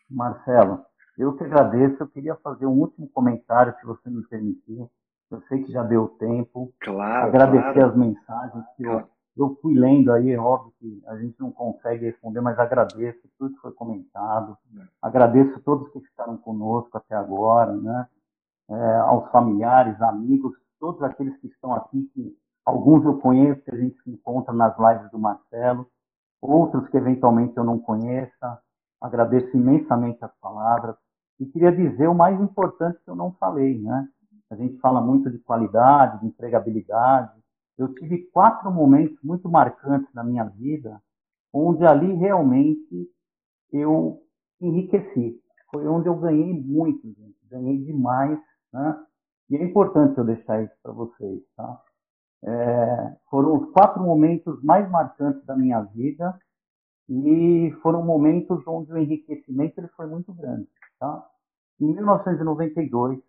Marcelo, 0.09 0.86
eu 1.17 1.36
que 1.36 1.43
agradeço. 1.43 2.01
Eu 2.01 2.07
queria 2.07 2.36
fazer 2.36 2.65
um 2.65 2.79
último 2.79 3.07
comentário, 3.09 3.75
se 3.79 3.86
você 3.86 4.09
me 4.09 4.23
permitir. 4.23 4.88
Eu 5.29 5.41
sei 5.47 5.63
que 5.63 5.71
já 5.71 5.84
deu 5.84 6.07
tempo. 6.07 6.73
Claro. 6.79 7.27
Agradecer 7.27 7.73
claro. 7.73 7.89
as 7.89 7.97
mensagens 7.97 8.65
que 8.77 8.84
eu, 8.84 9.07
eu 9.36 9.57
fui 9.61 9.73
lendo 9.73 10.11
aí, 10.11 10.31
é 10.31 10.39
óbvio 10.39 10.73
que 10.79 11.03
a 11.07 11.17
gente 11.17 11.39
não 11.39 11.51
consegue 11.51 12.05
responder, 12.05 12.39
mas 12.39 12.57
agradeço 12.59 13.27
tudo 13.38 13.55
que 13.55 13.61
foi 13.61 13.71
comentado. 13.71 14.57
Agradeço 15.01 15.59
todos 15.61 15.91
que 15.91 15.99
ficaram 16.01 16.38
conosco 16.38 16.97
até 16.97 17.15
agora, 17.15 17.73
né? 17.73 18.07
É, 18.69 18.95
aos 18.99 19.29
familiares, 19.31 19.99
amigos, 20.01 20.53
todos 20.79 21.01
aqueles 21.03 21.36
que 21.38 21.47
estão 21.47 21.73
aqui, 21.73 22.09
que 22.13 22.38
alguns 22.65 23.03
eu 23.03 23.17
conheço, 23.19 23.61
que 23.61 23.71
a 23.71 23.77
gente 23.77 24.01
se 24.03 24.09
encontra 24.09 24.53
nas 24.53 24.77
lives 24.77 25.11
do 25.11 25.19
Marcelo, 25.19 25.88
outros 26.43 26.87
que 26.89 26.97
eventualmente 26.97 27.55
eu 27.57 27.63
não 27.63 27.79
conheça. 27.79 28.59
Agradeço 29.01 29.55
imensamente 29.55 30.23
as 30.23 30.35
palavras. 30.39 30.95
E 31.39 31.45
queria 31.45 31.71
dizer 31.71 32.07
o 32.07 32.15
mais 32.15 32.39
importante 32.39 32.99
que 33.03 33.09
eu 33.09 33.15
não 33.15 33.31
falei, 33.33 33.79
né? 33.81 34.07
A 34.51 34.55
gente 34.55 34.77
fala 34.79 35.01
muito 35.01 35.29
de 35.31 35.39
qualidade, 35.39 36.19
de 36.19 36.27
empregabilidade. 36.27 37.31
Eu 37.77 37.93
tive 37.95 38.29
quatro 38.31 38.71
momentos 38.71 39.17
muito 39.23 39.49
marcantes 39.49 40.13
na 40.13 40.23
minha 40.23 40.43
vida, 40.45 41.01
onde 41.51 41.85
ali 41.85 42.13
realmente 42.13 43.09
eu 43.71 44.21
enriqueci. 44.61 45.41
Foi 45.71 45.87
onde 45.87 46.07
eu 46.07 46.15
ganhei 46.15 46.53
muito, 46.53 47.07
gente. 47.07 47.37
Ganhei 47.49 47.83
demais, 47.83 48.39
né? 48.71 49.03
E 49.49 49.55
é 49.55 49.63
importante 49.63 50.17
eu 50.17 50.23
deixar 50.23 50.63
isso 50.63 50.73
para 50.83 50.91
vocês, 50.91 51.41
tá? 51.55 51.81
É, 52.45 53.17
foram 53.29 53.57
os 53.57 53.71
quatro 53.71 54.03
momentos 54.03 54.61
mais 54.63 54.89
marcantes 54.91 55.45
da 55.45 55.55
minha 55.55 55.81
vida 55.81 56.37
e 57.07 57.71
foram 57.81 58.03
momentos 58.03 58.65
onde 58.67 58.91
o 58.91 58.97
enriquecimento 58.97 59.79
ele 59.79 59.87
foi 59.89 60.07
muito 60.07 60.33
grande, 60.33 60.67
tá? 60.99 61.25
Em 61.79 61.93
1992, 61.93 63.19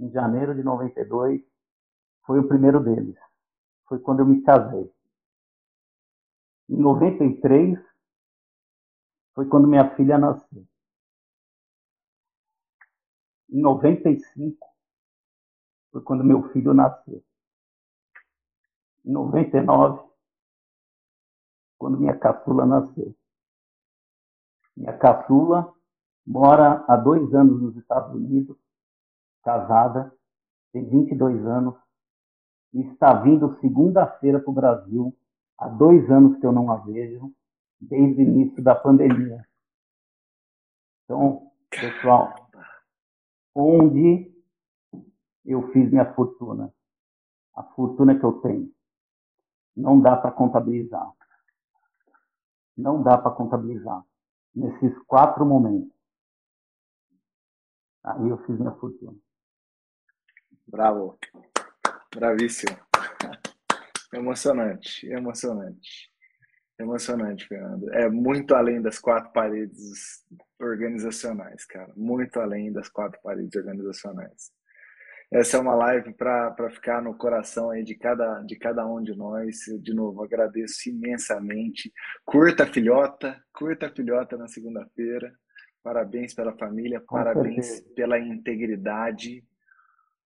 em 0.00 0.10
janeiro 0.10 0.54
de 0.54 0.62
92, 0.62 1.42
foi 2.24 2.38
o 2.38 2.48
primeiro 2.48 2.82
deles. 2.82 3.16
Foi 3.86 3.98
quando 3.98 4.20
eu 4.20 4.26
me 4.26 4.42
casei. 4.42 4.90
Em 6.68 6.76
93, 6.76 7.78
foi 9.34 9.46
quando 9.46 9.68
minha 9.68 9.94
filha 9.96 10.16
nasceu. 10.16 10.64
Em 13.50 13.60
95, 13.60 14.66
foi 15.92 16.02
quando 16.02 16.24
meu 16.24 16.48
filho 16.50 16.72
nasceu. 16.72 17.22
Em 19.04 19.12
99, 19.12 20.02
quando 21.78 21.98
minha 21.98 22.16
caçula 22.18 22.64
nasceu. 22.64 23.14
Minha 24.76 24.96
caçula 24.98 25.72
mora 26.26 26.84
há 26.88 26.96
dois 26.96 27.34
anos 27.34 27.60
nos 27.60 27.76
Estados 27.76 28.14
Unidos 28.14 28.56
casada, 29.42 30.12
tem 30.72 30.88
22 30.88 31.46
anos, 31.46 31.74
e 32.72 32.80
está 32.80 33.12
vindo 33.14 33.60
segunda-feira 33.60 34.40
para 34.40 34.50
o 34.50 34.54
Brasil. 34.54 35.16
Há 35.56 35.68
dois 35.68 36.10
anos 36.10 36.38
que 36.40 36.46
eu 36.46 36.50
não 36.50 36.72
a 36.72 36.76
vejo, 36.76 37.32
desde 37.80 38.22
o 38.22 38.24
início 38.24 38.62
da 38.62 38.74
pandemia. 38.74 39.46
Então, 41.04 41.52
pessoal, 41.70 42.50
onde 43.54 44.34
eu 45.44 45.70
fiz 45.70 45.90
minha 45.90 46.12
fortuna? 46.14 46.74
A 47.54 47.62
fortuna 47.62 48.18
que 48.18 48.24
eu 48.24 48.40
tenho. 48.40 48.73
Não 49.76 50.00
dá 50.00 50.16
para 50.16 50.30
contabilizar. 50.30 51.10
Não 52.76 53.02
dá 53.02 53.18
para 53.18 53.30
contabilizar. 53.32 54.04
Nesses 54.54 54.96
quatro 55.06 55.44
momentos. 55.44 55.92
Aí 58.04 58.28
eu 58.28 58.38
fiz 58.44 58.58
minha 58.58 58.72
fortuna. 58.72 59.16
Bravo. 60.66 61.18
Bravíssimo. 62.14 62.76
Emocionante, 64.12 65.08
emocionante. 65.08 66.12
Emocionante, 66.78 67.48
Fernando. 67.48 67.92
É 67.92 68.08
muito 68.08 68.54
além 68.54 68.80
das 68.80 68.98
quatro 68.98 69.32
paredes 69.32 70.24
organizacionais, 70.60 71.64
cara. 71.64 71.92
Muito 71.96 72.38
além 72.40 72.72
das 72.72 72.88
quatro 72.88 73.20
paredes 73.22 73.54
organizacionais. 73.56 74.52
Essa 75.32 75.56
é 75.56 75.60
uma 75.60 75.74
live 75.74 76.12
para 76.14 76.70
ficar 76.70 77.02
no 77.02 77.14
coração 77.14 77.70
aí 77.70 77.82
de 77.82 77.94
cada, 77.94 78.40
de 78.42 78.56
cada 78.56 78.86
um 78.86 79.02
de 79.02 79.16
nós. 79.16 79.56
De 79.80 79.92
novo, 79.94 80.22
agradeço 80.22 80.88
imensamente. 80.88 81.92
Curta 82.24 82.64
a 82.64 82.66
filhota, 82.66 83.42
curta 83.52 83.86
a 83.86 83.90
filhota 83.90 84.36
na 84.36 84.46
segunda-feira 84.46 85.32
parabéns 85.84 86.32
pela 86.32 86.56
família, 86.56 86.98
parabéns 86.98 87.80
pela 87.94 88.18
integridade 88.18 89.44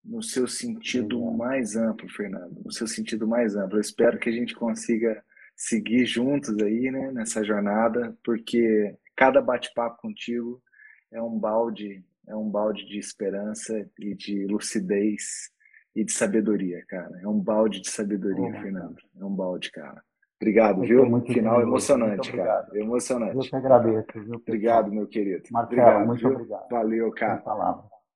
no 0.04 0.22
seu 0.22 0.46
sentido 0.46 1.20
mais 1.32 1.74
amplo, 1.74 2.08
Fernando, 2.08 2.62
no 2.64 2.72
seu 2.72 2.86
sentido 2.86 3.26
mais 3.26 3.56
amplo. 3.56 3.76
Eu 3.76 3.80
espero 3.80 4.18
que 4.18 4.28
a 4.28 4.32
gente 4.32 4.54
consiga 4.54 5.22
seguir 5.56 6.06
juntos 6.06 6.56
aí, 6.62 6.92
né, 6.92 7.10
nessa 7.10 7.42
jornada, 7.42 8.16
porque 8.24 8.96
cada 9.16 9.42
bate-papo 9.42 10.00
contigo 10.00 10.62
é 11.10 11.20
um 11.20 11.36
balde, 11.36 12.04
é 12.28 12.36
um 12.36 12.48
balde 12.48 12.86
de 12.86 12.98
esperança 12.98 13.88
e 13.98 14.14
de 14.14 14.46
lucidez 14.46 15.50
e 15.96 16.04
de 16.04 16.12
sabedoria, 16.12 16.84
cara. 16.86 17.18
É 17.22 17.26
um 17.26 17.40
balde 17.40 17.80
de 17.80 17.88
sabedoria. 17.88 18.52
Fernando. 18.60 18.96
É 19.18 19.24
um 19.24 19.34
balde, 19.34 19.70
cara. 19.70 20.02
Obrigado, 20.40 20.82
viu? 20.82 21.04
Muito 21.04 21.32
Final 21.32 21.58
lindo. 21.58 21.70
emocionante, 21.70 22.32
muito 22.32 22.36
cara. 22.36 22.68
Emocionante. 22.72 23.34
Eu 23.34 23.40
te 23.40 23.56
agradeço. 23.56 24.06
Viu, 24.14 24.34
obrigado, 24.36 24.92
meu 24.92 25.06
querido. 25.08 25.42
Marcelo, 25.50 25.80
obrigado, 25.82 26.06
muito 26.06 26.20
viu? 26.20 26.30
obrigado. 26.30 26.68
Valeu, 26.70 27.10
cara. 27.10 27.42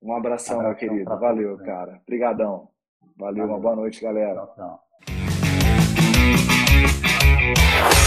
Um 0.01 0.15
abração, 0.15 0.61
meu 0.61 0.75
querido. 0.75 1.09
Valeu, 1.19 1.57
né? 1.57 1.65
cara. 1.65 1.99
Obrigadão. 2.01 2.69
Valeu, 3.17 3.43
Valeu, 3.43 3.45
uma 3.45 3.59
boa 3.59 3.75
noite, 3.75 4.01
galera. 4.01 4.47
Tchau, 4.55 4.79
tchau. 7.75 8.02